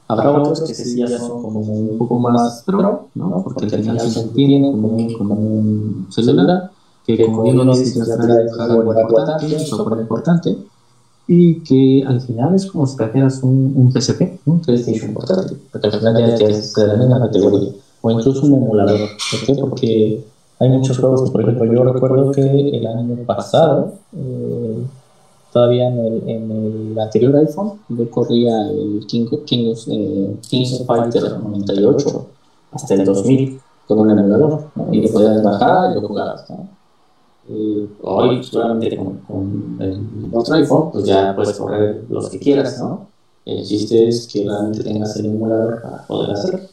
Habrá 0.08 0.32
otros 0.32 0.62
que 0.62 0.74
sí 0.74 0.97
ya 0.97 1.20
son 1.20 1.41
como 1.43 1.60
un 1.60 1.97
poco 1.97 2.18
más 2.18 2.64
pro, 2.66 3.10
¿no? 3.14 3.43
Porque 3.43 3.66
al 3.66 3.72
final 3.72 3.99
se 3.99 4.22
entienden 4.22 5.14
como 5.14 5.36
un, 5.36 6.08
celular, 6.10 6.72
que 7.05 7.26
como 7.26 7.43
bien 7.43 7.58
lo 7.58 7.76
dice, 7.76 7.99
ya 7.99 8.18
trae 8.18 8.49
hardware 8.49 9.01
importante, 9.01 9.55
un 9.55 9.60
software 9.60 10.01
importante, 10.01 10.58
y 11.28 11.59
que 11.59 12.05
al 12.07 12.21
final 12.21 12.55
es 12.55 12.65
como 12.67 12.88
si 12.88 12.95
trajeras 12.95 13.43
un, 13.43 13.73
un 13.75 13.91
PSP, 13.91 14.39
un 14.45 14.61
PlayStation 14.61 15.13
portátil, 15.13 15.57
porque 15.71 15.88
al 15.88 15.93
final 15.93 16.38
ya 16.39 16.47
es 16.47 16.73
de 16.73 16.88
la 16.88 16.95
misma 16.95 17.19
categoría, 17.19 17.71
o 18.01 18.11
incluso 18.11 18.45
un 18.45 18.53
emulador. 18.53 19.09
¿Por 19.32 19.45
qué? 19.45 19.61
Porque 19.61 20.23
hay 20.59 20.69
muchos 20.69 20.97
juegos, 20.97 21.30
por 21.30 21.41
ejemplo, 21.41 21.71
yo 21.71 21.84
recuerdo 21.84 22.32
que 22.32 22.41
el 22.41 22.88
año 22.88 23.17
pasado, 23.25 23.93
eh, 24.15 24.84
todavía 25.51 25.89
en 25.89 25.99
el, 25.99 26.30
en 26.30 26.51
el, 26.51 26.99
anterior 26.99 27.36
iPhone, 27.36 27.73
yo 27.89 28.09
corría 28.09 28.69
el 28.69 29.05
King, 29.07 29.25
King, 29.45 29.75
eh, 29.88 30.36
King 30.49 30.65
Fighter 30.86 31.39
98 31.39 32.25
hasta 32.71 32.93
el 32.93 33.05
2000 33.05 33.59
con 33.86 33.99
un 33.99 34.11
emulador, 34.11 34.63
y 34.91 35.01
lo 35.01 35.11
podías 35.11 35.43
bajar 35.43 35.91
y 35.91 36.01
lo 36.01 36.07
jugabas. 36.07 36.45
Eh, 37.50 37.88
hoy 38.02 38.43
solamente 38.43 38.98
con, 38.98 39.18
con 39.20 39.78
el 39.80 40.30
otro 40.34 40.56
iPhone, 40.56 40.91
pues 40.91 41.06
ya 41.06 41.36
puedes 41.36 41.58
correr 41.58 42.04
los 42.10 42.30
que 42.30 42.39
quieras, 42.39 42.80
¿no? 42.80 43.08
El 43.45 43.64
chiste 43.64 44.10
es 44.10 44.28
que 44.28 44.43
realmente 44.43 44.84
tengas 44.84 45.16
el 45.16 45.28
emulador 45.28 45.82
para 45.82 46.06
poder 46.06 46.32
hacerlo. 46.32 46.68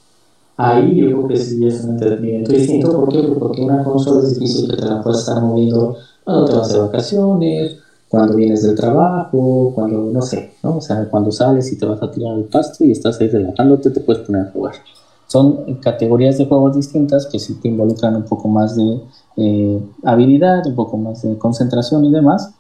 Ahí 0.57 0.97
yo 0.97 1.07
creo 1.07 1.29
que 1.29 1.37
sí 1.37 1.67
es 1.67 1.85
un 1.85 1.91
entretenimiento 1.91 2.53
distinto. 2.53 2.93
¿Por 2.93 3.09
qué? 3.09 3.23
Porque 3.23 3.63
una 3.63 3.85
consola 3.85 4.21
es 4.21 4.35
difícil 4.35 4.71
que 4.71 4.77
te 4.77 4.85
la 4.85 5.03
puedas 5.03 5.21
estar 5.21 5.41
moviendo 5.41 5.97
cuando 6.25 6.45
te 6.47 6.57
vas 6.57 6.73
de 6.73 6.79
vacaciones, 6.79 7.77
cuando 8.09 8.37
vienes 8.37 8.63
del 8.63 8.77
trabajo, 8.77 9.73
cuando, 9.75 9.99
no 10.13 10.23
sé, 10.23 10.55
¿no? 10.63 10.79
O 10.79 10.81
sea, 10.81 11.09
cuando 11.09 11.33
sales 11.33 11.73
y 11.73 11.79
te 11.79 11.87
vas 11.87 12.03
a 12.03 12.11
tirar 12.11 12.35
al 12.35 12.45
pasto 12.45 12.85
y 12.85 12.93
estás 12.93 13.21
ahí 13.21 13.29
relajándote, 13.29 13.91
te 13.91 14.01
puedes 14.01 14.25
poner 14.25 14.47
a 14.47 14.51
jugar. 14.51 14.75
Son 15.27 15.79
categorías 15.81 16.39
de 16.39 16.47
juegos 16.47 16.77
distintas 16.77 17.27
que 17.27 17.39
sí 17.39 17.55
te 17.61 17.69
involucran 17.69 18.15
un 18.15 18.25
poco 18.25 18.47
más 18.47 18.77
de 18.77 19.01
eh, 19.37 19.81
habilidad, 20.05 20.67
un 20.67 20.75
poco 20.75 20.97
más 20.97 21.23
de 21.23 21.37
concentración 21.39 22.05
y 22.05 22.11
demás, 22.11 22.55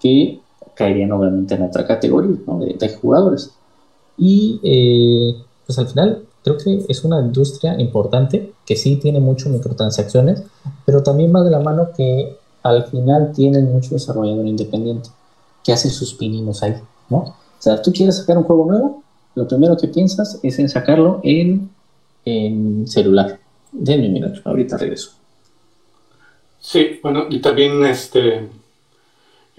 que 0.00 0.40
caerían 0.74 1.12
obviamente 1.12 1.54
en 1.54 1.62
otra 1.62 1.86
categoría 1.86 2.36
¿no? 2.46 2.58
de, 2.58 2.88
jugadores. 3.00 3.50
Y 4.16 4.60
eh, 4.62 5.42
pues 5.66 5.78
al 5.78 5.88
final 5.88 6.22
creo 6.42 6.56
que 6.56 6.84
es 6.88 7.04
una 7.04 7.20
industria 7.20 7.78
importante 7.80 8.52
que 8.66 8.76
sí 8.76 8.96
tiene 8.96 9.20
mucho 9.20 9.50
microtransacciones, 9.50 10.42
pero 10.84 11.02
también 11.02 11.34
va 11.34 11.42
de 11.42 11.50
la 11.50 11.60
mano 11.60 11.88
que 11.96 12.36
al 12.62 12.84
final 12.84 13.32
tienen 13.34 13.72
mucho 13.72 13.90
desarrollador 13.90 14.46
independiente 14.46 15.10
que 15.64 15.72
hace 15.72 15.90
sus 15.90 16.14
pininos 16.14 16.62
ahí, 16.62 16.74
¿no? 17.08 17.18
O 17.18 17.62
sea, 17.62 17.82
tú 17.82 17.92
quieres 17.92 18.16
sacar 18.16 18.38
un 18.38 18.44
juego 18.44 18.64
nuevo, 18.64 19.02
lo 19.34 19.46
primero 19.46 19.76
que 19.76 19.88
piensas 19.88 20.40
es 20.42 20.58
en 20.58 20.68
sacarlo 20.68 21.20
en, 21.22 21.70
en 22.24 22.86
celular. 22.86 23.38
Denme 23.72 24.06
un 24.08 24.12
minuto, 24.14 24.40
ahorita 24.44 24.78
regreso. 24.78 25.19
Sí, 26.60 27.00
bueno, 27.02 27.26
y 27.30 27.40
también 27.40 27.84
este 27.84 28.48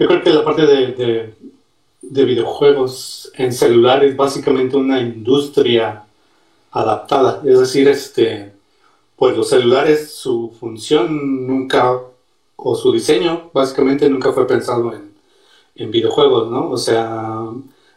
yo 0.02 0.08
creo 0.08 0.22
que 0.24 0.30
la 0.30 0.44
parte 0.44 0.66
de, 0.66 1.34
videojuegos 2.00 3.30
en 3.36 3.52
celular 3.52 4.02
es 4.04 4.16
básicamente 4.16 4.76
una 4.76 5.00
industria 5.00 6.04
adaptada. 6.72 7.40
Es 7.44 7.60
decir, 7.60 7.86
este, 7.86 8.52
pues 9.14 9.36
los 9.36 9.48
celulares, 9.48 10.12
su 10.12 10.52
función 10.58 11.46
nunca, 11.46 12.00
o 12.56 12.74
su 12.74 12.92
diseño 12.92 13.50
básicamente 13.52 14.10
nunca 14.10 14.32
fue 14.32 14.44
pensado 14.44 14.92
en, 14.92 15.12
videojuegos, 15.90 16.50
¿no? 16.50 16.70
O 16.70 16.76
sea, 16.76 17.40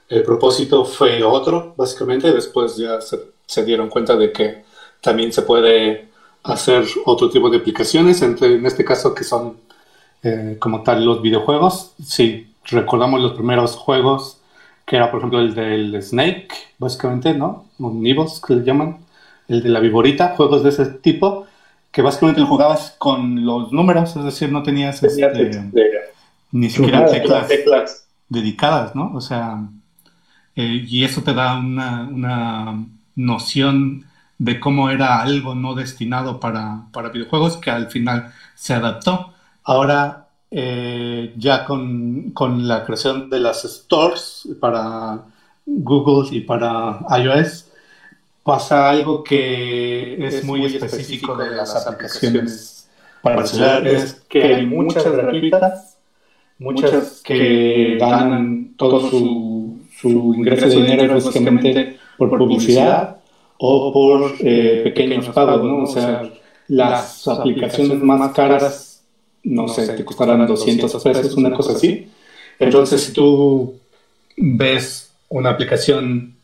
el 0.08 0.24
propósito 0.24 0.86
fue 0.86 1.24
otro, 1.24 1.74
básicamente. 1.76 2.32
Después 2.32 2.78
ya 2.78 3.02
se, 3.02 3.20
se, 3.48 3.66
dieron 3.66 3.90
cuenta 3.90 4.16
de 4.16 4.32
que 4.32 4.64
también 5.02 5.34
se 5.34 5.42
puede 5.42 6.10
hacer 6.46 6.86
otro 7.06 7.30
tipo 7.30 7.50
de 7.50 7.58
aplicaciones, 7.58 8.22
entre, 8.22 8.56
en 8.56 8.66
este 8.66 8.86
caso 8.86 9.14
que 9.14 9.24
son 9.24 9.58
eh, 10.24 10.58
como 10.60 10.84
tal 10.84 11.04
los 11.06 11.22
videojuegos. 11.22 11.94
Si 12.04 12.54
recordamos 12.66 13.20
los 13.20 13.34
primeros 13.34 13.76
juegos, 13.76 14.40
que 14.86 14.96
era 14.96 15.12
por 15.12 15.20
ejemplo 15.20 15.40
el 15.40 15.56
del 15.56 16.02
Snake, 16.02 16.48
básicamente, 16.78 17.34
¿no? 17.34 17.66
Un 17.80 18.02
Nibbles 18.02 18.42
que 18.46 18.56
le 18.56 18.64
llaman, 18.64 19.00
el 19.48 19.64
de 19.64 19.70
la 19.70 19.80
viborita, 19.80 20.36
juegos 20.36 20.64
de 20.64 20.70
ese 20.70 20.86
tipo, 20.86 21.48
que 21.92 22.02
básicamente 22.02 22.42
lo 22.42 22.48
jugabas 22.48 22.96
con 22.98 23.46
los 23.46 23.72
números, 23.72 24.16
es 24.16 24.24
decir, 24.24 24.52
no 24.52 24.64
tenías 24.64 25.02
este, 25.02 25.70
ni 26.52 26.70
siquiera 26.70 27.06
teclas, 27.06 28.08
dedicadas, 28.30 28.96
¿no? 28.96 29.14
O 29.14 29.22
sea, 29.22 29.68
eh, 30.56 30.86
y 30.88 31.04
eso 31.04 31.22
te 31.22 31.34
da 31.34 31.58
una, 31.58 32.08
una, 32.12 32.86
noción 33.16 34.06
de 34.38 34.60
cómo 34.60 34.90
era 34.90 35.22
algo 35.22 35.56
no 35.56 35.76
destinado 35.76 36.40
para, 36.40 36.86
para 36.92 37.10
videojuegos 37.10 37.58
que 37.58 37.72
al 37.72 37.90
final 37.90 38.34
se 38.54 38.74
adaptó. 38.74 39.34
Ahora, 39.64 40.28
eh, 40.52 41.34
ya 41.38 41.66
con, 41.66 42.34
la 42.68 42.86
creación 42.86 43.30
de 43.30 43.40
las 43.40 43.64
stores 43.64 44.48
para 44.60 45.24
Google 45.66 46.36
y 46.36 46.42
para 46.42 47.00
iOS, 47.18 47.68
pasa 48.44 48.90
algo 48.90 49.24
que 49.24 50.26
es, 50.26 50.44
muy, 50.44 50.66
específico 50.66 51.36
de 51.36 51.52
las 51.56 51.76
aplicaciones 51.76 52.88
para 53.22 53.46
celular, 53.46 53.88
es 53.88 54.14
que 54.30 54.44
hay 54.44 54.66
muchas 54.66 55.04
gratuitas, 55.12 55.98
muchas 56.60 57.22
que 57.24 57.98
ganan 58.00 58.76
todo 58.78 59.10
su, 59.10 59.80
ingreso 60.38 60.68
de 60.68 60.76
dinero 60.76 61.16
básicamente 61.16 61.98
por 62.18 62.30
publicidad 62.30 63.18
o 63.58 63.94
por 63.94 64.36
eh, 64.40 64.82
pequeños 64.84 65.28
pagos, 65.30 65.64
¿no? 65.64 65.84
O 65.84 65.88
sea, 65.88 66.30
las 66.68 67.28
aplicaciones 67.28 68.02
más 68.02 68.32
caras 68.34 68.96
no 69.46 69.68
sé, 69.68 69.88
te 69.90 70.04
costarán 70.04 70.46
200 70.46 71.04
pesos, 71.04 71.36
una 71.36 71.54
cosa 71.54 71.74
así. 71.74 72.10
Entonces, 72.60 73.04
si 73.04 73.14
tú 73.14 73.76
ves 74.36 75.14
una 75.30 75.52
aplicación 75.52 76.36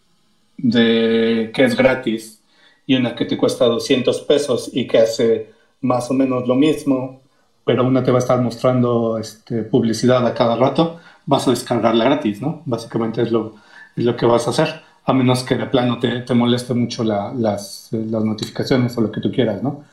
de, 0.57 1.51
que 1.53 1.63
es 1.63 1.75
gratis 1.75 2.41
y 2.85 2.95
una 2.95 3.15
que 3.15 3.25
te 3.25 3.37
cuesta 3.37 3.65
200 3.65 4.21
pesos 4.21 4.69
y 4.71 4.87
que 4.87 4.99
hace 4.99 5.51
más 5.81 6.11
o 6.11 6.13
menos 6.13 6.47
lo 6.47 6.55
mismo, 6.55 7.21
pero 7.65 7.85
una 7.85 8.03
te 8.03 8.11
va 8.11 8.19
a 8.19 8.21
estar 8.21 8.39
mostrando 8.39 9.17
este, 9.17 9.63
publicidad 9.63 10.25
a 10.25 10.33
cada 10.33 10.55
rato, 10.55 10.99
vas 11.25 11.47
a 11.47 11.51
descargarla 11.51 12.05
gratis, 12.05 12.41
¿no? 12.41 12.61
Básicamente 12.65 13.23
es 13.23 13.31
lo, 13.31 13.55
es 13.95 14.03
lo 14.03 14.15
que 14.15 14.25
vas 14.25 14.47
a 14.47 14.51
hacer, 14.51 14.81
a 15.03 15.13
menos 15.13 15.43
que 15.43 15.55
de 15.55 15.65
plano 15.65 15.99
te, 15.99 16.21
te 16.21 16.33
moleste 16.33 16.73
mucho 16.73 17.03
las, 17.03 17.35
las, 17.35 17.91
notificaciones 17.91 18.97
o 18.97 19.01
lo 19.01 19.11
que 19.11 19.21
tú 19.21 19.31
quieras, 19.31 19.61
¿no? 19.63 19.83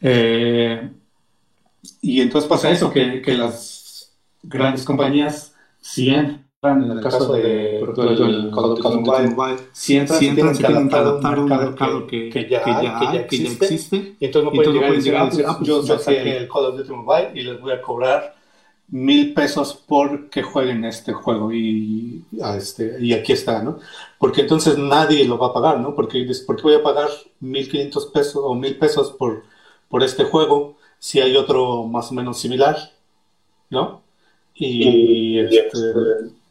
Eh, 0.00 0.90
y 2.02 2.20
entonces 2.20 2.48
pasa 2.48 2.70
eso, 2.70 2.92
que, 2.92 3.22
que 3.22 3.32
las 3.36 4.12
grandes 4.42 4.84
compañías, 4.84 5.54
si 5.80 6.10
entran, 6.10 6.84
en 6.84 6.90
el 6.90 7.00
caso 7.00 7.32
de, 7.32 7.80
el 7.80 7.94
Call 8.52 8.64
of 8.64 8.94
Mobile, 8.96 9.56
si 9.72 9.96
entran, 9.96 10.18
tienen 10.18 10.56
que 10.56 10.66
adaptar 10.66 11.38
un 11.38 11.48
mercado 11.48 12.06
que, 12.06 12.28
que, 12.28 12.48
ya, 12.48 12.62
que, 12.62 12.70
ya, 12.82 13.20
existe, 13.20 14.16
y 14.20 14.24
entonces 14.26 14.44
no 14.44 14.52
pueden 14.52 14.72
llegar, 14.74 14.92
llegar 15.00 15.22
y 15.24 15.30
decir, 15.30 15.44
ah, 15.48 15.56
pues 15.56 15.68
yo 15.68 15.82
saqué 15.82 16.36
el 16.36 16.48
Call 16.48 16.66
of 16.66 16.76
Duty 16.76 16.92
Mobile 16.92 17.30
y 17.34 17.42
les 17.42 17.60
voy 17.60 17.72
a 17.72 17.80
cobrar 17.80 18.39
mil 18.90 19.34
pesos 19.34 19.74
por 19.74 20.30
que 20.30 20.42
jueguen 20.42 20.84
este 20.84 21.12
juego 21.12 21.52
y, 21.52 22.24
a 22.42 22.56
este, 22.56 22.96
y 23.00 23.12
aquí 23.12 23.32
está, 23.32 23.62
¿no? 23.62 23.78
Porque 24.18 24.42
entonces 24.42 24.78
nadie 24.78 25.24
lo 25.26 25.38
va 25.38 25.48
a 25.48 25.52
pagar, 25.52 25.80
¿no? 25.80 25.94
Porque, 25.94 26.26
porque 26.46 26.62
voy 26.62 26.74
a 26.74 26.82
pagar 26.82 27.08
mil 27.40 27.68
quinientos 27.68 28.06
pesos 28.06 28.42
o 28.44 28.54
mil 28.54 28.76
pesos 28.76 29.12
por, 29.12 29.44
por 29.88 30.02
este 30.02 30.24
juego 30.24 30.76
si 30.98 31.20
hay 31.20 31.36
otro 31.36 31.84
más 31.84 32.10
o 32.10 32.14
menos 32.14 32.38
similar, 32.38 32.76
¿no? 33.70 34.02
Y, 34.54 35.38
este, 35.38 35.78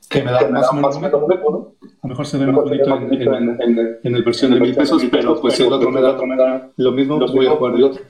que 0.09 0.23
me 0.23 0.31
da 0.31 0.47
más, 0.49 0.69
o 0.71 0.73
menos, 0.73 0.97
A 0.97 0.99
lo 0.99 2.09
mejor 2.09 2.25
se 2.25 2.37
ve 2.39 2.47
más 2.47 2.55
bonito 2.55 2.95
en, 2.95 3.21
en, 3.21 3.99
en, 4.01 4.15
el 4.15 4.23
versión 4.23 4.51
de 4.51 4.59
mil 4.59 4.75
pesos, 4.75 5.03
pero 5.11 5.39
pues 5.39 5.55
si 5.55 5.63
el 5.63 5.71
otro 5.71 5.91
me 5.91 6.01
da, 6.01 6.71
lo 6.77 6.91
mismo, 6.91 7.19
pues 7.19 7.31
voy 7.31 7.45
a 7.45 7.51
jugar 7.51 7.75
el 7.75 7.83
otro. 7.83 8.01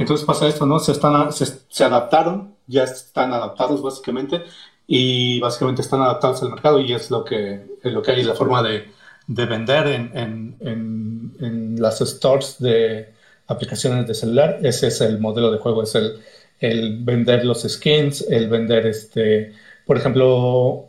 Entonces 0.00 0.24
pasa 0.24 0.48
esto, 0.48 0.64
¿no? 0.64 0.78
Se, 0.78 0.92
están, 0.92 1.30
se, 1.30 1.44
se, 1.68 1.84
adaptaron, 1.84 2.54
ya 2.66 2.84
están 2.84 3.34
adaptados 3.34 3.82
básicamente, 3.82 4.42
y 4.86 5.38
básicamente 5.40 5.82
están 5.82 6.00
adaptados 6.00 6.42
al 6.42 6.50
mercado 6.50 6.80
y 6.80 6.94
es 6.94 7.10
lo 7.10 7.22
que, 7.22 7.66
lo 7.84 8.00
que 8.00 8.12
hay, 8.12 8.22
la 8.24 8.34
forma 8.34 8.62
de, 8.62 8.88
de 9.26 9.44
vender 9.44 9.86
en, 9.88 10.10
en, 10.16 11.36
en, 11.38 11.80
las 11.80 12.00
stores 12.00 12.56
de, 12.60 13.12
aplicaciones 13.46 14.06
de 14.06 14.14
celular. 14.14 14.58
Ese 14.62 14.86
es 14.86 15.02
el 15.02 15.20
modelo 15.20 15.50
de 15.50 15.58
juego, 15.58 15.82
es 15.82 15.94
el, 15.94 16.18
el 16.60 17.04
vender 17.04 17.44
los 17.44 17.62
skins, 17.62 18.22
el 18.22 18.48
vender 18.48 18.86
este, 18.86 19.52
por 19.84 19.98
ejemplo, 19.98 20.88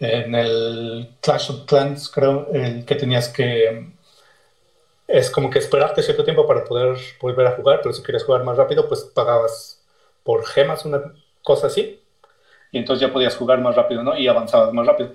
en 0.00 0.34
el 0.34 1.10
Clash 1.20 1.50
of 1.50 1.64
Clans, 1.66 2.08
creo, 2.08 2.48
el 2.52 2.84
que 2.84 2.96
tenías 2.96 3.28
que 3.28 3.97
es 5.08 5.30
como 5.30 5.48
que 5.48 5.58
esperarte 5.58 6.02
cierto 6.02 6.22
tiempo 6.22 6.46
para 6.46 6.64
poder 6.64 6.98
volver 7.20 7.46
a 7.46 7.56
jugar, 7.56 7.80
pero 7.82 7.94
si 7.94 8.02
quieres 8.02 8.24
jugar 8.24 8.44
más 8.44 8.58
rápido, 8.58 8.86
pues 8.86 9.04
pagabas 9.04 9.82
por 10.22 10.44
gemas, 10.44 10.84
una 10.84 11.14
cosa 11.42 11.68
así, 11.68 12.00
y 12.70 12.78
entonces 12.78 13.08
ya 13.08 13.12
podías 13.12 13.34
jugar 13.34 13.62
más 13.62 13.74
rápido, 13.74 14.02
¿no? 14.02 14.16
Y 14.18 14.28
avanzabas 14.28 14.72
más 14.74 14.86
rápido. 14.86 15.12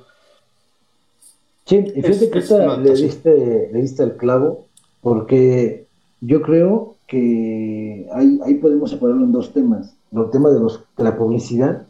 Sí, 1.66 1.78
y 1.96 2.02
fíjate 2.02 2.32
que 2.32 2.40
le, 2.40 2.96
diste, 2.96 3.70
le 3.72 3.82
diste 3.82 4.04
el 4.04 4.18
clavo, 4.18 4.68
porque 5.02 5.86
yo 6.22 6.42
creo 6.42 6.96
que 7.08 8.10
ahí, 8.14 8.40
ahí 8.44 8.56
podemos 8.56 8.90
separarlo 8.90 9.24
en 9.24 9.32
dos 9.32 9.54
temas. 9.54 9.96
El 10.12 10.30
tema 10.32 10.50
de, 10.50 10.60
los, 10.60 10.84
de 10.98 11.04
la 11.04 11.16
publicidad, 11.16 11.86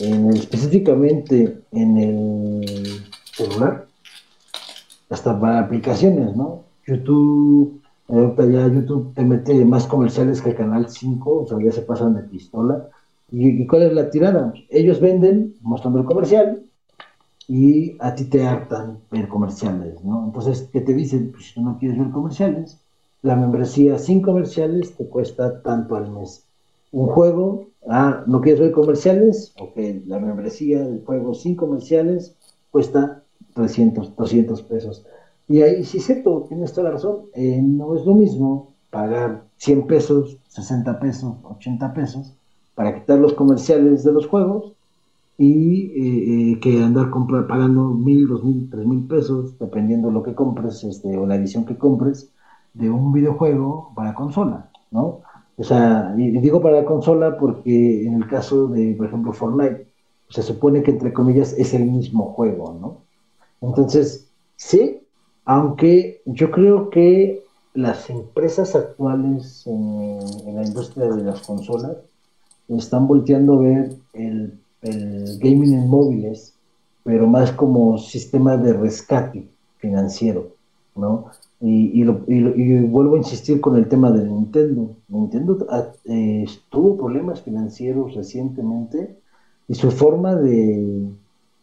en 0.00 0.30
específicamente 0.30 1.60
en 1.70 1.96
el 1.96 3.06
celular, 3.32 3.86
hasta 5.08 5.38
para 5.38 5.60
aplicaciones, 5.60 6.34
¿no? 6.36 6.65
YouTube, 6.86 7.80
ahorita 8.08 8.46
ya 8.46 8.68
YouTube 8.68 9.14
te 9.14 9.24
mete 9.24 9.64
más 9.64 9.86
comerciales 9.86 10.40
que 10.40 10.54
Canal 10.54 10.88
5, 10.88 11.42
o 11.42 11.46
sea, 11.46 11.58
ya 11.62 11.72
se 11.72 11.82
pasan 11.82 12.14
de 12.14 12.22
pistola. 12.22 12.88
¿Y, 13.30 13.62
¿Y, 13.62 13.66
cuál 13.66 13.82
es 13.82 13.92
la 13.92 14.10
tirada? 14.10 14.52
Ellos 14.70 15.00
venden 15.00 15.56
mostrando 15.62 15.98
el 15.98 16.04
comercial 16.04 16.62
y 17.48 17.96
a 18.00 18.14
ti 18.14 18.24
te 18.24 18.46
hartan 18.46 18.98
ver 19.10 19.28
comerciales, 19.28 20.02
¿no? 20.04 20.26
Entonces, 20.26 20.68
¿qué 20.72 20.80
te 20.80 20.94
dicen? 20.94 21.32
Pues 21.32 21.46
si 21.46 21.54
tú 21.54 21.62
no 21.62 21.78
quieres 21.78 21.98
ver 21.98 22.10
comerciales, 22.10 22.80
la 23.22 23.36
membresía 23.36 23.98
sin 23.98 24.22
comerciales 24.22 24.96
te 24.96 25.08
cuesta 25.08 25.62
tanto 25.62 25.96
al 25.96 26.10
mes. 26.10 26.44
Un 26.92 27.08
juego 27.08 27.66
Ah, 27.88 28.24
¿no 28.26 28.40
quieres 28.40 28.60
ver 28.60 28.72
comerciales? 28.72 29.54
Ok, 29.60 29.76
la 30.06 30.18
membresía 30.18 30.80
del 30.80 31.04
juego 31.04 31.34
sin 31.34 31.54
comerciales 31.54 32.34
cuesta 32.72 33.22
300, 33.54 34.16
200 34.16 34.62
pesos. 34.62 35.04
Y 35.48 35.62
ahí 35.62 35.84
sí 35.84 35.98
es 35.98 36.06
cierto, 36.06 36.46
tienes 36.48 36.72
toda 36.72 36.88
la 36.88 36.94
razón. 36.94 37.26
Eh, 37.34 37.60
no 37.62 37.94
es 37.96 38.04
lo 38.04 38.14
mismo 38.14 38.74
pagar 38.90 39.44
100 39.58 39.86
pesos, 39.86 40.38
60 40.48 40.98
pesos, 41.00 41.36
80 41.44 41.94
pesos 41.94 42.32
para 42.74 42.94
quitar 42.94 43.18
los 43.18 43.32
comerciales 43.34 44.04
de 44.04 44.12
los 44.12 44.26
juegos 44.26 44.72
y 45.38 45.86
eh, 45.90 46.52
eh, 46.52 46.60
que 46.60 46.82
andar 46.82 47.10
pagando 47.48 47.88
mil, 47.88 48.26
dos 48.26 48.44
mil, 48.44 48.68
tres 48.70 48.86
mil 48.86 49.06
pesos, 49.06 49.58
dependiendo 49.58 50.08
de 50.08 50.14
lo 50.14 50.22
que 50.22 50.34
compres 50.34 50.82
este, 50.84 51.16
o 51.16 51.26
la 51.26 51.36
edición 51.36 51.64
que 51.64 51.76
compres 51.76 52.30
de 52.74 52.90
un 52.90 53.12
videojuego 53.12 53.92
para 53.94 54.14
consola, 54.14 54.70
¿no? 54.90 55.20
O 55.58 55.64
sea, 55.64 56.14
y 56.16 56.38
digo 56.38 56.60
para 56.60 56.84
consola 56.84 57.38
porque 57.38 58.06
en 58.06 58.14
el 58.14 58.26
caso 58.28 58.68
de, 58.68 58.94
por 58.94 59.06
ejemplo, 59.06 59.32
Fortnite, 59.32 59.86
se 60.28 60.42
supone 60.42 60.82
que 60.82 60.90
entre 60.90 61.12
comillas 61.12 61.54
es 61.54 61.72
el 61.74 61.86
mismo 61.90 62.32
juego, 62.32 62.76
¿no? 62.80 62.98
Entonces, 63.66 64.28
sí, 64.56 65.00
aunque 65.46 66.20
yo 66.26 66.50
creo 66.50 66.90
que 66.90 67.42
las 67.72 68.10
empresas 68.10 68.74
actuales 68.74 69.66
en, 69.66 70.18
la 70.54 70.64
industria 70.64 71.08
de 71.08 71.22
las 71.22 71.40
consolas 71.42 71.96
están 72.68 73.06
volteando 73.06 73.54
a 73.54 73.60
ver 73.60 73.96
el, 74.12 74.58
gaming 74.82 75.74
en 75.74 75.88
móviles, 75.88 76.54
pero 77.02 77.26
más 77.26 77.50
como 77.50 77.98
sistema 77.98 78.56
de 78.56 78.72
rescate 78.72 79.48
financiero, 79.78 80.52
¿no? 80.94 81.26
Y, 81.60 82.04
vuelvo 82.04 83.14
a 83.14 83.18
insistir 83.18 83.60
con 83.60 83.76
el 83.76 83.88
tema 83.88 84.12
de 84.12 84.28
Nintendo. 84.28 84.90
Nintendo 85.08 85.66
ah, 85.70 85.86
eh, 86.04 86.46
tuvo 86.70 86.96
problemas 86.96 87.40
financieros 87.42 88.14
recientemente 88.14 89.16
y 89.66 89.74
su 89.74 89.90
forma 89.90 90.36
de, 90.36 91.08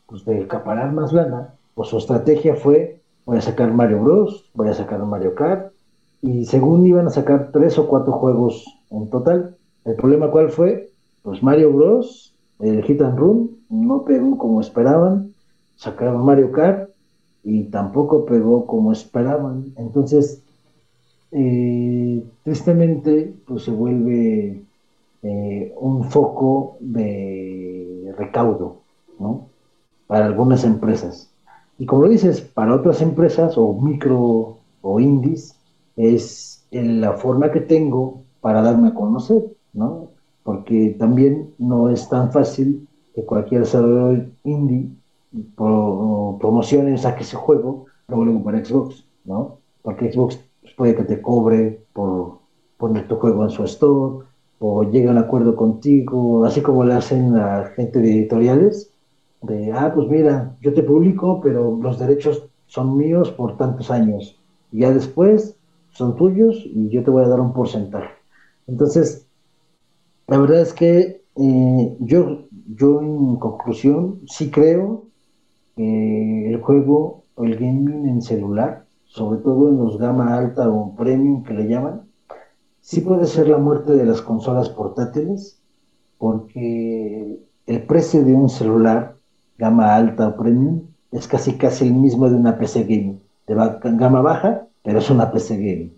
pues, 0.07 0.27
acaparar 0.43 0.91
más 0.91 1.13
lana, 1.13 1.53
pues 1.75 1.89
su 1.89 1.97
estrategia 1.97 2.55
fue 2.55 2.99
voy 3.25 3.37
a 3.37 3.41
sacar 3.41 3.73
Mario 3.73 4.01
Bros, 4.01 4.49
voy 4.53 4.69
a 4.69 4.73
sacar 4.73 5.03
Mario 5.05 5.35
Kart, 5.35 5.71
y 6.21 6.45
según 6.45 6.85
iban 6.85 7.07
a 7.07 7.09
sacar 7.09 7.51
tres 7.51 7.77
o 7.77 7.87
cuatro 7.87 8.13
juegos 8.13 8.65
en 8.89 9.09
total. 9.09 9.57
El 9.83 9.95
problema 9.95 10.31
cuál 10.31 10.49
fue, 10.49 10.89
pues 11.21 11.43
Mario 11.43 11.73
Bros, 11.73 12.33
el 12.59 12.83
Hit 12.83 13.01
and 13.01 13.17
Run, 13.17 13.57
no 13.69 14.05
pegó 14.05 14.37
como 14.37 14.61
esperaban, 14.61 15.33
sacaron 15.75 16.23
Mario 16.23 16.51
Kart 16.51 16.89
y 17.43 17.63
tampoco 17.65 18.25
pegó 18.25 18.65
como 18.65 18.93
esperaban. 18.93 19.73
Entonces, 19.75 20.41
eh, 21.31 22.23
tristemente, 22.43 23.33
pues 23.45 23.63
se 23.63 23.71
vuelve 23.71 24.63
eh, 25.23 25.73
un 25.77 26.05
foco 26.05 26.77
de 26.79 28.13
recaudo, 28.17 28.77
¿no? 29.19 29.47
Para 30.07 30.25
algunas 30.25 30.63
empresas. 30.63 31.32
Y 31.77 31.85
como 31.85 32.03
lo 32.03 32.09
dices, 32.09 32.41
para 32.41 32.75
otras 32.75 33.01
empresas 33.01 33.57
o 33.57 33.73
micro 33.73 34.57
o 34.81 34.99
indies, 34.99 35.55
es 35.95 36.65
la 36.71 37.13
forma 37.13 37.51
que 37.51 37.61
tengo 37.61 38.21
para 38.41 38.61
darme 38.61 38.89
a 38.89 38.93
conocer, 38.93 39.43
¿no? 39.73 40.09
Porque 40.43 40.95
también 40.99 41.53
no 41.57 41.89
es 41.89 42.09
tan 42.09 42.31
fácil 42.31 42.87
que 43.15 43.23
cualquier 43.23 43.61
desarrollador 43.61 44.27
indie 44.43 44.89
pro, 45.55 46.37
promocione, 46.39 46.97
saque 46.97 47.23
ese 47.23 47.37
juego, 47.37 47.85
luego 48.07 48.25
luego 48.25 48.43
para 48.43 48.63
Xbox, 48.63 49.05
¿no? 49.25 49.57
Porque 49.81 50.11
Xbox 50.11 50.39
puede 50.75 50.95
que 50.95 51.03
te 51.03 51.21
cobre 51.21 51.81
por 51.93 52.39
poner 52.77 53.07
tu 53.07 53.15
juego 53.15 53.43
en 53.43 53.49
su 53.49 53.63
store, 53.63 54.25
o 54.59 54.83
llegue 54.83 55.09
a 55.09 55.11
un 55.11 55.17
acuerdo 55.17 55.55
contigo, 55.55 56.45
así 56.45 56.61
como 56.61 56.83
le 56.83 56.93
hacen 56.93 57.33
la 57.33 57.65
gente 57.75 57.99
de 57.99 58.11
editoriales, 58.11 58.92
de, 59.43 59.71
ah, 59.73 59.91
pues 59.93 60.07
mira, 60.07 60.55
yo 60.61 60.73
te 60.73 60.83
publico, 60.83 61.41
pero 61.41 61.77
los 61.81 61.99
derechos 61.99 62.47
son 62.65 62.97
míos 62.97 63.29
por 63.31 63.57
tantos 63.57 63.91
años. 63.91 64.39
Ya 64.71 64.91
después 64.91 65.57
son 65.91 66.15
tuyos 66.15 66.63
y 66.65 66.89
yo 66.89 67.03
te 67.03 67.11
voy 67.11 67.23
a 67.23 67.27
dar 67.27 67.39
un 67.39 67.53
porcentaje. 67.53 68.09
Entonces, 68.67 69.27
la 70.27 70.37
verdad 70.37 70.61
es 70.61 70.73
que 70.73 71.23
eh, 71.35 71.97
yo, 71.99 72.45
yo 72.73 73.01
en 73.01 73.35
conclusión 73.35 74.21
sí 74.27 74.49
creo 74.49 75.05
que 75.75 76.49
el 76.49 76.61
juego 76.61 77.23
o 77.35 77.43
el 77.43 77.55
gaming 77.55 78.07
en 78.07 78.21
celular, 78.21 78.85
sobre 79.05 79.41
todo 79.41 79.69
en 79.69 79.77
los 79.77 79.97
gama 79.97 80.37
alta 80.37 80.69
o 80.69 80.95
premium 80.95 81.43
que 81.43 81.53
le 81.53 81.67
llaman, 81.67 82.03
sí 82.79 83.01
puede 83.01 83.25
ser 83.25 83.49
la 83.49 83.57
muerte 83.57 83.93
de 83.93 84.05
las 84.05 84.21
consolas 84.21 84.69
portátiles, 84.69 85.59
porque 86.17 87.39
el 87.65 87.81
precio 87.83 88.23
de 88.23 88.33
un 88.33 88.49
celular 88.49 89.12
gama 89.57 89.95
alta 89.95 90.27
o 90.27 90.35
premium 90.35 90.81
es 91.11 91.27
casi 91.27 91.57
casi 91.57 91.87
el 91.87 91.93
mismo 91.93 92.29
de 92.29 92.35
una 92.35 92.57
PC 92.57 92.83
gaming. 92.83 93.21
De 93.47 93.55
gama 93.55 94.21
baja, 94.21 94.67
pero 94.83 94.99
es 94.99 95.09
una 95.09 95.31
PC 95.31 95.57
gaming. 95.57 95.93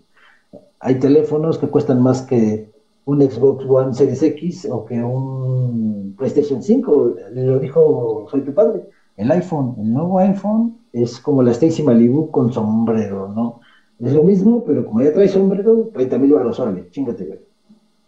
Hay 0.80 0.98
teléfonos 0.98 1.58
que 1.58 1.68
cuestan 1.68 2.02
más 2.02 2.22
que 2.22 2.70
un 3.06 3.22
Xbox 3.22 3.64
One 3.66 3.94
Series 3.94 4.22
X 4.22 4.68
o 4.70 4.84
que 4.84 5.02
un 5.02 6.14
PlayStation 6.18 6.62
5. 6.62 7.14
Lo 7.32 7.58
dijo 7.58 8.26
Soy 8.30 8.42
tu 8.42 8.52
padre. 8.52 8.84
El 9.16 9.30
iPhone, 9.30 9.76
el 9.78 9.92
nuevo 9.94 10.18
iPhone 10.18 10.76
es 10.92 11.18
como 11.20 11.42
la 11.42 11.52
Stacy 11.52 11.82
Malibu 11.82 12.30
con 12.30 12.52
sombrero, 12.52 13.28
¿no? 13.28 13.60
Es 13.98 14.12
lo 14.12 14.22
mismo, 14.22 14.62
pero 14.64 14.84
como 14.84 15.00
ya 15.00 15.12
trae 15.12 15.28
sombrero, 15.28 15.88
30 15.94 16.18
mil 16.18 16.34
baros, 16.34 16.60
órale, 16.60 16.90
chingate. 16.90 17.40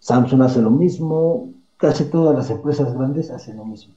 Samsung 0.01 0.42
hace 0.42 0.61
lo 0.61 0.70
mismo, 0.70 1.51
casi 1.78 2.05
todas 2.05 2.36
las 2.36 2.51
empresas 2.51 2.92
grandes 2.92 3.30
hacen 3.30 3.57
lo 3.57 3.64
mismo. 3.64 3.94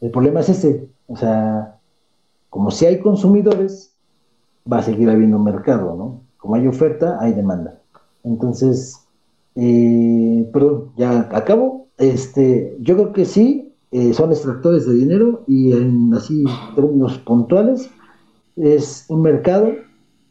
El 0.00 0.10
problema 0.10 0.40
es 0.40 0.50
ese, 0.50 0.88
o 1.06 1.16
sea, 1.16 1.78
como 2.50 2.70
si 2.70 2.86
hay 2.86 3.00
consumidores, 3.00 3.94
va 4.70 4.78
a 4.78 4.82
seguir 4.82 5.08
habiendo 5.08 5.38
mercado, 5.38 5.94
¿no? 5.96 6.20
Como 6.38 6.54
hay 6.54 6.66
oferta, 6.66 7.18
hay 7.20 7.32
demanda. 7.32 7.80
Entonces, 8.24 9.06
eh, 9.54 10.48
perdón, 10.52 10.92
ya 10.96 11.28
acabo. 11.32 11.86
Este, 11.98 12.76
yo 12.80 12.94
creo 12.96 13.12
que 13.12 13.24
sí, 13.24 13.72
eh, 13.90 14.12
son 14.12 14.30
extractores 14.30 14.86
de 14.86 14.94
dinero 14.94 15.44
y 15.46 15.72
en 15.72 16.12
así 16.12 16.44
términos 16.74 17.18
puntuales, 17.18 17.88
es 18.56 19.06
un 19.08 19.22
mercado 19.22 19.72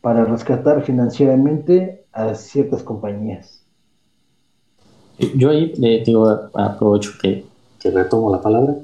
para 0.01 0.25
rescatar 0.25 0.83
financieramente 0.83 2.05
a 2.11 2.35
ciertas 2.35 2.83
compañías. 2.83 3.63
Yo 5.35 5.49
ahí 5.49 5.73
eh, 5.81 6.03
digo, 6.05 6.29
aprovecho 6.53 7.11
que, 7.21 7.45
que 7.79 7.91
retomo 7.91 8.31
la 8.31 8.41
palabra 8.41 8.75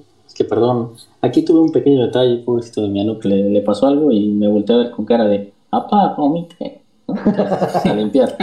perdón, 0.44 0.92
aquí 1.22 1.44
tuve 1.44 1.62
un 1.62 1.72
pequeño 1.72 2.06
detalle, 2.06 2.38
pobrecito 2.38 2.82
de 2.82 2.89
mi 2.89 3.02
alumno, 3.02 3.20
que 3.20 3.30
le, 3.30 3.62
pasó 3.62 3.88
algo 3.88 4.12
y 4.12 4.30
me 4.30 4.48
volteé 4.48 4.76
a 4.76 4.80
ver 4.80 4.92
con 4.92 5.06
cara 5.06 5.26
de, 5.26 5.54
apá, 5.72 6.14
comite, 6.16 6.82
a 7.08 7.94
limpiar. 7.94 8.36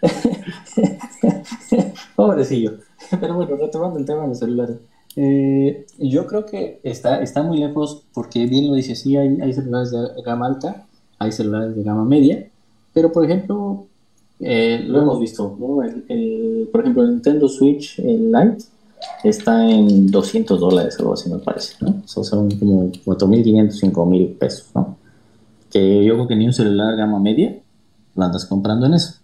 Pobrecillo. 2.16 2.78
Pero 3.20 3.34
bueno, 3.34 3.56
retomando 3.56 3.98
el 3.98 4.04
tema 4.04 4.22
de 4.22 4.28
los 4.28 4.38
celulares. 4.38 4.76
Eh, 5.16 5.86
yo 5.98 6.26
creo 6.26 6.46
que 6.46 6.80
está, 6.82 7.22
está 7.22 7.42
muy 7.42 7.58
lejos 7.58 8.04
porque 8.12 8.46
bien 8.46 8.68
lo 8.68 8.74
dice, 8.74 8.94
sí, 8.94 9.16
hay, 9.16 9.52
celulares 9.52 9.90
de 9.90 10.22
gama 10.24 10.46
alta, 10.46 10.86
hay 11.18 11.32
celulares 11.32 11.74
de 11.74 11.82
gama 11.82 12.04
media, 12.04 12.48
pero 12.92 13.10
por 13.10 13.24
ejemplo, 13.24 13.86
eh, 14.40 14.84
lo 14.86 15.02
hemos 15.02 15.18
visto, 15.18 15.56
por 15.58 16.80
ejemplo, 16.80 17.02
el 17.02 17.10
Nintendo 17.10 17.48
Switch 17.48 17.98
Lite 17.98 18.64
está 19.24 19.68
en 19.68 20.10
200 20.10 20.58
dólares, 20.58 20.96
algo 20.98 21.14
así 21.14 21.30
me 21.30 21.38
parece, 21.38 21.74
¿no? 21.80 22.02
son 22.06 22.50
como 22.52 22.90
4.500, 22.90 23.92
5.000 23.92 24.38
pesos, 24.38 24.66
¿no? 24.74 24.96
Que 25.70 26.04
yo 26.04 26.14
creo 26.14 26.28
que 26.28 26.36
ni 26.36 26.46
un 26.46 26.52
celular 26.52 26.96
gama 26.96 27.18
media 27.18 27.58
lo 28.14 28.24
andas 28.24 28.46
comprando 28.46 28.86
en 28.86 28.94
eso. 28.94 29.14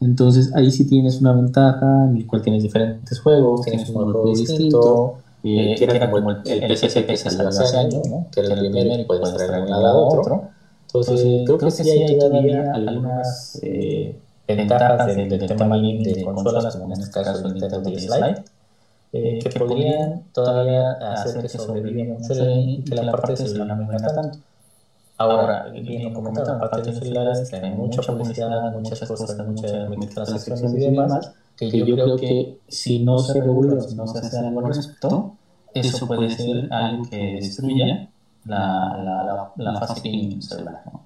Entonces 0.00 0.54
ahí 0.54 0.70
sí 0.70 0.86
tienes 0.86 1.20
una 1.20 1.32
ventaja 1.32 2.06
en 2.10 2.16
el 2.16 2.26
cual 2.26 2.42
tienes 2.42 2.62
diferentes 2.62 3.18
juegos, 3.20 3.62
tienes 3.62 3.88
un 3.88 3.94
juego 3.94 4.34
distinto, 4.34 5.18
eh, 5.42 5.74
que 5.78 5.84
era 5.84 6.10
como 6.10 6.30
el, 6.30 6.38
el 6.44 6.76
PSP 6.76 7.06
que 7.06 7.16
salió 7.16 7.48
hace 7.48 7.76
años, 7.76 8.06
¿no? 8.08 8.26
que 8.30 8.40
era 8.40 8.54
el 8.54 8.60
primero 8.60 9.00
y 9.00 9.04
puedes 9.04 9.32
traer 9.34 9.52
de 9.52 9.62
un 9.62 9.70
lado 9.70 9.86
a 9.86 9.94
otro. 9.94 10.48
Entonces 10.86 11.42
creo 11.46 11.58
que 11.58 11.70
sí 11.70 11.90
hay 11.90 12.18
todavía 12.18 12.72
algunas 12.74 13.58
eh, 13.62 14.18
ventajas 14.46 15.06
del, 15.06 15.28
del 15.28 15.46
tema 15.46 15.78
de 15.78 16.22
consolas, 16.24 16.76
como 16.76 16.94
en 16.94 17.00
este 17.00 17.22
caso 17.22 17.46
el 17.46 17.54
Nintendo 17.54 17.80
DS 17.80 18.02
Lite, 18.02 18.44
eh, 19.16 19.38
que 19.38 19.50
podrían 19.58 20.24
todavía 20.32 20.92
hacer 20.92 21.42
que 21.42 21.48
sobreviva 21.48 22.14
mucho 22.14 22.34
y 22.34 22.82
que 22.82 22.94
la 22.94 23.12
parte 23.12 23.32
de 23.32 23.36
celular 23.38 23.78
no 23.78 23.88
venga 23.88 24.08
tanto. 24.08 24.38
Ahora, 25.18 25.70
bien 25.70 26.04
lo 26.04 26.12
comentaba, 26.12 26.52
la 26.52 26.70
parte 26.70 26.90
de 26.90 26.98
celulares 26.98 27.52
hay 27.52 27.70
mucha 27.70 28.02
publicidad, 28.02 28.72
muchas 28.72 29.00
cosas, 29.08 29.46
muchas 29.46 30.14
transacciones 30.14 30.74
y 30.74 30.78
demás, 30.78 31.32
que 31.56 31.70
yo 31.70 31.84
creo 31.94 32.16
que 32.16 32.58
si 32.68 33.02
no 33.02 33.18
se 33.18 33.40
regula, 33.40 33.80
si 33.80 33.94
no 33.94 34.06
se 34.06 34.18
hace 34.18 34.38
algo 34.38 34.60
al 34.60 34.74
respecto, 34.74 35.36
eso 35.72 36.06
puede 36.06 36.30
ser 36.30 36.72
algo 36.72 37.08
que 37.08 37.36
destruya 37.36 38.10
la, 38.44 38.96
la, 39.02 39.52
la, 39.56 39.80
fase 39.80 40.00
gaming 40.00 40.42
celular. 40.42 40.82
¿no? 40.92 41.00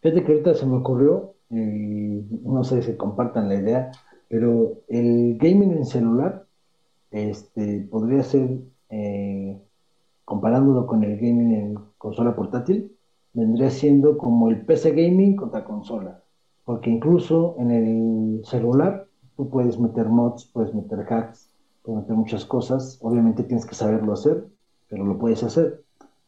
Fíjate 0.00 0.24
que 0.24 0.32
ahorita 0.32 0.54
se 0.54 0.66
me 0.66 0.76
ocurrió, 0.76 1.34
y 1.50 2.24
no 2.44 2.62
sé 2.64 2.82
si 2.82 2.94
compartan 2.94 3.48
la 3.48 3.56
idea, 3.56 3.90
Pero 4.30 4.82
el 4.86 5.36
gaming 5.38 5.72
en 5.72 5.84
celular 5.84 6.46
este, 7.10 7.80
podría 7.90 8.22
ser, 8.22 8.60
eh, 8.88 9.60
comparándolo 10.24 10.86
con 10.86 11.02
el 11.02 11.16
gaming 11.16 11.52
en 11.52 11.74
consola 11.98 12.36
portátil, 12.36 12.96
vendría 13.32 13.70
siendo 13.70 14.16
como 14.16 14.48
el 14.48 14.64
PC 14.64 14.92
gaming 14.92 15.34
contra 15.34 15.64
consola. 15.64 16.22
Porque 16.64 16.90
incluso 16.90 17.56
en 17.58 17.72
el 17.72 18.44
celular 18.44 19.08
tú 19.36 19.50
puedes 19.50 19.80
meter 19.80 20.08
mods, 20.08 20.44
puedes 20.44 20.72
meter 20.72 21.00
hacks, 21.12 21.50
puedes 21.82 22.02
meter 22.02 22.14
muchas 22.14 22.44
cosas. 22.44 23.00
Obviamente 23.02 23.42
tienes 23.42 23.66
que 23.66 23.74
saberlo 23.74 24.12
hacer, 24.12 24.46
pero 24.88 25.04
lo 25.04 25.18
puedes 25.18 25.42
hacer. 25.42 25.82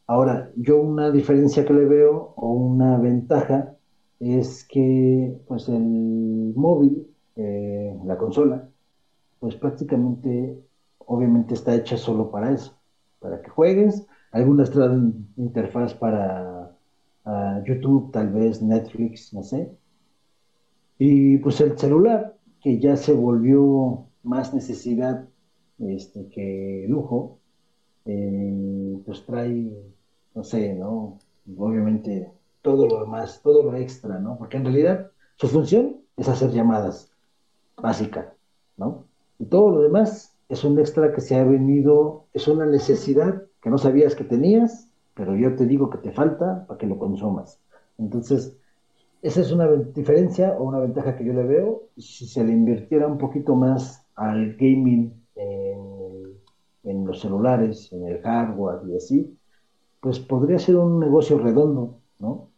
Ahora, 0.08 0.50
yo 0.56 0.82
una 0.82 1.12
diferencia 1.12 1.64
que 1.64 1.72
le 1.72 1.84
veo 1.84 2.34
o 2.34 2.50
una 2.50 2.98
ventaja 2.98 3.76
es 4.18 4.66
que 4.68 5.38
pues 5.46 5.68
el 5.68 6.52
móvil, 6.56 7.11
eh, 7.36 7.96
la 8.04 8.16
consola, 8.16 8.68
pues 9.40 9.56
prácticamente 9.56 10.58
obviamente 10.98 11.54
está 11.54 11.74
hecha 11.74 11.96
solo 11.96 12.30
para 12.30 12.52
eso, 12.52 12.76
para 13.20 13.42
que 13.42 13.50
juegues. 13.50 14.06
Algunas 14.30 14.70
traen 14.70 15.28
interfaz 15.36 15.94
para 15.94 16.70
YouTube, 17.64 18.10
tal 18.12 18.30
vez 18.30 18.62
Netflix, 18.62 19.32
no 19.32 19.42
sé. 19.42 19.70
Y 20.98 21.38
pues 21.38 21.60
el 21.60 21.78
celular, 21.78 22.36
que 22.60 22.78
ya 22.78 22.96
se 22.96 23.12
volvió 23.12 24.06
más 24.22 24.54
necesidad 24.54 25.28
este, 25.78 26.28
que 26.28 26.86
lujo, 26.88 27.38
eh, 28.04 28.98
pues 29.04 29.24
trae, 29.26 29.72
no 30.34 30.44
sé, 30.44 30.74
¿no? 30.74 31.18
Obviamente 31.56 32.30
todo 32.62 32.86
lo 32.86 33.00
demás, 33.00 33.40
todo 33.42 33.64
lo 33.64 33.76
extra, 33.76 34.18
¿no? 34.18 34.38
Porque 34.38 34.56
en 34.56 34.64
realidad 34.64 35.10
su 35.36 35.48
función 35.48 35.96
es 36.16 36.28
hacer 36.28 36.52
llamadas, 36.52 37.11
básica, 37.82 38.32
¿no? 38.76 39.04
Y 39.38 39.46
todo 39.46 39.70
lo 39.70 39.82
demás 39.82 40.34
es 40.48 40.64
un 40.64 40.78
extra 40.78 41.12
que 41.12 41.20
se 41.20 41.36
ha 41.36 41.44
venido, 41.44 42.24
es 42.32 42.48
una 42.48 42.64
necesidad 42.64 43.42
que 43.60 43.70
no 43.70 43.78
sabías 43.78 44.14
que 44.14 44.24
tenías, 44.24 44.88
pero 45.14 45.36
yo 45.36 45.54
te 45.56 45.66
digo 45.66 45.90
que 45.90 45.98
te 45.98 46.12
falta 46.12 46.66
para 46.66 46.78
que 46.78 46.86
lo 46.86 46.98
consumas. 46.98 47.60
Entonces, 47.98 48.56
esa 49.22 49.40
es 49.40 49.52
una 49.52 49.68
diferencia 49.68 50.56
o 50.58 50.64
una 50.64 50.80
ventaja 50.80 51.16
que 51.16 51.24
yo 51.24 51.32
le 51.32 51.44
veo. 51.44 51.82
Si 51.96 52.26
se 52.26 52.42
le 52.44 52.52
invirtiera 52.52 53.06
un 53.06 53.18
poquito 53.18 53.54
más 53.54 54.04
al 54.16 54.56
gaming 54.56 55.12
en, 55.36 57.06
los 57.06 57.20
celulares, 57.20 57.92
en 57.92 58.06
el 58.06 58.20
hardware 58.20 58.80
y 58.88 58.96
así, 58.96 59.36
pues 60.00 60.18
podría 60.18 60.58
ser 60.58 60.76
un 60.76 60.98
negocio 60.98 61.38
redondo, 61.38 61.98
¿no? 62.18 62.48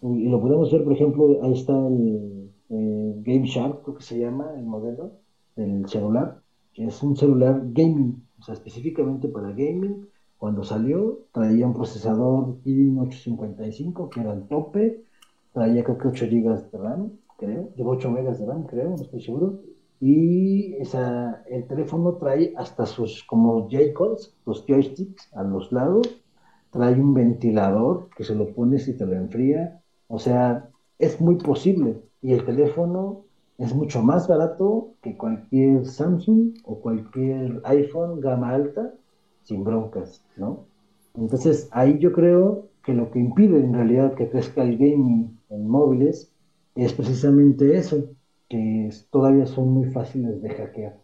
Y, 0.00 0.28
lo 0.28 0.40
podemos 0.40 0.72
ver, 0.72 0.84
por 0.84 0.92
ejemplo, 0.92 1.38
ahí 1.42 1.52
está 1.52 1.72
el, 1.72 2.41
el 2.72 3.22
Game 3.22 3.46
Shark, 3.46 3.82
creo 3.82 3.96
que 3.96 4.02
se 4.02 4.18
llama 4.18 4.52
el 4.56 4.64
modelo 4.64 5.12
del 5.56 5.88
celular, 5.88 6.42
que 6.72 6.86
es 6.86 7.02
un 7.02 7.16
celular 7.16 7.62
gaming, 7.64 8.26
o 8.38 8.42
sea, 8.42 8.54
específicamente 8.54 9.28
para 9.28 9.50
gaming 9.50 10.08
cuando 10.42 10.64
salió, 10.64 11.20
traía 11.30 11.68
un 11.68 11.72
procesador 11.72 12.58
Kirin 12.64 12.98
855, 12.98 14.10
que 14.10 14.20
era 14.22 14.32
el 14.32 14.48
tope, 14.48 15.04
traía 15.52 15.84
creo 15.84 15.98
que 15.98 16.08
8 16.08 16.26
GB 16.26 16.70
de 16.72 16.78
RAM, 16.78 17.12
creo, 17.38 17.70
de 17.76 17.82
8 17.84 18.10
MB 18.10 18.36
de 18.36 18.46
RAM, 18.46 18.66
creo, 18.66 18.88
no 18.88 18.96
estoy 18.96 19.22
seguro. 19.22 19.60
Y 20.00 20.74
el 20.74 21.66
teléfono 21.68 22.14
trae 22.14 22.52
hasta 22.56 22.86
sus 22.86 23.22
como 23.22 23.68
J-Codes, 23.70 24.34
los 24.44 24.66
joysticks 24.66 25.32
a 25.32 25.44
los 25.44 25.70
lados, 25.70 26.08
trae 26.72 27.00
un 27.00 27.14
ventilador 27.14 28.08
que 28.16 28.24
se 28.24 28.34
lo 28.34 28.52
pones 28.52 28.88
y 28.88 28.96
te 28.96 29.06
lo 29.06 29.12
enfría. 29.12 29.80
O 30.08 30.18
sea, 30.18 30.68
es 30.98 31.20
muy 31.20 31.36
posible. 31.36 32.02
Y 32.22 32.32
el 32.32 32.44
teléfono 32.44 33.24
es 33.58 33.74
mucho 33.74 34.02
más 34.02 34.28
barato 34.28 34.94
que 35.02 35.16
cualquier 35.16 35.86
Samsung 35.86 36.54
o 36.64 36.78
cualquier 36.80 37.60
iPhone 37.64 38.20
gama 38.20 38.50
alta 38.50 38.94
sin 39.42 39.64
broncas, 39.64 40.24
¿no? 40.36 40.66
Entonces 41.14 41.68
ahí 41.72 41.98
yo 41.98 42.12
creo 42.12 42.68
que 42.84 42.94
lo 42.94 43.10
que 43.10 43.18
impide 43.18 43.58
en 43.58 43.74
realidad 43.74 44.14
que 44.14 44.28
crezca 44.28 44.62
el 44.62 44.78
gaming 44.78 45.38
en 45.50 45.68
móviles 45.68 46.32
es 46.74 46.92
precisamente 46.94 47.76
eso, 47.76 48.04
que 48.48 48.90
todavía 49.10 49.46
son 49.46 49.68
muy 49.72 49.90
fáciles 49.90 50.40
de 50.42 50.50
hackear, 50.50 50.98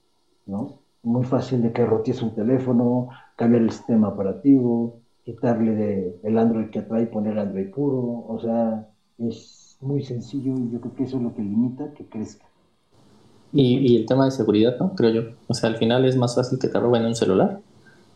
¿no? 0.46 0.80
Muy 1.02 1.24
fácil 1.24 1.62
de 1.62 1.72
que 1.72 1.84
roties 1.84 2.22
un 2.22 2.34
teléfono, 2.34 3.08
cambiar 3.36 3.62
el 3.62 3.70
sistema 3.70 4.08
operativo, 4.08 5.00
quitarle 5.24 5.74
de, 5.74 6.20
el 6.22 6.38
Android 6.38 6.70
que 6.70 6.82
trae 6.82 7.02
y 7.02 7.06
poner 7.06 7.38
Android 7.38 7.70
puro, 7.70 8.24
o 8.26 8.38
sea, 8.40 8.88
es 9.18 9.67
muy 9.81 10.03
sencillo 10.03 10.55
y 10.57 10.70
yo 10.70 10.81
creo 10.81 10.95
que 10.95 11.05
eso 11.05 11.16
es 11.16 11.22
lo 11.22 11.35
que 11.35 11.43
limita 11.43 11.93
que 11.95 12.05
crezca. 12.07 12.47
Y, 13.53 13.79
y 13.79 13.97
el 13.97 14.07
tema 14.07 14.26
de 14.26 14.31
seguridad, 14.31 14.76
¿no? 14.79 14.95
Creo 14.95 15.11
yo. 15.11 15.22
O 15.47 15.55
sea, 15.55 15.70
al 15.70 15.76
final 15.76 16.05
es 16.05 16.16
más 16.16 16.35
fácil 16.35 16.59
que 16.59 16.68
te 16.68 16.79
roben 16.79 17.07
un 17.07 17.14
celular 17.14 17.61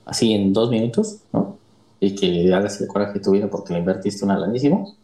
así 0.04 0.32
en 0.32 0.52
dos 0.52 0.70
minutos, 0.70 1.22
¿no? 1.32 1.58
Y 2.00 2.14
que 2.14 2.52
hagas 2.52 2.80
el 2.80 2.88
coraje 2.88 3.14
de 3.14 3.20
tu 3.20 3.32
vida 3.32 3.48
porque 3.48 3.72
le 3.72 3.80
invertiste 3.80 4.24
una 4.24 4.38
lanísimo, 4.38 4.96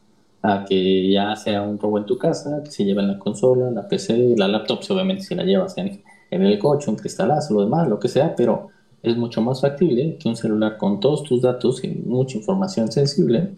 a 0.42 0.64
que 0.64 1.10
ya 1.10 1.34
sea 1.36 1.62
un 1.62 1.78
robo 1.78 1.98
en 1.98 2.06
tu 2.06 2.18
casa, 2.18 2.62
que 2.64 2.70
se 2.70 2.84
lleve 2.84 3.02
en 3.02 3.08
la 3.08 3.18
consola, 3.18 3.70
la 3.70 3.86
PC, 3.88 4.34
la 4.36 4.48
laptop, 4.48 4.80
obviamente 4.90 5.22
si 5.22 5.34
la 5.34 5.44
llevas 5.44 5.76
en, 5.78 6.02
el 6.30 6.58
coche, 6.58 6.90
un 6.90 6.96
cristalazo, 6.96 7.54
lo 7.54 7.62
demás, 7.62 7.88
lo 7.88 7.98
que 7.98 8.08
sea, 8.08 8.34
pero 8.34 8.68
es 9.02 9.16
mucho 9.16 9.40
más 9.40 9.60
factible 9.60 10.18
que 10.18 10.28
un 10.28 10.36
celular 10.36 10.76
con 10.76 11.00
todos 11.00 11.22
tus 11.22 11.40
datos 11.40 11.82
y 11.84 11.88
mucha 11.88 12.36
información 12.36 12.90
sensible 12.90 13.54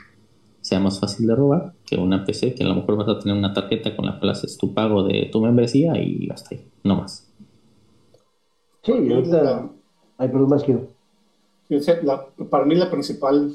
sea 0.60 0.80
más 0.80 1.00
fácil 1.00 1.26
de 1.26 1.34
robar 1.34 1.72
que 1.86 1.96
una 1.96 2.24
PC 2.24 2.54
que 2.54 2.64
a 2.64 2.68
lo 2.68 2.74
mejor 2.74 2.96
vas 2.96 3.08
a 3.08 3.18
tener 3.18 3.36
una 3.36 3.52
tarjeta 3.52 3.96
con 3.96 4.06
la 4.06 4.18
cual 4.18 4.32
haces 4.32 4.58
tu 4.58 4.74
pago 4.74 5.02
de 5.02 5.28
tu 5.32 5.40
membresía 5.40 6.00
y 6.00 6.28
hasta 6.30 6.54
ahí, 6.54 6.64
no 6.84 6.96
más. 6.96 7.30
Sí, 8.82 8.92
ahorita... 8.92 9.70
Ay, 10.18 10.28
perdón, 10.28 10.50
más 10.50 10.64
quiero 10.64 10.88
para 12.50 12.64
mí 12.64 12.74
la 12.74 12.90
principal 12.90 13.54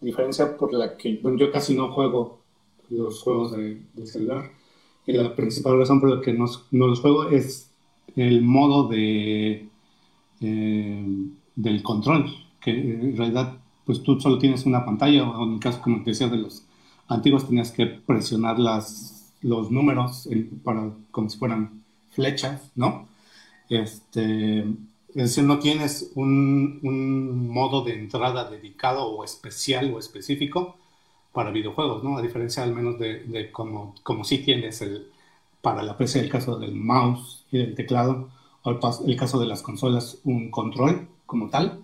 diferencia 0.00 0.56
por 0.56 0.72
la 0.72 0.96
que 0.96 1.20
yo 1.36 1.50
casi 1.50 1.74
no 1.74 1.92
juego 1.92 2.40
los 2.90 3.22
juegos 3.22 3.56
de, 3.56 3.80
celular 4.04 4.50
y 5.06 5.12
la 5.12 5.34
principal 5.34 5.78
razón 5.78 6.00
por 6.00 6.10
la 6.10 6.20
que 6.20 6.32
no, 6.32 6.46
no 6.70 6.86
los 6.86 7.00
juego 7.00 7.28
es 7.28 7.70
el 8.16 8.42
modo 8.42 8.88
de 8.88 9.68
eh, 10.40 11.06
del 11.54 11.82
control 11.82 12.26
que 12.60 12.70
en 12.70 13.16
realidad 13.16 13.59
pues 13.90 14.04
tú 14.04 14.20
solo 14.20 14.38
tienes 14.38 14.66
una 14.66 14.84
pantalla 14.84 15.28
o 15.28 15.44
en 15.44 15.54
el 15.54 15.60
caso 15.60 15.82
como 15.82 16.04
te 16.04 16.10
decía 16.10 16.28
de 16.28 16.38
los 16.38 16.64
antiguos 17.08 17.48
tenías 17.48 17.72
que 17.72 17.86
presionar 17.86 18.58
las 18.60 19.34
los 19.42 19.72
números 19.72 20.28
para 20.62 20.90
como 21.10 21.28
si 21.28 21.38
fueran 21.38 21.82
flechas 22.10 22.70
no 22.76 23.08
este 23.68 24.60
es 24.60 25.14
decir, 25.14 25.42
no 25.42 25.58
tienes 25.58 26.12
un, 26.14 27.48
modo 27.48 27.82
de 27.82 27.94
entrada 27.94 28.48
dedicado 28.48 29.06
o 29.06 29.24
especial 29.24 29.92
o 29.92 29.98
específico 29.98 30.76
para 31.32 31.50
videojuegos, 31.50 32.04
¿no? 32.04 32.16
A 32.16 32.22
diferencia 32.22 32.62
al 32.62 32.72
menos 32.74 32.96
de, 33.00 33.50
como, 33.50 33.96
como 34.04 34.22
sí 34.24 34.38
tienes 34.38 34.82
el, 34.82 35.08
para 35.62 35.82
la 35.82 35.96
PC 35.96 36.20
el 36.20 36.28
caso 36.28 36.60
del 36.60 36.76
mouse 36.76 37.44
y 37.50 37.58
del 37.58 37.74
teclado, 37.74 38.28
o 38.62 38.70
el, 38.70 39.16
caso 39.16 39.40
de 39.40 39.46
las 39.46 39.62
consolas, 39.62 40.20
un 40.24 40.50
control 40.50 41.08
como 41.26 41.48
tal. 41.50 41.80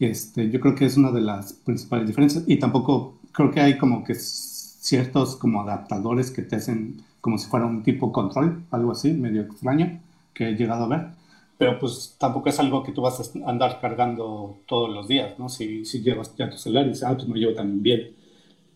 Este, 0.00 0.50
yo 0.50 0.58
creo 0.60 0.74
que 0.74 0.86
es 0.86 0.96
una 0.96 1.12
de 1.12 1.20
las 1.20 1.52
principales 1.52 2.08
diferencias 2.08 2.44
y 2.46 2.58
tampoco 2.58 3.18
creo 3.32 3.52
que 3.52 3.60
hay 3.60 3.78
como 3.78 4.02
que 4.02 4.14
ciertos 4.16 5.36
como 5.36 5.60
adaptadores 5.60 6.32
que 6.32 6.42
te 6.42 6.56
hacen 6.56 7.02
como 7.20 7.38
si 7.38 7.48
fuera 7.48 7.66
un 7.66 7.82
tipo 7.82 8.10
control, 8.10 8.64
algo 8.70 8.92
así, 8.92 9.12
medio 9.12 9.42
extraño, 9.42 10.00
que 10.34 10.48
he 10.48 10.56
llegado 10.56 10.84
a 10.84 10.88
ver 10.88 11.20
pero 11.60 11.78
pues 11.78 12.16
tampoco 12.18 12.48
es 12.48 12.58
algo 12.58 12.82
que 12.82 12.90
tú 12.90 13.02
vas 13.02 13.20
a 13.20 13.50
andar 13.50 13.80
cargando 13.82 14.60
todos 14.66 14.88
los 14.88 15.06
días, 15.06 15.38
¿no? 15.38 15.50
Si, 15.50 15.84
si 15.84 16.00
llevas 16.00 16.34
ya 16.34 16.48
tu 16.48 16.56
celular 16.56 16.86
y 16.86 16.88
dices, 16.88 17.04
ah, 17.04 17.14
pues 17.14 17.28
me 17.28 17.38
llevo 17.38 17.52
también 17.52 17.82
bien 17.82 18.12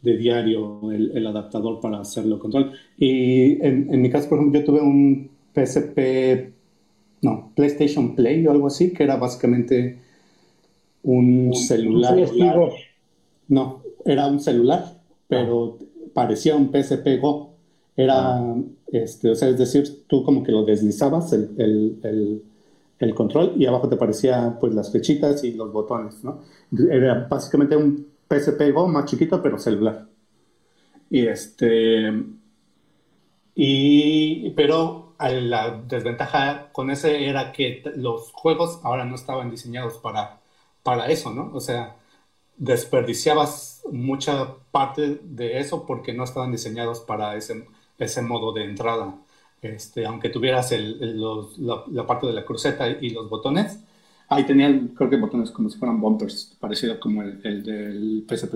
de 0.02 0.18
diario 0.18 0.92
el, 0.92 1.10
el 1.16 1.26
adaptador 1.26 1.80
para 1.80 2.00
hacerlo 2.00 2.38
control. 2.38 2.72
Y 2.98 3.52
en, 3.64 3.88
en, 3.90 4.02
mi 4.02 4.10
caso, 4.10 4.28
por 4.28 4.36
ejemplo, 4.36 4.60
yo 4.60 4.66
tuve 4.66 4.82
un 4.82 5.30
PSP, 5.54 6.52
no, 7.22 7.52
PlayStation 7.56 8.14
Play 8.14 8.46
o 8.46 8.50
algo 8.50 8.66
así, 8.66 8.92
que 8.92 9.04
era 9.04 9.16
básicamente 9.16 10.00
un 11.04 11.54
celular. 11.54 12.16
No, 13.48 13.82
era 14.04 14.26
un 14.26 14.40
celular, 14.40 15.00
pero 15.28 15.78
parecía 16.12 16.56
un 16.56 16.70
PSP 16.72 17.20
Go. 17.20 17.50
Era, 17.96 18.38
ah. 18.38 18.56
este, 18.88 19.30
o 19.30 19.34
sea, 19.34 19.48
es 19.48 19.58
decir, 19.58 20.04
tú 20.08 20.24
como 20.24 20.42
que 20.42 20.50
lo 20.50 20.64
deslizabas 20.64 21.32
el, 21.32 21.50
el 22.02 22.42
el 22.98 23.14
control 23.14 23.54
y 23.56 23.66
abajo 23.66 23.88
te 23.88 23.96
aparecían 23.96 24.58
pues 24.58 24.74
las 24.74 24.90
flechitas 24.90 25.42
y 25.44 25.52
los 25.52 25.72
botones, 25.72 26.22
¿no? 26.22 26.40
Era 26.90 27.26
básicamente 27.28 27.76
un 27.76 28.06
PSP 28.28 28.72
Go 28.72 28.88
más 28.88 29.06
chiquito 29.06 29.42
pero 29.42 29.58
celular. 29.58 30.06
Y 31.10 31.26
este 31.26 32.12
y 33.54 34.50
pero 34.50 35.14
la 35.18 35.82
desventaja 35.86 36.70
con 36.72 36.90
ese 36.90 37.28
era 37.28 37.52
que 37.52 37.82
los 37.96 38.32
juegos 38.32 38.80
ahora 38.82 39.04
no 39.04 39.14
estaban 39.14 39.50
diseñados 39.50 39.98
para 39.98 40.40
para 40.84 41.08
eso, 41.10 41.32
¿no? 41.34 41.50
O 41.54 41.60
sea, 41.60 41.96
desperdiciabas 42.56 43.82
mucha 43.92 44.56
parte 44.72 45.20
de 45.22 45.58
eso 45.60 45.86
porque 45.86 46.12
no 46.14 46.24
estaban 46.24 46.52
diseñados 46.52 47.00
para 47.00 47.36
ese 47.36 47.66
ese 47.98 48.22
modo 48.22 48.52
de 48.52 48.64
entrada 48.64 49.14
este, 49.64 50.04
aunque 50.06 50.28
tuvieras 50.28 50.74
la, 50.76 52.06
parte 52.06 52.26
de 52.26 52.34
la 52.34 52.44
cruceta 52.44 52.88
y 52.88 53.10
los 53.10 53.30
botones, 53.30 53.80
ahí 54.28 54.44
tenían, 54.44 54.88
creo 54.88 55.08
que 55.08 55.16
botones 55.16 55.50
como 55.50 55.70
si 55.70 55.78
fueran 55.78 56.00
bumpers, 56.00 56.56
parecido 56.60 57.00
como 57.00 57.22
el, 57.22 57.62
del 57.62 58.26
PSP 58.28 58.54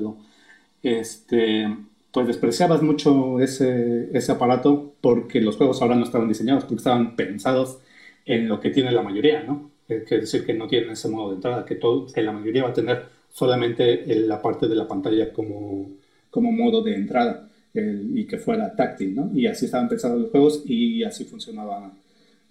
Este, 0.83 1.67
pues 2.13 2.27
despreciabas 2.27 2.83
mucho 2.83 3.41
ese, 3.41 4.11
ese 4.13 4.33
aparato 4.33 4.95
porque 5.01 5.41
los 5.41 5.57
juegos 5.57 5.81
ahora 5.83 5.95
no 5.95 6.05
estaban 6.05 6.29
diseñados, 6.29 6.65
porque 6.65 6.77
estaban 6.77 7.17
pensados 7.17 7.79
en 8.27 8.49
lo 8.49 8.61
que 8.61 8.71
tiene 8.71 8.93
la 8.93 9.03
mayoría, 9.03 9.43
¿no? 9.45 9.71
Es 9.89 10.09
decir, 10.09 10.45
que 10.45 10.55
no 10.55 10.69
tienen 10.69 10.91
ese 10.91 11.09
modo 11.09 11.31
de 11.31 11.37
entrada, 11.37 11.65
que, 11.65 11.77
todo, 11.77 12.07
que 12.07 12.23
la 12.23 12.33
mayoría 12.33 12.65
va 12.65 12.71
a 12.71 12.75
tener 12.75 13.05
solamente 13.31 14.05
la 14.07 14.41
parte 14.43 14.69
de 14.69 14.75
la 14.75 14.87
pantalla 14.87 15.33
como, 15.33 15.91
como 16.31 16.53
modo 16.53 16.83
de 16.83 16.95
entrada 16.95 17.49
y 17.75 18.27
que 18.27 18.39
fuera 18.39 18.75
táctil, 18.75 19.15
¿no? 19.15 19.31
Y 19.35 19.47
así 19.47 19.67
estaban 19.67 19.89
pensados 19.89 20.21
los 20.21 20.31
juegos 20.31 20.63
y 20.67 21.05
así 21.05 21.25
funcionaba. 21.25 21.93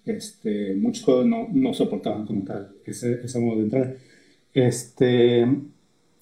Este, 0.04 0.74
muchos 0.74 1.04
juegos 1.04 1.26
no, 1.26 1.48
no 1.52 1.74
soportaban 1.74 2.24
como 2.24 2.42
tal 2.42 2.70
ese, 2.86 3.20
ese, 3.22 3.38
modo 3.38 3.56
de 3.56 3.62
entrada. 3.62 3.94
Este, 4.54 5.46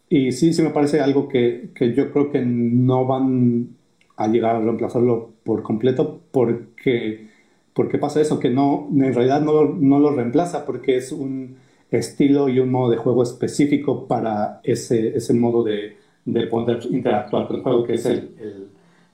y 0.08 0.32
sí, 0.32 0.52
sí 0.52 0.62
me 0.62 0.70
parece 0.70 1.00
algo 1.00 1.28
que, 1.28 1.70
que 1.74 1.94
yo 1.94 2.10
creo 2.10 2.30
que 2.32 2.42
no 2.44 3.06
van 3.06 3.76
a 4.16 4.28
llegar 4.28 4.56
a 4.56 4.60
reemplazarlo 4.60 5.34
por 5.44 5.62
completo 5.62 6.20
porque, 6.32 7.28
porque 7.76 7.98
pasa 7.98 8.22
eso, 8.22 8.40
que 8.40 8.48
no, 8.48 8.88
en 8.90 9.12
realidad 9.12 9.42
no, 9.42 9.66
no 9.66 9.98
lo 10.00 10.10
reemplaza 10.10 10.64
porque 10.64 10.96
es 10.96 11.12
un 11.12 11.58
estilo 11.90 12.48
y 12.48 12.58
un 12.58 12.70
modo 12.70 12.90
de 12.90 12.96
juego 12.96 13.22
específico 13.22 14.08
para 14.08 14.60
ese, 14.64 15.14
ese 15.14 15.34
modo 15.34 15.62
de, 15.62 15.94
de 16.24 16.46
poder 16.46 16.80
interactuar 16.90 17.46
con 17.46 17.56
el 17.56 17.62
juego, 17.62 17.84
que 17.84 17.94
es 17.94 18.06
el, 18.06 18.30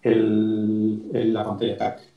el, 0.02 1.34
la 1.34 1.44
pantalla 1.44 1.76
táctil. 1.76 2.08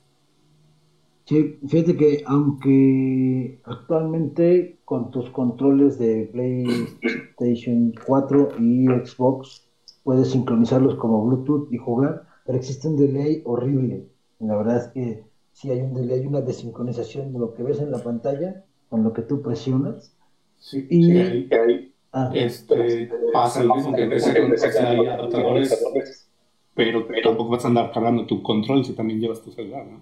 Sí, 1.26 1.58
fíjate 1.68 1.98
que 1.98 2.24
aunque 2.28 3.60
actualmente 3.64 4.78
con 4.86 5.10
tus 5.10 5.28
controles 5.32 5.98
de 5.98 6.30
PlayStation 6.32 7.92
4 8.06 8.50
y 8.60 8.86
Xbox 8.86 9.68
puedes 10.04 10.30
sincronizarlos 10.30 10.94
como 10.98 11.26
Bluetooth 11.26 11.74
y 11.74 11.78
jugar, 11.78 12.28
pero 12.46 12.60
existe 12.60 12.88
un 12.88 12.98
delay 12.98 13.42
horrible. 13.46 14.08
la 14.40 14.56
verdad 14.58 14.78
es 14.78 14.88
que 14.90 15.35
si 15.56 15.72
hay 15.72 15.80
un 15.80 15.94
delay, 15.94 16.28
una 16.28 16.42
desincronización 16.42 17.32
de 17.32 17.40
lo 17.40 17.54
que 17.54 17.64
ves 17.64 17.80
en 17.80 17.90
la 17.90 18.00
pantalla 18.00 18.66
con 18.90 19.06
lo 19.06 19.14
que 19.14 19.22
tú 19.22 19.42
presionas. 19.42 20.14
Sí, 20.58 20.86
y, 20.90 21.06
sí, 21.06 21.50
ahí, 21.54 21.94
ah, 22.12 22.30
este, 22.34 23.10
pasa 23.32 23.64
lo 23.64 23.76
mismo 23.76 23.96
que 23.96 24.04
adaptadores 24.04 26.28
pero, 26.74 27.08
tampoco 27.24 27.52
vas 27.52 27.64
a 27.64 27.70
andar 27.70 27.94
cargando 27.94 28.26
tu 28.26 28.44
control 28.44 28.84
si 28.84 28.92
también 28.92 29.22
llevas 29.22 29.42
tu 29.42 29.50
celular, 29.50 29.86
¿no? 29.86 30.02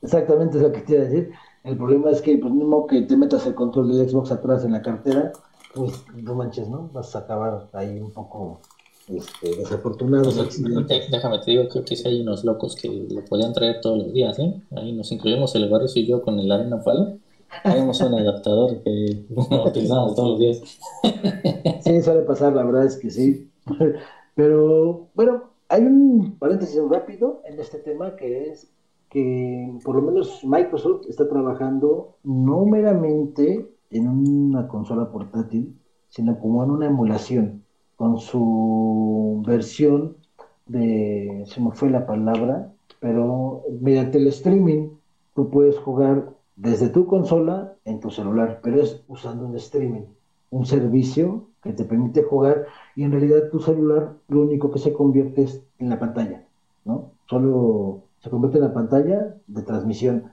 Exactamente 0.00 0.58
es 0.58 0.62
lo 0.62 0.70
que 0.70 0.84
quiero 0.84 1.04
decir. 1.04 1.32
El 1.64 1.76
problema 1.76 2.10
es 2.10 2.22
que, 2.22 2.38
pues, 2.38 2.52
mismo 2.52 2.86
que 2.86 3.02
te 3.02 3.16
metas 3.16 3.44
el 3.46 3.56
control 3.56 3.88
del 3.88 4.08
Xbox 4.08 4.30
atrás 4.30 4.64
en 4.64 4.72
la 4.72 4.82
cartera, 4.82 5.32
pues, 5.74 6.04
no 6.14 6.36
manches, 6.36 6.68
¿no? 6.68 6.88
Vas 6.92 7.16
a 7.16 7.20
acabar 7.20 7.68
ahí 7.72 7.98
un 7.98 8.12
poco 8.12 8.60
este, 9.08 9.56
desafortunado. 9.56 10.30
déjame 11.10 11.38
te 11.40 11.50
digo, 11.50 11.68
creo 11.68 11.84
que 11.84 11.96
sí 11.96 12.06
hay 12.06 12.20
unos 12.20 12.44
locos 12.44 12.76
que 12.76 12.88
lo 12.88 13.24
podían 13.24 13.52
traer 13.52 13.80
todos 13.80 13.98
los 13.98 14.12
días, 14.12 14.38
¿eh? 14.38 14.60
Ahí 14.76 14.92
nos 14.92 15.10
incluimos 15.12 15.54
el 15.54 15.68
barrio 15.68 15.88
y 15.94 16.06
yo 16.06 16.22
con 16.22 16.38
el 16.38 16.50
Arena 16.50 16.82
Palo. 16.82 17.18
Tenemos 17.62 18.00
un 18.00 18.14
adaptador 18.14 18.82
que 18.82 19.26
utilizamos 19.66 20.14
todos 20.14 20.30
los 20.30 20.38
días. 20.38 20.62
Sí, 21.84 22.00
suele 22.00 22.22
pasar, 22.22 22.54
la 22.54 22.64
verdad 22.64 22.86
es 22.86 22.96
que 22.96 23.10
sí. 23.10 23.50
Pero, 24.34 25.08
bueno, 25.14 25.50
hay 25.68 25.82
un 25.82 26.36
paréntesis 26.38 26.80
rápido 26.88 27.42
en 27.44 27.58
este 27.60 27.78
tema 27.78 28.16
que 28.16 28.50
es 28.50 28.68
que 29.10 29.78
por 29.84 29.96
lo 29.96 30.02
menos 30.02 30.42
Microsoft 30.42 31.06
está 31.08 31.28
trabajando 31.28 32.16
no 32.24 32.64
meramente 32.64 33.68
en 33.90 34.08
una 34.08 34.68
consola 34.68 35.10
portátil, 35.12 35.78
sino 36.08 36.38
como 36.38 36.64
en 36.64 36.70
una 36.70 36.86
emulación, 36.86 37.61
con 38.02 38.18
su 38.18 39.44
versión 39.46 40.16
de, 40.66 41.44
se 41.46 41.60
me 41.60 41.70
fue 41.70 41.88
la 41.88 42.04
palabra, 42.04 42.72
pero 42.98 43.62
mediante 43.80 44.18
el 44.18 44.26
streaming 44.26 44.88
tú 45.36 45.50
puedes 45.50 45.78
jugar 45.78 46.30
desde 46.56 46.88
tu 46.88 47.06
consola 47.06 47.74
en 47.84 48.00
tu 48.00 48.10
celular, 48.10 48.58
pero 48.60 48.82
es 48.82 49.04
usando 49.06 49.46
un 49.46 49.54
streaming, 49.54 50.02
un 50.50 50.66
servicio 50.66 51.44
que 51.62 51.74
te 51.74 51.84
permite 51.84 52.24
jugar 52.24 52.66
y 52.96 53.04
en 53.04 53.12
realidad 53.12 53.50
tu 53.52 53.60
celular 53.60 54.14
lo 54.26 54.42
único 54.42 54.72
que 54.72 54.80
se 54.80 54.92
convierte 54.92 55.44
es 55.44 55.62
en 55.78 55.88
la 55.88 56.00
pantalla, 56.00 56.42
¿no? 56.84 57.12
Solo 57.26 58.00
se 58.18 58.30
convierte 58.30 58.58
en 58.58 58.64
la 58.64 58.74
pantalla 58.74 59.36
de 59.46 59.62
transmisión, 59.62 60.24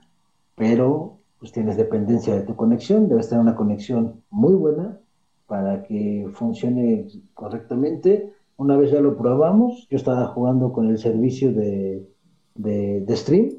pero 0.56 1.18
pues 1.38 1.52
tienes 1.52 1.78
dependencia 1.78 2.34
de 2.34 2.42
tu 2.42 2.56
conexión, 2.56 3.10
debes 3.10 3.30
tener 3.30 3.44
una 3.44 3.56
conexión 3.56 4.24
muy 4.32 4.56
buena 4.56 4.98
para 5.50 5.84
que 5.84 6.30
funcione 6.34 7.08
correctamente. 7.34 8.32
Una 8.56 8.78
vez 8.78 8.92
ya 8.92 9.02
lo 9.02 9.18
probamos, 9.18 9.88
yo 9.90 9.98
estaba 9.98 10.28
jugando 10.28 10.72
con 10.72 10.88
el 10.88 10.98
servicio 10.98 11.52
de, 11.52 12.08
de, 12.56 13.16
stream 13.16 13.50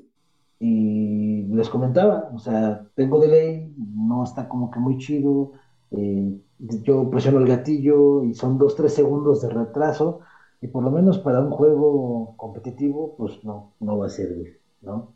y 0.58 1.42
les 1.44 1.68
comentaba, 1.68 2.30
o 2.34 2.38
sea, 2.38 2.86
tengo 2.94 3.20
delay, 3.20 3.74
no 3.76 4.24
está 4.24 4.48
como 4.48 4.70
que 4.70 4.78
muy 4.78 4.98
chido, 4.98 5.52
eh, 5.90 6.38
yo 6.84 7.10
presiono 7.10 7.38
el 7.38 7.46
gatillo 7.46 8.24
y 8.24 8.34
son 8.34 8.58
dos, 8.58 8.76
tres 8.76 8.94
segundos 8.94 9.42
de 9.42 9.48
retraso 9.48 10.20
y 10.60 10.68
por 10.68 10.84
lo 10.84 10.90
menos 10.90 11.18
para 11.18 11.40
un 11.40 11.50
juego 11.50 12.34
competitivo 12.36 13.14
pues 13.16 13.42
no, 13.42 13.72
no 13.80 13.98
va 13.98 14.06
a 14.06 14.10
servir, 14.10 14.60
¿no? 14.82 15.14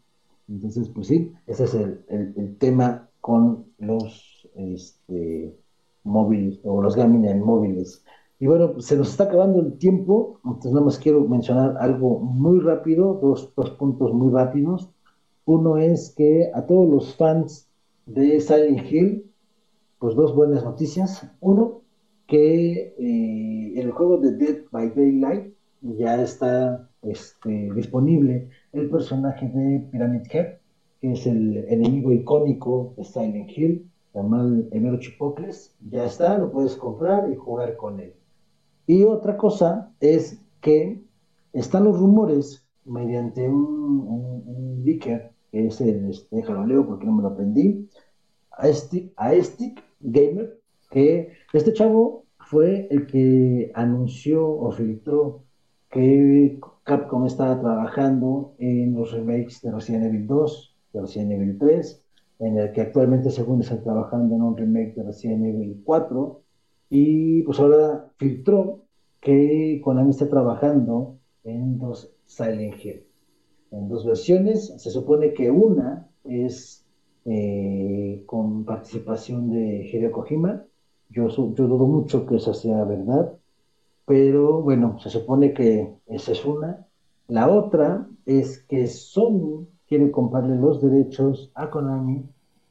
Entonces 0.48 0.88
pues 0.88 1.06
sí, 1.08 1.32
ese 1.46 1.64
es 1.64 1.74
el, 1.74 2.56
tema 2.58 3.08
con 3.20 3.66
los 3.78 4.48
este, 4.54 5.54
móviles 6.04 6.60
o 6.64 6.82
los 6.82 6.96
gaming 6.96 7.24
en 7.24 7.42
móviles. 7.42 8.04
Y 8.38 8.46
bueno, 8.46 8.80
se 8.80 8.96
nos 8.96 9.10
está 9.10 9.24
acabando 9.24 9.60
el 9.60 9.78
tiempo, 9.78 10.40
entonces 10.44 10.72
nada 10.72 10.84
más 10.84 10.98
quiero 10.98 11.20
mencionar 11.26 11.76
algo 11.80 12.18
muy 12.18 12.60
rápido, 12.60 13.18
dos, 13.22 13.52
dos 13.56 13.70
puntos 13.70 14.12
muy 14.12 14.32
rápidos. 14.32 14.90
Uno 15.46 15.76
es 15.76 16.14
que 16.16 16.50
a 16.54 16.66
todos 16.66 16.88
los 16.88 17.16
fans 17.16 17.68
de 18.06 18.40
Silent 18.40 18.90
Hill, 18.90 19.30
pues 19.98 20.14
dos 20.14 20.34
buenas 20.34 20.64
noticias. 20.64 21.26
Uno, 21.40 21.82
que 22.26 22.94
eh, 22.98 23.80
el 23.80 23.90
juego 23.90 24.18
de 24.18 24.32
Dead 24.32 24.56
by 24.70 24.90
Daylight 24.94 25.54
ya 25.82 26.22
está 26.22 26.88
este, 27.02 27.70
disponible 27.74 28.48
el 28.72 28.88
personaje 28.88 29.48
de 29.48 29.80
Pyramid 29.90 30.22
Head, 30.30 30.58
que 31.00 31.12
es 31.12 31.26
el 31.26 31.64
enemigo 31.68 32.12
icónico 32.12 32.94
de 32.96 33.04
Silent 33.04 33.50
Hill, 33.50 33.90
llamado 34.14 34.64
Emero 34.70 34.98
Chipocles, 34.98 35.74
ya 35.90 36.04
está, 36.04 36.38
lo 36.38 36.50
puedes 36.50 36.76
comprar 36.76 37.30
y 37.30 37.36
jugar 37.36 37.76
con 37.76 38.00
él. 38.00 38.14
Y 38.86 39.04
otra 39.04 39.36
cosa 39.36 39.92
es 40.00 40.40
que 40.60 41.02
están 41.52 41.84
los 41.84 41.98
rumores 41.98 42.66
mediante 42.84 43.48
un, 43.48 44.04
un, 44.06 44.84
que 45.00 45.30
es 45.52 45.80
el, 45.80 46.10
este, 46.10 46.36
déjalo 46.36 46.66
leo 46.66 46.86
porque 46.86 47.06
no 47.06 47.12
me 47.12 47.22
lo 47.22 47.28
aprendí, 47.28 47.88
a 48.50 48.72
Stick 48.72 49.82
Gamer, 50.00 50.60
que 50.90 51.32
este 51.52 51.72
chavo 51.72 52.24
fue 52.38 52.86
el 52.90 53.06
que 53.06 53.72
anunció 53.74 54.46
o 54.46 54.70
filtró 54.70 55.42
que 55.90 56.60
Capcom 56.84 57.26
estaba 57.26 57.60
trabajando 57.60 58.54
en 58.58 58.94
los 58.94 59.12
remakes 59.12 59.62
de 59.62 59.72
Resident 59.72 60.04
Evil 60.06 60.26
2, 60.26 60.76
de 60.92 61.00
Resident 61.00 61.32
Evil 61.32 61.58
3, 61.58 62.03
en 62.38 62.58
el 62.58 62.72
que 62.72 62.82
actualmente 62.82 63.30
según 63.30 63.60
están 63.60 63.82
trabajando 63.82 64.34
en 64.34 64.42
un 64.42 64.56
remake 64.56 64.94
de 64.94 65.02
Resident 65.04 65.44
Evil 65.44 65.82
4, 65.84 66.42
y 66.90 67.42
pues 67.42 67.58
ahora 67.60 68.10
filtró 68.16 68.82
que 69.20 69.80
Konami 69.82 70.10
está 70.10 70.28
trabajando 70.28 71.18
en 71.44 71.78
dos 71.78 72.14
Silent 72.26 72.84
Hill, 72.84 73.04
en 73.70 73.88
dos 73.88 74.04
versiones, 74.04 74.74
se 74.76 74.90
supone 74.90 75.32
que 75.32 75.50
una 75.50 76.08
es 76.24 76.84
eh, 77.26 78.22
con 78.26 78.64
participación 78.64 79.50
de 79.50 79.88
Hideo 79.90 80.12
Kojima. 80.12 80.64
Yo, 81.08 81.28
yo 81.28 81.66
dudo 81.66 81.86
mucho 81.86 82.26
que 82.26 82.36
esa 82.36 82.52
sea 82.54 82.84
verdad, 82.84 83.32
pero 84.06 84.60
bueno, 84.62 84.98
se 85.00 85.10
supone 85.10 85.54
que 85.54 85.94
esa 86.06 86.32
es 86.32 86.44
una. 86.44 86.86
La 87.28 87.48
otra 87.48 88.06
es 88.26 88.58
que 88.64 88.86
Sony 88.86 89.66
quiere 89.94 90.10
comprarle 90.10 90.56
los 90.56 90.82
derechos 90.82 91.52
a 91.54 91.70
Konami 91.70 92.24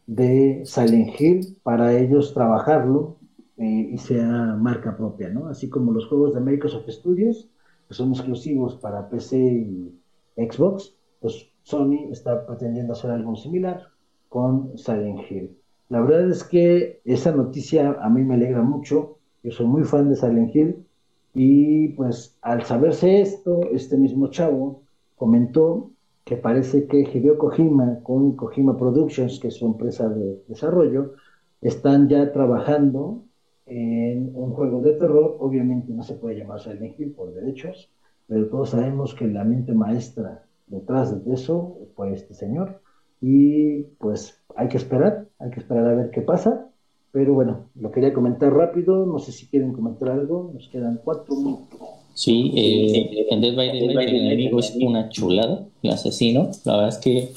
de 0.07 0.63
Silent 0.65 1.17
Hill 1.17 1.57
para 1.63 1.97
ellos 1.97 2.33
trabajarlo 2.33 3.15
eh, 3.55 3.91
y 3.93 3.97
sea 3.97 4.57
marca 4.59 4.97
propia, 4.97 5.29
¿no? 5.29 5.47
Así 5.47 5.69
como 5.69 5.93
los 5.93 6.05
juegos 6.07 6.33
de 6.33 6.41
Microsoft 6.41 6.89
Studios, 6.89 7.47
que 7.87 7.93
son 7.93 8.11
exclusivos 8.11 8.75
para 8.75 9.07
PC 9.07 9.37
y 9.37 9.95
Xbox, 10.35 10.97
pues 11.21 11.49
Sony 11.61 12.11
está 12.11 12.45
pretendiendo 12.45 12.91
hacer 12.91 13.11
algo 13.11 13.37
similar 13.37 13.87
con 14.27 14.77
Silent 14.77 15.21
Hill. 15.31 15.57
La 15.87 16.01
verdad 16.01 16.29
es 16.29 16.43
que 16.43 16.99
esa 17.05 17.31
noticia 17.31 17.95
a 18.01 18.09
mí 18.09 18.21
me 18.23 18.33
alegra 18.33 18.63
mucho. 18.63 19.19
Yo 19.43 19.51
soy 19.51 19.67
muy 19.67 19.85
fan 19.85 20.09
de 20.09 20.17
Silent 20.17 20.53
Hill 20.53 20.85
y 21.33 21.87
pues 21.89 22.37
al 22.41 22.65
saberse 22.65 23.21
esto, 23.21 23.61
este 23.71 23.95
mismo 23.95 24.27
chavo 24.27 24.81
comentó 25.15 25.92
que 26.23 26.37
parece 26.37 26.87
que 26.87 27.01
Hideo 27.01 27.37
Kojima 27.37 27.99
con 28.03 28.35
Kojima 28.35 28.77
Productions, 28.77 29.39
que 29.39 29.49
es 29.49 29.55
su 29.55 29.65
empresa 29.65 30.09
de 30.09 30.41
desarrollo, 30.47 31.13
están 31.61 32.07
ya 32.07 32.31
trabajando 32.31 33.25
en 33.65 34.31
un 34.35 34.51
juego 34.51 34.81
de 34.81 34.93
terror. 34.93 35.37
Obviamente 35.39 35.93
no 35.93 36.03
se 36.03 36.15
puede 36.15 36.37
llamar 36.37 36.61
Silent 36.61 36.99
Hill 36.99 37.11
por 37.11 37.33
derechos, 37.33 37.89
pero 38.27 38.47
todos 38.47 38.69
sabemos 38.69 39.13
que 39.15 39.27
la 39.27 39.43
mente 39.43 39.73
maestra 39.73 40.45
detrás 40.67 41.23
de 41.25 41.33
eso 41.33 41.77
fue 41.95 42.13
este 42.13 42.33
señor. 42.33 42.81
Y 43.21 43.83
pues 43.99 44.41
hay 44.55 44.67
que 44.67 44.77
esperar, 44.77 45.27
hay 45.39 45.51
que 45.51 45.59
esperar 45.59 45.87
a 45.87 45.95
ver 45.95 46.11
qué 46.11 46.21
pasa. 46.21 46.69
Pero 47.11 47.33
bueno, 47.33 47.69
lo 47.75 47.91
quería 47.91 48.13
comentar 48.13 48.53
rápido. 48.53 49.05
No 49.05 49.19
sé 49.19 49.31
si 49.31 49.47
quieren 49.47 49.71
comentar 49.73 50.09
algo. 50.09 50.51
Nos 50.53 50.67
quedan 50.69 50.99
cuatro 51.03 51.35
minutos. 51.35 52.02
Sí, 52.13 52.51
eh, 52.55 53.27
en 53.31 53.41
Dead 53.41 53.55
by 53.55 53.67
Daylight 53.67 54.09
el 54.09 54.15
enemigo 54.15 54.59
es 54.59 54.75
una 54.79 55.09
chulada, 55.09 55.65
el 55.81 55.89
asesino. 55.89 56.51
La 56.63 56.73
verdad 56.73 56.89
es 56.89 56.97
que 56.97 57.33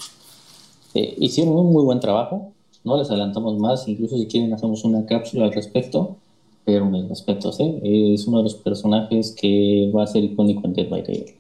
eh, 0.95 1.15
hicieron 1.19 1.57
un 1.57 1.73
muy 1.73 1.83
buen 1.83 2.01
trabajo. 2.01 2.53
No 2.85 2.99
les 2.99 3.11
adelantamos 3.11 3.59
más, 3.59 3.89
incluso 3.89 4.17
si 4.17 4.27
quieren 4.27 4.53
hacemos 4.53 4.85
una 4.85 5.07
cápsula 5.07 5.47
al 5.47 5.53
respecto. 5.53 6.17
Pero 6.65 6.85
mis 6.85 7.09
respetos, 7.09 7.59
es 7.61 8.27
uno 8.27 8.39
de 8.39 8.43
los 8.43 8.57
personajes 8.57 9.35
que 9.41 9.91
va 9.95 10.03
a 10.03 10.07
ser 10.07 10.25
icónico 10.25 10.63
en 10.65 10.73
Dead 10.75 10.89
by 10.89 11.03
Daylight. 11.03 11.37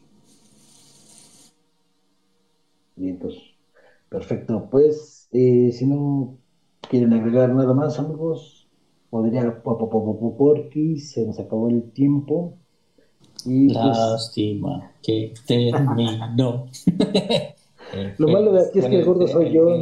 Bien, 2.94 3.18
pues, 3.18 3.34
perfecto. 4.08 4.68
Pues, 4.70 5.28
eh, 5.32 5.70
si 5.72 5.84
no 5.84 6.38
quieren 6.88 7.12
agregar 7.12 7.52
nada 7.54 7.74
más, 7.74 7.98
amigos, 7.98 8.68
podría 9.10 9.62
porque 9.62 10.96
se 10.98 11.26
nos 11.26 11.38
acabó 11.38 11.68
el 11.68 11.90
tiempo. 11.90 12.54
Y, 13.46 13.72
pues, 13.72 13.86
Lástima 13.86 14.90
que 15.02 15.32
terminó. 15.46 16.66
Lo 18.18 18.28
malo 18.28 18.52
de 18.52 18.66
aquí 18.66 18.80
es 18.80 18.86
que 18.86 18.98
el 18.98 19.04
gordo 19.04 19.28
soy 19.28 19.52
yo. 19.52 19.68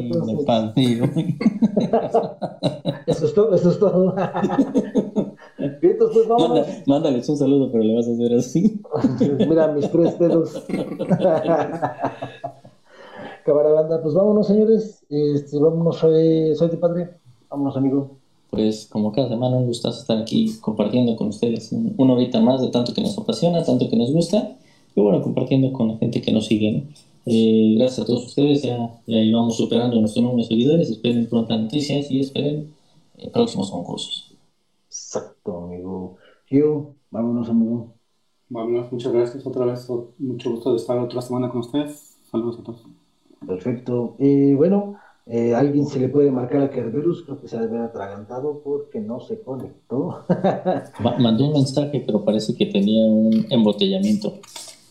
eso 3.06 3.26
es 3.26 3.34
todo, 3.34 3.54
eso 3.54 3.70
es 3.70 3.78
todo. 3.78 4.14
pues 5.80 6.28
vamos. 6.28 6.66
mándales 6.86 7.26
un 7.30 7.38
saludo, 7.38 7.72
pero 7.72 7.82
le 7.82 7.94
vas 7.94 8.06
a 8.06 8.12
hacer 8.12 8.34
así. 8.34 8.82
Mira 9.48 9.68
mis 9.68 9.90
tres 9.90 10.18
dedos. 10.18 10.62
Camarada, 13.44 14.02
pues 14.02 14.14
vámonos, 14.14 14.46
señores. 14.46 15.02
Este, 15.08 15.58
vámonos, 15.58 15.96
soy, 15.96 16.54
soy 16.54 16.68
de 16.68 16.76
padre. 16.76 17.16
Vámonos, 17.48 17.74
amigo 17.76 18.18
pues 18.54 18.86
como 18.86 19.10
cada 19.10 19.28
semana 19.28 19.56
un 19.56 19.66
gustazo 19.66 20.00
estar 20.00 20.18
aquí 20.18 20.56
compartiendo 20.60 21.16
con 21.16 21.28
ustedes 21.28 21.72
una 21.72 22.14
horita 22.14 22.40
más 22.40 22.60
de 22.62 22.68
tanto 22.68 22.94
que 22.94 23.00
nos 23.00 23.18
apasiona, 23.18 23.64
tanto 23.64 23.90
que 23.90 23.96
nos 23.96 24.12
gusta 24.12 24.56
y 24.94 25.00
bueno, 25.00 25.20
compartiendo 25.22 25.72
con 25.72 25.88
la 25.88 25.96
gente 25.96 26.22
que 26.22 26.30
nos 26.30 26.46
sigue. 26.46 26.86
Eh, 27.26 27.74
gracias 27.76 28.00
a 28.00 28.06
todos 28.06 28.26
ustedes, 28.26 28.62
ya, 28.62 29.00
ya 29.06 29.18
íbamos 29.18 29.56
superando 29.56 29.98
nuestro 29.98 30.22
número 30.22 30.42
de 30.42 30.48
seguidores, 30.48 30.90
esperen 30.90 31.26
prontas 31.26 31.58
noticias 31.58 32.10
y 32.10 32.20
esperen 32.20 32.72
eh, 33.18 33.28
próximos 33.30 33.70
concursos. 33.70 34.36
Exacto, 34.86 35.64
amigo. 35.64 36.16
Gio, 36.46 36.94
vámonos, 37.10 37.48
amigo. 37.48 37.94
Vámonos, 38.48 38.92
muchas 38.92 39.12
gracias 39.12 39.44
otra 39.44 39.64
vez, 39.64 39.88
mucho 40.18 40.50
gusto 40.50 40.70
de 40.70 40.76
estar 40.76 40.98
otra 40.98 41.20
semana 41.20 41.48
con 41.48 41.60
ustedes. 41.60 42.18
Saludos 42.30 42.60
a 42.60 42.62
todos. 42.62 42.84
Perfecto. 43.44 44.14
Y 44.18 44.54
bueno, 44.54 44.96
eh, 45.26 45.54
alguien 45.54 45.86
se 45.86 45.98
le 45.98 46.10
puede 46.10 46.30
marcar 46.30 46.62
a 46.62 46.70
Kerberus, 46.70 47.24
creo 47.24 47.40
que 47.40 47.48
se 47.48 47.58
debe 47.58 47.78
haber 47.78 47.88
atragantado 47.88 48.60
porque 48.62 49.00
no 49.00 49.20
se 49.20 49.40
conectó. 49.40 50.26
Mandó 51.18 51.46
un 51.46 51.52
mensaje, 51.54 52.02
pero 52.04 52.24
parece 52.24 52.54
que 52.54 52.66
tenía 52.66 53.06
un 53.06 53.46
embotellamiento. 53.48 54.34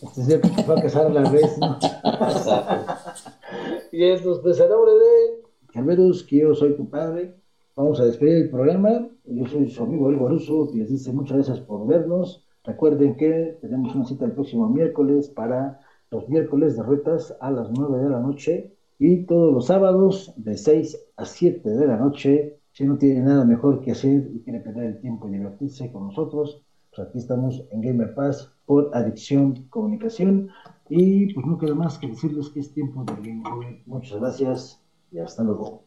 Este 0.02 0.20
es 0.20 0.26
cierto 0.26 0.48
que 0.54 0.62
fue 0.64 0.78
a 0.78 0.82
casar 0.82 1.10
la 1.12 1.30
vez, 1.30 1.56
¿no? 1.58 1.78
y 3.92 4.04
estos, 4.04 4.40
pues 4.40 4.60
a 4.60 4.68
nombre 4.68 4.92
de 4.92 5.42
Kerberus, 5.72 6.24
que 6.24 6.38
yo 6.38 6.54
soy 6.54 6.76
tu 6.76 6.90
padre, 6.90 7.36
vamos 7.76 8.00
a 8.00 8.04
despedir 8.04 8.34
el 8.34 8.50
programa. 8.50 9.08
Yo 9.24 9.46
soy 9.46 9.70
su 9.70 9.84
amigo 9.84 10.10
El 10.10 10.16
Guaruso, 10.16 10.68
y 10.74 10.78
les 10.78 10.90
dice 10.90 11.12
muchas 11.12 11.36
gracias 11.36 11.60
por 11.60 11.86
vernos. 11.86 12.44
Recuerden 12.64 13.16
que 13.16 13.56
tenemos 13.60 13.94
una 13.94 14.04
cita 14.04 14.24
el 14.24 14.32
próximo 14.32 14.68
miércoles 14.68 15.28
para 15.28 15.80
los 16.10 16.28
miércoles 16.28 16.76
de 16.76 16.82
retas 16.82 17.36
a 17.40 17.52
las 17.52 17.70
9 17.70 18.02
de 18.02 18.10
la 18.10 18.20
noche 18.20 18.73
y 18.98 19.24
todos 19.26 19.52
los 19.52 19.66
sábados 19.66 20.32
de 20.36 20.56
6 20.56 20.98
a 21.16 21.24
7 21.24 21.68
de 21.68 21.86
la 21.86 21.96
noche. 21.96 22.58
Si 22.72 22.84
no 22.84 22.98
tiene 22.98 23.20
nada 23.20 23.44
mejor 23.44 23.80
que 23.80 23.92
hacer 23.92 24.30
y 24.34 24.40
quiere 24.40 24.60
perder 24.60 24.84
el 24.84 25.00
tiempo 25.00 25.28
y 25.28 25.32
divertirse 25.32 25.92
con 25.92 26.08
nosotros, 26.08 26.62
pues 26.94 27.08
aquí 27.08 27.18
estamos 27.18 27.64
en 27.70 27.80
Gamer 27.80 28.14
Pass 28.14 28.52
por 28.66 28.90
Adicción 28.94 29.66
Comunicación. 29.70 30.48
Y 30.88 31.32
pues 31.32 31.46
no 31.46 31.58
queda 31.58 31.74
más 31.74 31.98
que 31.98 32.08
decirles 32.08 32.48
que 32.50 32.60
es 32.60 32.72
tiempo 32.72 33.04
de 33.04 33.14
Game 33.14 33.82
Muchas 33.86 34.20
gracias 34.20 34.80
y 35.12 35.18
hasta 35.18 35.42
luego. 35.44 35.83